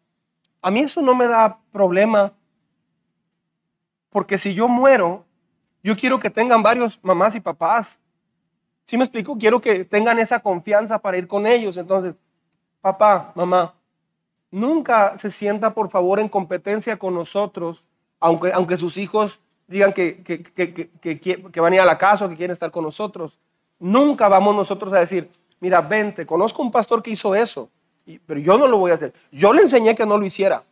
A 0.62 0.70
mí 0.70 0.80
eso 0.80 1.00
no 1.00 1.14
me 1.14 1.26
da 1.26 1.58
problema 1.72 2.32
Porque 4.10 4.38
si 4.38 4.54
yo 4.54 4.68
muero, 4.68 5.24
yo 5.82 5.96
quiero 5.96 6.18
que 6.18 6.30
tengan 6.30 6.62
varios 6.62 6.98
mamás 7.02 7.34
y 7.36 7.40
papás. 7.40 7.98
¿Sí 8.84 8.96
me 8.96 9.04
explico? 9.04 9.38
Quiero 9.38 9.60
que 9.60 9.84
tengan 9.84 10.18
esa 10.18 10.40
confianza 10.40 10.98
para 10.98 11.16
ir 11.16 11.26
con 11.26 11.46
ellos. 11.46 11.76
Entonces, 11.76 12.14
papá, 12.80 13.32
mamá, 13.34 13.74
nunca 14.50 15.16
se 15.16 15.30
sienta 15.30 15.72
por 15.72 15.90
favor 15.90 16.18
en 16.18 16.28
competencia 16.28 16.98
con 16.98 17.14
nosotros, 17.14 17.84
aunque, 18.18 18.52
aunque 18.52 18.76
sus 18.76 18.96
hijos 18.96 19.40
digan 19.68 19.92
que, 19.92 20.22
que, 20.22 20.42
que, 20.42 21.20
que, 21.20 21.60
van 21.60 21.72
a 21.72 21.76
ir 21.76 21.80
a 21.80 21.86
la 21.86 21.96
casa 21.96 22.24
o 22.24 22.28
que 22.28 22.36
quieren 22.36 22.52
estar 22.52 22.70
con 22.72 22.82
nosotros. 22.82 23.38
Nunca 23.78 24.28
vamos 24.28 24.54
nosotros 24.54 24.92
a 24.92 24.98
decir, 24.98 25.30
mira, 25.60 25.80
vente, 25.80 26.26
conozco 26.26 26.60
un 26.60 26.72
pastor 26.72 27.02
que 27.02 27.12
hizo 27.12 27.34
eso, 27.34 27.70
pero 28.26 28.40
yo 28.40 28.58
no 28.58 28.66
lo 28.66 28.78
voy 28.78 28.90
a 28.90 28.94
hacer. 28.94 29.14
Yo 29.30 29.52
le 29.52 29.62
enseñé 29.62 29.94
que 29.94 30.04
no 30.04 30.18
lo 30.18 30.26
hiciera. 30.26 30.64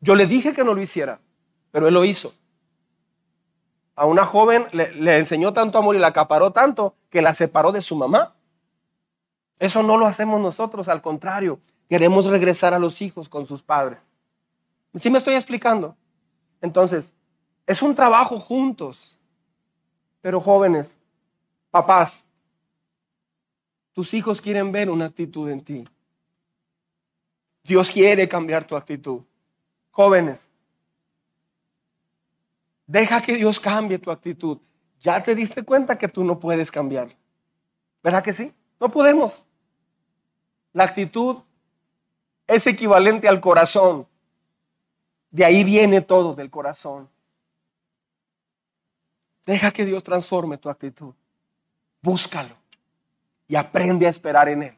Yo 0.00 0.14
le 0.14 0.26
dije 0.26 0.52
que 0.52 0.62
no 0.62 0.74
lo 0.74 0.80
hiciera, 0.80 1.18
pero 1.74 1.88
él 1.88 1.94
lo 1.94 2.04
hizo. 2.04 2.32
A 3.96 4.06
una 4.06 4.24
joven 4.24 4.68
le, 4.70 5.18
enseñó 5.18 5.52
tanto 5.52 5.76
amor 5.76 5.96
y 5.96 5.98
la 5.98 6.06
acaparó 6.06 6.52
tanto 6.52 6.94
que 7.10 7.20
la 7.20 7.34
separó 7.34 7.72
de 7.72 7.82
su 7.82 7.96
mamá. 7.96 8.36
Eso 9.58 9.82
no 9.82 9.96
lo 9.96 10.06
hacemos 10.06 10.40
nosotros, 10.40 10.86
al 10.86 11.02
contrario, 11.02 11.58
queremos 11.88 12.26
regresar 12.26 12.74
a 12.74 12.78
los 12.78 13.02
hijos 13.02 13.28
con 13.28 13.44
sus 13.44 13.64
padres. 13.64 13.98
¿Sí 14.94 15.10
me 15.10 15.18
estoy 15.18 15.34
explicando? 15.34 15.96
Entonces, 16.60 17.12
es 17.66 17.82
un 17.82 17.96
trabajo 17.96 18.38
juntos. 18.38 19.18
Pero 20.20 20.40
jóvenes, 20.40 20.96
papás, 21.72 22.24
tus 23.92 24.14
hijos 24.14 24.40
quieren 24.40 24.70
ver 24.70 24.90
una 24.90 25.06
actitud 25.06 25.50
en 25.50 25.60
ti. 25.60 25.88
Dios 27.64 27.90
quiere 27.90 28.28
cambiar 28.28 28.64
tu 28.64 28.76
actitud. 28.76 29.22
Jóvenes, 29.90 30.48
deja 32.86 33.20
que 33.20 33.36
Dios 33.36 33.60
cambie 33.60 33.98
tu 33.98 34.10
actitud. 34.10 34.58
Ya 35.00 35.22
te 35.22 35.34
diste 35.34 35.64
cuenta 35.64 35.98
que 35.98 36.08
tú 36.08 36.24
no 36.24 36.38
puedes 36.38 36.70
cambiar. 36.70 37.08
¿Verdad 38.02 38.22
que 38.22 38.32
sí? 38.32 38.52
No 38.80 38.90
podemos. 38.90 39.44
La 40.72 40.84
actitud 40.84 41.38
es 42.46 42.66
equivalente 42.66 43.28
al 43.28 43.40
corazón. 43.40 44.06
De 45.30 45.44
ahí 45.44 45.64
viene 45.64 46.00
todo 46.00 46.34
del 46.34 46.50
corazón. 46.50 47.08
Deja 49.44 49.70
que 49.72 49.84
Dios 49.84 50.02
transforme 50.02 50.58
tu 50.58 50.68
actitud. 50.68 51.14
Búscalo 52.00 52.56
y 53.46 53.56
aprende 53.56 54.06
a 54.06 54.10
esperar 54.10 54.48
en 54.48 54.62
Él, 54.62 54.76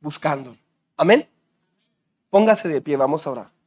buscándolo. 0.00 0.58
Amén. 0.96 1.28
Póngase 2.30 2.68
de 2.68 2.80
pie, 2.80 2.96
vamos 2.96 3.26
a 3.26 3.30
orar. 3.30 3.57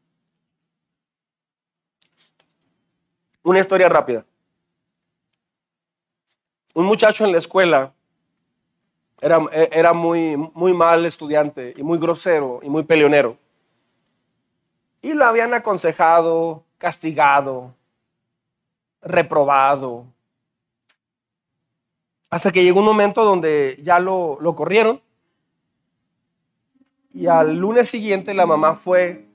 Una 3.44 3.60
historia 3.60 3.90
rápida. 3.90 4.26
Un 6.74 6.86
muchacho 6.86 7.26
en 7.26 7.32
la 7.32 7.40
escuela 7.40 7.94
era, 9.20 9.40
era 9.72 9.94
muy, 9.94 10.38
muy 10.38 10.74
mal 10.74 11.06
estudiante 11.06 11.74
y 11.76 11.84
muy 11.84 11.98
grosero 11.98 12.60
y 12.62 12.70
muy 12.70 12.84
peleonero. 12.84 13.38
Y 15.02 15.14
lo 15.14 15.26
habían 15.26 15.54
aconsejado, 15.54 16.64
castigado, 16.78 17.74
reprobado. 19.02 20.06
Hasta 22.30 22.52
que 22.52 22.64
llegó 22.64 22.80
un 22.80 22.86
momento 22.86 23.26
donde 23.26 23.80
ya 23.82 24.00
lo, 24.00 24.38
lo 24.40 24.56
corrieron. 24.56 25.02
Y 27.14 27.26
al 27.26 27.58
lunes 27.58 27.90
siguiente 27.90 28.34
la 28.36 28.46
mamá 28.46 28.76
fue 28.76 29.26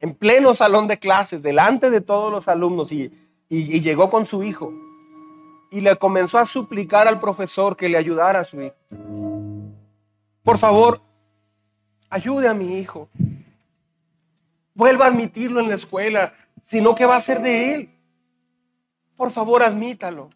en 0.00 0.14
pleno 0.14 0.52
salón 0.52 0.88
de 0.88 0.98
clases, 0.98 1.42
delante 1.42 1.90
de 1.90 2.00
todos 2.00 2.30
los 2.30 2.48
alumnos, 2.48 2.92
y, 2.92 3.10
y, 3.48 3.80
llegó 3.80 4.10
con 4.10 4.24
su 4.24 4.42
hijo. 4.42 4.72
Y 5.70 5.80
le 5.80 5.96
comenzó 5.96 6.38
a 6.38 6.46
suplicar 6.46 7.08
al 7.08 7.20
profesor 7.20 7.76
que 7.76 7.88
le 7.88 7.98
ayudara 7.98 8.40
a 8.40 8.44
su 8.44 8.60
hijo. 8.60 8.74
Por 10.42 10.58
favor, 10.58 11.00
ayude 12.08 12.48
a 12.48 12.54
mi 12.54 12.78
hijo. 12.78 13.08
Vuelva 14.74 15.06
a 15.06 15.08
admitirlo 15.08 15.60
en 15.60 15.68
la 15.68 15.74
escuela, 15.74 16.34
sino 16.62 16.94
que 16.94 17.06
va 17.06 17.16
a 17.16 17.20
ser 17.20 17.42
de 17.42 17.74
él 17.74 17.96
por 19.16 19.30
favor 19.30 19.62
admítalo. 19.62 20.30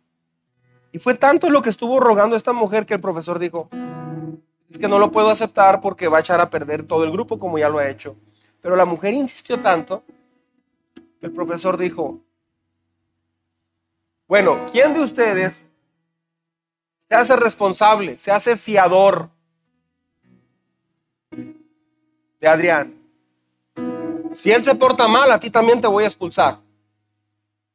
Y 0.92 0.98
fue 0.98 1.14
tanto 1.14 1.50
lo 1.50 1.62
que 1.62 1.70
estuvo 1.70 2.00
rogando 2.00 2.34
esta 2.34 2.52
mujer 2.52 2.86
que 2.86 2.94
el 2.94 3.00
profesor 3.00 3.38
dijo, 3.38 3.68
es 4.68 4.78
que 4.78 4.88
no 4.88 4.98
lo 4.98 5.12
puedo 5.12 5.30
aceptar 5.30 5.80
porque 5.80 6.08
va 6.08 6.18
a 6.18 6.20
echar 6.20 6.40
a 6.40 6.50
perder 6.50 6.82
todo 6.82 7.04
el 7.04 7.12
grupo 7.12 7.38
como 7.38 7.58
ya 7.58 7.68
lo 7.68 7.78
ha 7.78 7.88
hecho. 7.88 8.16
Pero 8.60 8.76
la 8.76 8.84
mujer 8.84 9.14
insistió 9.14 9.60
tanto 9.60 10.02
que 11.20 11.26
el 11.26 11.32
profesor 11.32 11.76
dijo, 11.76 12.20
bueno, 14.30 14.64
¿quién 14.70 14.94
de 14.94 15.00
ustedes 15.00 15.66
se 17.08 17.14
hace 17.16 17.34
responsable, 17.34 18.16
se 18.16 18.30
hace 18.30 18.56
fiador 18.56 19.28
de 22.38 22.46
Adrián? 22.46 22.94
Si 24.32 24.52
él 24.52 24.62
se 24.62 24.76
porta 24.76 25.08
mal, 25.08 25.32
a 25.32 25.40
ti 25.40 25.50
también 25.50 25.80
te 25.80 25.88
voy 25.88 26.04
a 26.04 26.06
expulsar. 26.06 26.60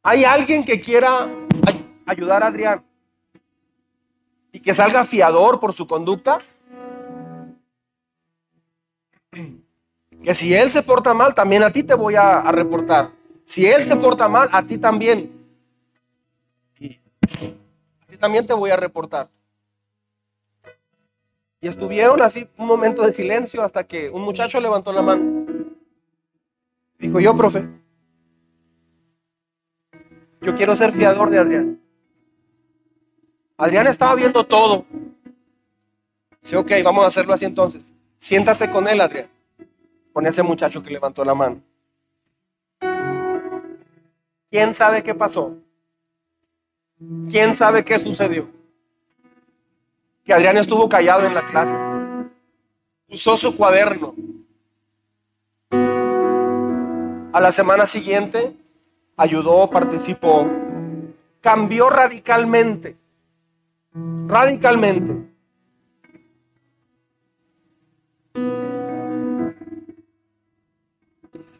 ¿Hay 0.01 0.23
alguien 0.23 0.63
que 0.63 0.79
quiera 0.79 1.29
ayudar 2.05 2.41
a 2.41 2.47
Adrián 2.47 2.85
y 4.53 4.61
que 4.61 4.73
salga 4.73 5.03
fiador 5.03 5.59
por 5.59 5.73
su 5.73 5.85
conducta? 5.85 6.37
Que 10.23 10.33
si 10.33 10.55
él 10.55 10.71
se 10.71 10.83
porta 10.83 11.13
mal, 11.13 11.35
también 11.35 11.63
a 11.63 11.71
ti 11.73 11.83
te 11.83 11.95
voy 11.95 12.15
a, 12.15 12.49
reportar. 12.53 13.11
Si 13.43 13.65
él 13.65 13.85
se 13.85 13.97
porta 13.97 14.29
mal, 14.29 14.47
a 14.53 14.63
ti 14.63 14.77
también. 14.77 15.44
También 18.15 18.45
te 18.45 18.53
voy 18.53 18.71
a 18.71 18.77
reportar. 18.77 19.29
Y 21.61 21.67
estuvieron 21.67 22.21
así 22.21 22.47
un 22.57 22.67
momento 22.67 23.03
de 23.03 23.11
silencio 23.11 23.63
hasta 23.63 23.85
que 23.85 24.09
un 24.09 24.21
muchacho 24.21 24.59
levantó 24.59 24.93
la 24.93 25.01
mano. 25.01 25.45
Dijo, 26.99 27.19
yo, 27.19 27.35
profe. 27.35 27.67
Yo 30.41 30.55
quiero 30.55 30.75
ser 30.75 30.91
fiador 30.91 31.29
de 31.29 31.39
Adrián. 31.39 31.81
Adrián 33.57 33.87
estaba 33.87 34.13
viendo 34.15 34.43
todo. 34.43 34.85
Sí, 36.41 36.55
ok, 36.55 36.71
vamos 36.83 37.03
a 37.03 37.07
hacerlo 37.07 37.33
así 37.33 37.45
entonces. 37.45 37.93
Siéntate 38.17 38.69
con 38.69 38.87
él, 38.87 39.01
Adrián. 39.01 39.27
Con 40.13 40.27
ese 40.27 40.43
muchacho 40.43 40.83
que 40.83 40.91
levantó 40.91 41.25
la 41.25 41.33
mano. 41.33 41.61
¿Quién 44.51 44.73
sabe 44.73 45.01
qué 45.01 45.15
pasó? 45.15 45.57
¿Quién 47.29 47.55
sabe 47.55 47.83
qué 47.83 47.99
sucedió? 47.99 48.49
Que 50.23 50.33
Adrián 50.33 50.57
estuvo 50.57 50.87
callado 50.87 51.25
en 51.25 51.35
la 51.35 51.45
clase. 51.45 51.75
Usó 53.09 53.35
su 53.35 53.55
cuaderno. 53.55 54.15
A 57.33 57.41
la 57.41 57.51
semana 57.51 57.85
siguiente 57.85 58.55
ayudó, 59.17 59.69
participó, 59.69 60.49
cambió 61.41 61.89
radicalmente, 61.89 62.95
radicalmente. 64.27 65.33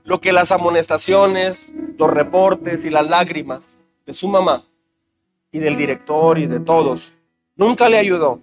Lo 0.05 0.21
que 0.21 0.31
las 0.31 0.51
amonestaciones, 0.51 1.73
los 1.97 2.09
reportes 2.09 2.85
y 2.85 2.89
las 2.89 3.09
lágrimas 3.09 3.77
de 4.05 4.13
su 4.13 4.29
mamá 4.29 4.65
y 5.55 5.59
del 5.59 5.77
director 5.77 6.37
y 6.37 6.47
de 6.47 6.59
todos 6.59 7.13
nunca 7.55 7.87
le 7.87 7.97
ayudó. 7.97 8.41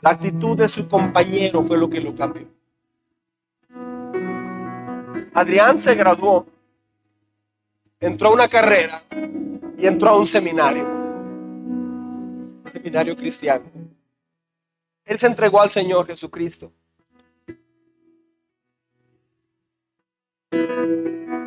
La 0.00 0.10
actitud 0.10 0.56
de 0.56 0.66
su 0.66 0.88
compañero 0.88 1.62
fue 1.62 1.76
lo 1.76 1.90
que 1.90 2.00
lo 2.00 2.14
cambió. 2.14 2.48
Adrián 5.34 5.78
se 5.78 5.94
graduó 5.94 6.46
entró 8.00 8.30
a 8.30 8.32
una 8.32 8.48
carrera 8.48 9.02
y 9.76 9.86
entró 9.86 10.08
a 10.08 10.18
un 10.18 10.26
seminario, 10.26 10.88
seminario 12.66 13.14
cristiano. 13.14 13.66
Él 15.04 15.18
se 15.18 15.26
entregó 15.26 15.60
al 15.60 15.68
Señor 15.68 16.06
Jesucristo. 16.06 16.72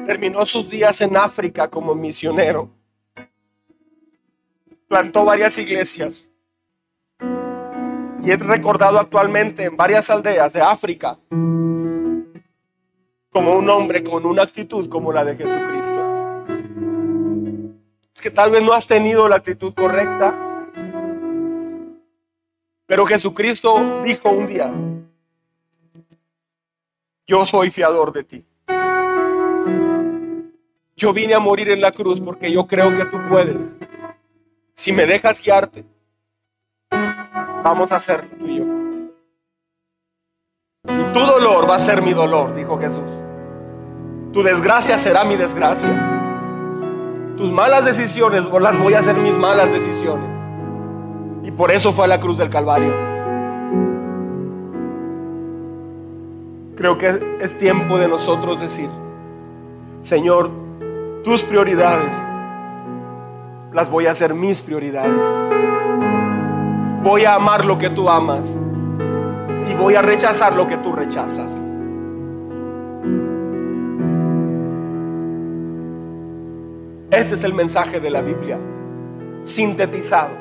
Terminó 0.05 0.45
sus 0.45 0.69
días 0.69 1.01
en 1.01 1.17
África 1.17 1.67
como 1.71 1.95
misionero. 1.95 2.78
Plantó 4.89 5.23
varias 5.23 5.57
iglesias. 5.57 6.33
Y 8.21 8.31
es 8.31 8.39
recordado 8.39 8.99
actualmente 8.99 9.63
en 9.63 9.77
varias 9.77 10.09
aldeas 10.09 10.51
de 10.51 10.61
África 10.61 11.17
como 13.29 13.53
un 13.53 13.69
hombre 13.69 14.03
con 14.03 14.25
una 14.25 14.41
actitud 14.41 14.89
como 14.89 15.13
la 15.13 15.23
de 15.23 15.37
Jesucristo 15.37 16.09
que 18.19 18.31
tal 18.31 18.51
vez 18.51 18.61
no 18.61 18.73
has 18.73 18.87
tenido 18.87 19.27
la 19.27 19.37
actitud 19.37 19.73
correcta. 19.73 20.35
Pero 22.85 23.05
Jesucristo 23.05 24.01
dijo 24.03 24.29
un 24.29 24.47
día, 24.47 24.71
yo 27.27 27.45
soy 27.45 27.69
fiador 27.69 28.11
de 28.11 28.23
ti. 28.23 28.45
Yo 30.95 31.13
vine 31.13 31.33
a 31.33 31.39
morir 31.39 31.69
en 31.69 31.81
la 31.81 31.91
cruz 31.91 32.19
porque 32.19 32.51
yo 32.51 32.67
creo 32.67 32.95
que 32.95 33.05
tú 33.05 33.17
puedes. 33.29 33.77
Si 34.79 34.93
me 34.93 35.05
dejas 35.05 35.41
guiarte, 35.41 35.83
vamos 37.65 37.91
a 37.91 37.97
hacerlo 37.97 38.29
tú 38.39 38.47
y 38.47 38.59
yo. 38.59 38.63
Y 40.87 41.03
tu 41.11 41.19
dolor 41.19 41.69
va 41.69 41.75
a 41.75 41.79
ser 41.79 42.01
mi 42.01 42.13
dolor, 42.13 42.55
dijo 42.55 42.79
Jesús. 42.79 43.11
Tu 44.31 44.41
desgracia 44.41 44.97
será 44.97 45.25
mi 45.25 45.35
desgracia. 45.35 45.91
Tus 47.35 47.51
malas 47.51 47.83
decisiones 47.83 48.45
las 48.45 48.79
voy 48.79 48.93
a 48.93 48.99
hacer 48.99 49.17
mis 49.17 49.37
malas 49.37 49.69
decisiones. 49.69 50.45
Y 51.43 51.51
por 51.51 51.71
eso 51.71 51.91
fue 51.91 52.05
a 52.05 52.07
la 52.07 52.21
cruz 52.21 52.37
del 52.37 52.49
Calvario. 52.49 52.95
Creo 56.77 56.97
que 56.97 57.37
es 57.41 57.57
tiempo 57.57 57.97
de 57.97 58.07
nosotros 58.07 58.61
decir, 58.61 58.89
Señor, 59.99 60.49
tus 61.25 61.41
prioridades 61.41 62.15
las 63.73 63.89
voy 63.89 64.07
a 64.07 64.11
hacer 64.11 64.33
mis 64.33 64.61
prioridades. 64.61 65.23
Voy 67.03 67.25
a 67.25 67.35
amar 67.35 67.65
lo 67.65 67.77
que 67.77 67.89
tú 67.89 68.09
amas 68.09 68.59
y 69.69 69.73
voy 69.75 69.95
a 69.95 70.01
rechazar 70.01 70.55
lo 70.55 70.67
que 70.67 70.77
tú 70.77 70.91
rechazas. 70.91 71.65
Este 77.11 77.35
es 77.35 77.43
el 77.43 77.53
mensaje 77.53 77.99
de 77.99 78.09
la 78.09 78.21
Biblia, 78.21 78.57
sintetizado. 79.41 80.31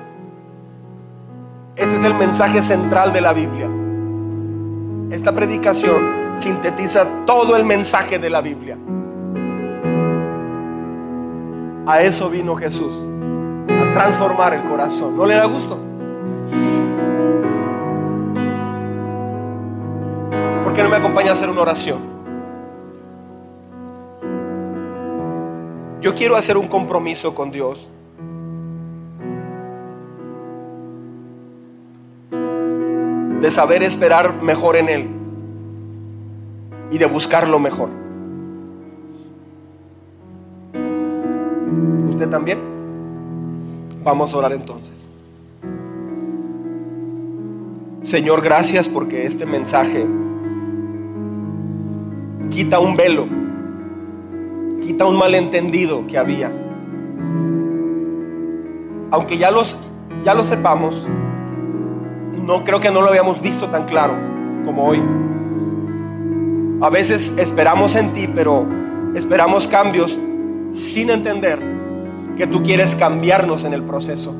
Este 1.76 1.96
es 1.96 2.04
el 2.04 2.14
mensaje 2.14 2.62
central 2.62 3.12
de 3.12 3.20
la 3.20 3.32
Biblia. 3.32 3.68
Esta 5.10 5.32
predicación 5.32 6.32
sintetiza 6.36 7.06
todo 7.24 7.56
el 7.56 7.64
mensaje 7.64 8.18
de 8.18 8.30
la 8.30 8.40
Biblia. 8.40 8.76
A 11.86 12.02
eso 12.02 12.28
vino 12.28 12.54
Jesús, 12.54 13.08
transformar 13.98 14.54
el 14.54 14.62
corazón. 14.62 15.16
¿No 15.16 15.26
le 15.26 15.34
da 15.34 15.44
gusto? 15.46 15.76
¿Por 20.62 20.72
qué 20.72 20.84
no 20.84 20.88
me 20.88 20.96
acompaña 20.96 21.30
a 21.30 21.32
hacer 21.32 21.50
una 21.50 21.62
oración? 21.62 21.98
Yo 26.00 26.14
quiero 26.14 26.36
hacer 26.36 26.56
un 26.56 26.68
compromiso 26.68 27.34
con 27.34 27.50
Dios. 27.50 27.90
De 33.40 33.50
saber 33.50 33.82
esperar 33.82 34.40
mejor 34.42 34.76
en 34.76 34.88
Él 34.88 35.08
y 36.92 36.98
de 36.98 37.06
buscar 37.06 37.48
lo 37.48 37.58
mejor. 37.58 37.90
¿Usted 42.08 42.28
también? 42.28 42.77
Vamos 44.04 44.32
a 44.32 44.38
orar 44.38 44.52
entonces. 44.52 45.08
Señor, 48.00 48.42
gracias 48.42 48.88
porque 48.88 49.26
este 49.26 49.44
mensaje 49.44 50.06
quita 52.50 52.78
un 52.78 52.96
velo, 52.96 53.26
quita 54.80 55.04
un 55.04 55.16
malentendido 55.16 56.06
que 56.06 56.16
había. 56.16 56.52
Aunque 59.10 59.36
ya 59.36 59.50
los 59.50 59.76
ya 60.24 60.34
lo 60.34 60.44
sepamos, 60.44 61.06
no 62.42 62.64
creo 62.64 62.80
que 62.80 62.90
no 62.90 63.02
lo 63.02 63.08
habíamos 63.08 63.42
visto 63.42 63.68
tan 63.68 63.84
claro 63.84 64.14
como 64.64 64.86
hoy. 64.86 65.02
A 66.80 66.90
veces 66.90 67.34
esperamos 67.36 67.96
en 67.96 68.12
ti, 68.12 68.28
pero 68.32 68.64
esperamos 69.14 69.66
cambios 69.66 70.18
sin 70.70 71.10
entender 71.10 71.77
que 72.38 72.46
tú 72.46 72.62
quieres 72.62 72.94
cambiarnos 72.94 73.64
en 73.64 73.74
el 73.74 73.82
proceso. 73.82 74.32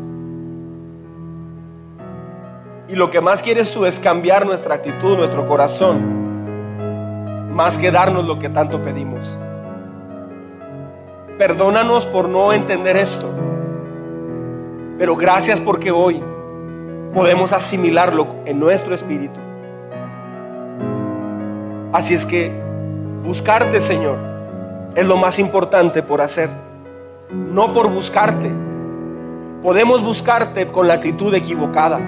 Y 2.89 2.95
lo 2.95 3.11
que 3.11 3.21
más 3.21 3.43
quieres 3.43 3.73
tú 3.73 3.87
es 3.87 3.99
cambiar 3.99 4.47
nuestra 4.47 4.77
actitud, 4.77 5.19
nuestro 5.19 5.45
corazón, 5.47 5.99
más 7.53 7.77
que 7.77 7.91
darnos 7.91 8.25
lo 8.25 8.39
que 8.39 8.49
tanto 8.49 8.81
pedimos. 8.85 9.37
Perdónanos 11.39 12.07
por 12.07 12.29
no 12.29 12.53
entender 12.53 12.97
esto, 12.97 13.29
pero 14.97 15.17
gracias 15.17 15.61
porque 15.61 15.91
hoy 15.91 16.23
podemos 17.13 17.53
asimilarlo 17.53 18.29
en 18.47 18.61
nuestro 18.61 18.95
espíritu. 18.95 19.41
Así 21.93 22.15
es 22.15 22.25
que 22.25 22.53
buscarte, 23.25 23.81
Señor, 23.81 24.19
es 24.95 25.05
lo 25.05 25.17
más 25.17 25.41
importante 25.41 26.05
por 26.05 26.21
hacer 26.21 26.68
no 27.31 27.73
por 27.73 27.91
buscarte. 27.91 28.53
Podemos 29.63 30.03
buscarte 30.03 30.67
con 30.69 30.89
la 30.89 30.95
actitud 30.95 31.35
equivocada. 31.35 32.01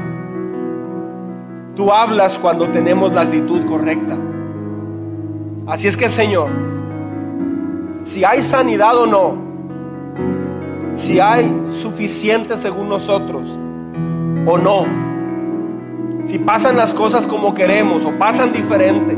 Tú 1.75 1.93
hablas 1.93 2.39
cuando 2.39 2.69
tenemos 2.69 3.13
la 3.13 3.23
actitud 3.23 3.65
correcta. 3.65 4.17
Así 5.67 5.89
es 5.89 5.97
que 5.97 6.09
Señor, 6.09 6.51
si 8.03 8.25
hay 8.25 8.43
sanidad 8.43 8.97
o 8.97 9.07
no, 9.07 9.35
si 10.95 11.21
hay 11.21 11.65
suficiente 11.73 12.57
según 12.57 12.89
nosotros 12.89 13.57
o 14.47 14.59
no, 14.59 14.85
si 16.25 16.39
pasan 16.39 16.77
las 16.77 16.93
cosas 16.93 17.27
como 17.27 17.55
queremos 17.55 18.05
o 18.05 18.19
pasan 18.19 18.53
diferente, 18.53 19.17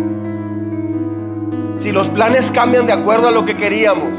si 1.75 1.91
los 1.91 2.09
planes 2.11 2.53
cambian 2.53 2.87
de 2.87 2.93
acuerdo 2.93 3.29
a 3.29 3.31
lo 3.31 3.45
que 3.45 3.57
queríamos, 3.57 4.11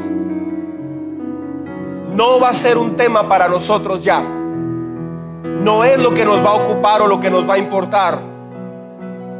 no 2.13 2.39
va 2.39 2.49
a 2.49 2.53
ser 2.53 2.77
un 2.77 2.95
tema 2.95 3.27
para 3.27 3.47
nosotros 3.47 4.03
ya. 4.03 4.21
No 4.21 5.83
es 5.83 5.99
lo 5.99 6.13
que 6.13 6.25
nos 6.25 6.45
va 6.45 6.51
a 6.51 6.55
ocupar 6.55 7.01
o 7.01 7.07
lo 7.07 7.19
que 7.19 7.31
nos 7.31 7.49
va 7.49 7.55
a 7.55 7.57
importar. 7.57 8.19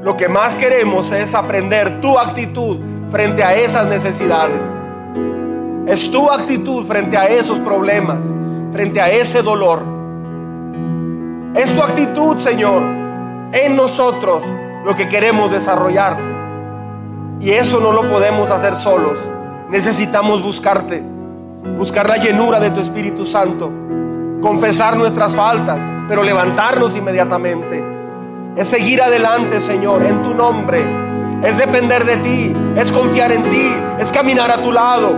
Lo 0.01 0.17
que 0.17 0.27
más 0.27 0.55
queremos 0.55 1.11
es 1.11 1.35
aprender 1.35 2.01
tu 2.01 2.17
actitud 2.17 2.79
frente 3.09 3.43
a 3.43 3.53
esas 3.53 3.87
necesidades. 3.87 4.61
Es 5.85 6.09
tu 6.09 6.31
actitud 6.31 6.83
frente 6.85 7.15
a 7.15 7.25
esos 7.25 7.59
problemas, 7.59 8.33
frente 8.71 8.99
a 8.99 9.09
ese 9.09 9.43
dolor. 9.43 9.83
Es 11.55 11.71
tu 11.73 11.81
actitud, 11.81 12.37
Señor, 12.39 12.81
en 13.51 13.75
nosotros 13.75 14.43
lo 14.83 14.95
que 14.95 15.07
queremos 15.07 15.51
desarrollar. 15.51 16.17
Y 17.39 17.51
eso 17.51 17.79
no 17.79 17.91
lo 17.91 18.09
podemos 18.09 18.49
hacer 18.49 18.75
solos. 18.75 19.19
Necesitamos 19.69 20.41
buscarte 20.41 21.03
buscar 21.63 22.07
la 22.09 22.17
llenura 22.17 22.59
de 22.59 22.71
tu 22.71 22.79
Espíritu 22.79 23.25
Santo, 23.25 23.71
confesar 24.41 24.97
nuestras 24.97 25.35
faltas, 25.35 25.79
pero 26.07 26.23
levantarnos 26.23 26.95
inmediatamente. 26.95 27.83
Es 28.55 28.67
seguir 28.67 29.01
adelante, 29.01 29.59
Señor, 29.59 30.03
en 30.03 30.21
tu 30.21 30.33
nombre. 30.33 30.83
Es 31.43 31.57
depender 31.57 32.05
de 32.05 32.17
ti, 32.17 32.55
es 32.75 32.91
confiar 32.91 33.31
en 33.31 33.43
ti, 33.43 33.71
es 33.99 34.11
caminar 34.11 34.51
a 34.51 34.61
tu 34.61 34.71
lado, 34.71 35.13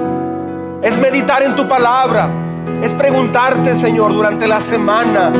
es 0.82 0.98
meditar 0.98 1.44
en 1.44 1.56
tu 1.56 1.68
palabra, 1.68 2.30
es 2.82 2.94
preguntarte, 2.94 3.76
Señor, 3.76 4.14
durante 4.14 4.48
la 4.48 4.60
semana, 4.60 5.32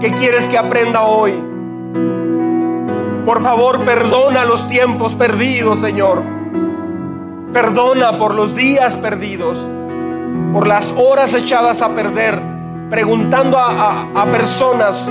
¿qué 0.00 0.12
quieres 0.12 0.48
que 0.48 0.58
aprenda 0.58 1.02
hoy? 1.02 1.32
Por 3.26 3.42
favor, 3.42 3.84
perdona 3.84 4.44
los 4.44 4.68
tiempos 4.68 5.14
perdidos, 5.14 5.80
Señor. 5.80 6.22
Perdona 7.52 8.18
por 8.18 8.34
los 8.34 8.54
días 8.54 8.96
perdidos 8.98 9.68
por 10.54 10.68
las 10.68 10.92
horas 10.92 11.34
echadas 11.34 11.82
a 11.82 11.96
perder, 11.96 12.40
preguntando 12.88 13.58
a, 13.58 14.24
personas 14.30 15.04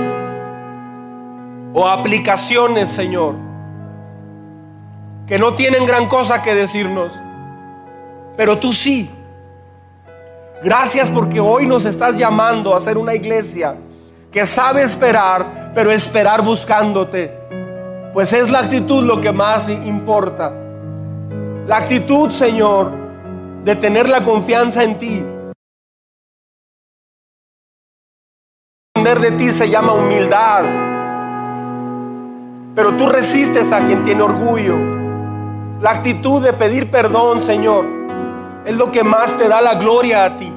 o 1.74 1.86
aplicaciones, 1.86 2.88
Señor, 2.88 3.34
que 5.26 5.38
no 5.38 5.52
tienen 5.52 5.84
gran 5.84 6.08
cosa 6.08 6.40
que 6.40 6.54
decirnos, 6.54 7.20
pero 8.38 8.58
tú 8.58 8.72
sí. 8.72 9.10
Gracias 10.62 11.10
porque 11.10 11.40
hoy 11.40 11.66
nos 11.66 11.84
estás 11.84 12.16
llamando 12.16 12.74
a 12.74 12.80
ser 12.80 12.96
una 12.96 13.12
iglesia 13.12 13.76
que 14.32 14.46
sabe 14.46 14.82
esperar, 14.82 15.72
pero 15.74 15.90
esperar 15.90 16.42
buscándote. 16.42 17.30
Pues 18.14 18.32
es 18.32 18.50
la 18.50 18.60
actitud 18.60 19.04
lo 19.04 19.20
que 19.20 19.30
más 19.30 19.68
importa. 19.68 20.54
La 21.66 21.76
actitud, 21.76 22.30
Señor, 22.30 22.92
de 23.62 23.76
tener 23.76 24.08
la 24.08 24.24
confianza 24.24 24.82
en 24.82 24.96
ti. 24.96 25.22
De 29.04 29.30
ti 29.32 29.50
se 29.50 29.68
llama 29.68 29.92
humildad. 29.92 30.64
Pero 32.74 32.96
tú 32.96 33.06
resistes 33.06 33.70
a 33.70 33.84
quien 33.84 34.02
tiene 34.02 34.22
orgullo. 34.22 34.76
La 35.80 35.92
actitud 35.92 36.42
de 36.42 36.52
pedir 36.52 36.90
perdón, 36.90 37.42
Señor, 37.42 37.86
es 38.64 38.76
lo 38.76 38.90
que 38.90 39.04
más 39.04 39.36
te 39.36 39.48
da 39.48 39.60
la 39.60 39.74
gloria 39.74 40.24
a 40.24 40.36
ti. 40.36 40.52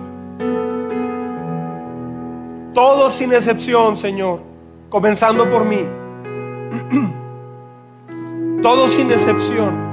Todos 2.73 3.13
sin 3.13 3.33
excepción, 3.33 3.97
Señor, 3.97 4.41
comenzando 4.89 5.49
por 5.49 5.65
mí. 5.65 5.79
Todos 8.61 8.91
sin 8.91 9.11
excepción 9.11 9.87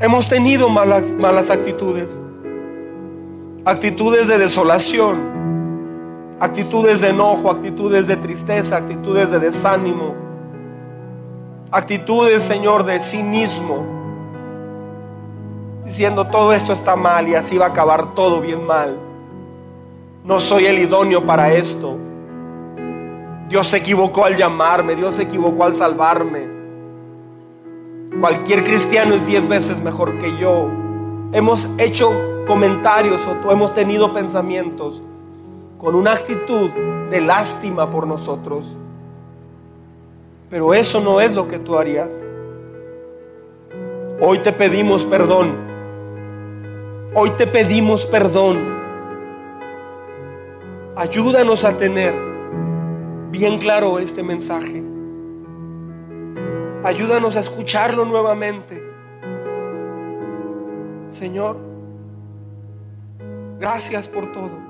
Hemos 0.00 0.28
tenido 0.28 0.70
malas, 0.70 1.14
malas 1.14 1.50
actitudes. 1.50 2.18
actitudes 3.66 4.28
de 4.28 4.38
desolación, 4.38 5.18
actitudes 6.40 7.02
de 7.02 7.10
enojo, 7.10 7.50
actitudes 7.50 8.06
de 8.06 8.16
tristeza, 8.16 8.78
actitudes 8.78 9.30
de 9.30 9.38
desánimo, 9.38 10.14
actitudes, 11.70 12.42
Señor, 12.42 12.84
de 12.84 12.98
cinismo, 12.98 13.84
diciendo 15.84 16.26
todo 16.28 16.54
esto 16.54 16.72
está 16.72 16.96
mal 16.96 17.28
y 17.28 17.34
así 17.34 17.58
va 17.58 17.66
a 17.66 17.68
acabar 17.68 18.14
todo 18.14 18.40
bien 18.40 18.66
mal. 18.66 18.98
No 20.24 20.40
soy 20.40 20.64
el 20.64 20.78
idóneo 20.78 21.24
para 21.26 21.52
esto. 21.52 21.96
Dios 23.48 23.66
se 23.66 23.78
equivocó 23.78 24.24
al 24.24 24.36
llamarme, 24.36 24.94
Dios 24.94 25.16
se 25.16 25.22
equivocó 25.22 25.64
al 25.64 25.74
salvarme. 25.74 26.48
Cualquier 28.18 28.64
cristiano 28.64 29.14
es 29.14 29.26
diez 29.26 29.46
veces 29.46 29.82
mejor 29.82 30.18
que 30.18 30.36
yo. 30.38 30.68
Hemos 31.32 31.68
hecho 31.78 32.10
comentarios 32.46 33.20
o 33.44 33.52
hemos 33.52 33.74
tenido 33.74 34.12
pensamientos 34.12 35.02
con 35.80 35.94
una 35.94 36.12
actitud 36.12 36.70
de 37.10 37.22
lástima 37.22 37.88
por 37.88 38.06
nosotros. 38.06 38.76
Pero 40.50 40.74
eso 40.74 41.00
no 41.00 41.22
es 41.22 41.32
lo 41.32 41.48
que 41.48 41.58
tú 41.58 41.78
harías. 41.78 42.22
Hoy 44.20 44.40
te 44.40 44.52
pedimos 44.52 45.06
perdón. 45.06 45.56
Hoy 47.14 47.30
te 47.30 47.46
pedimos 47.46 48.04
perdón. 48.06 48.58
Ayúdanos 50.96 51.64
a 51.64 51.74
tener 51.74 52.12
bien 53.30 53.56
claro 53.56 53.98
este 53.98 54.22
mensaje. 54.22 54.84
Ayúdanos 56.84 57.38
a 57.38 57.40
escucharlo 57.40 58.04
nuevamente. 58.04 58.84
Señor, 61.08 61.56
gracias 63.58 64.06
por 64.08 64.30
todo. 64.30 64.69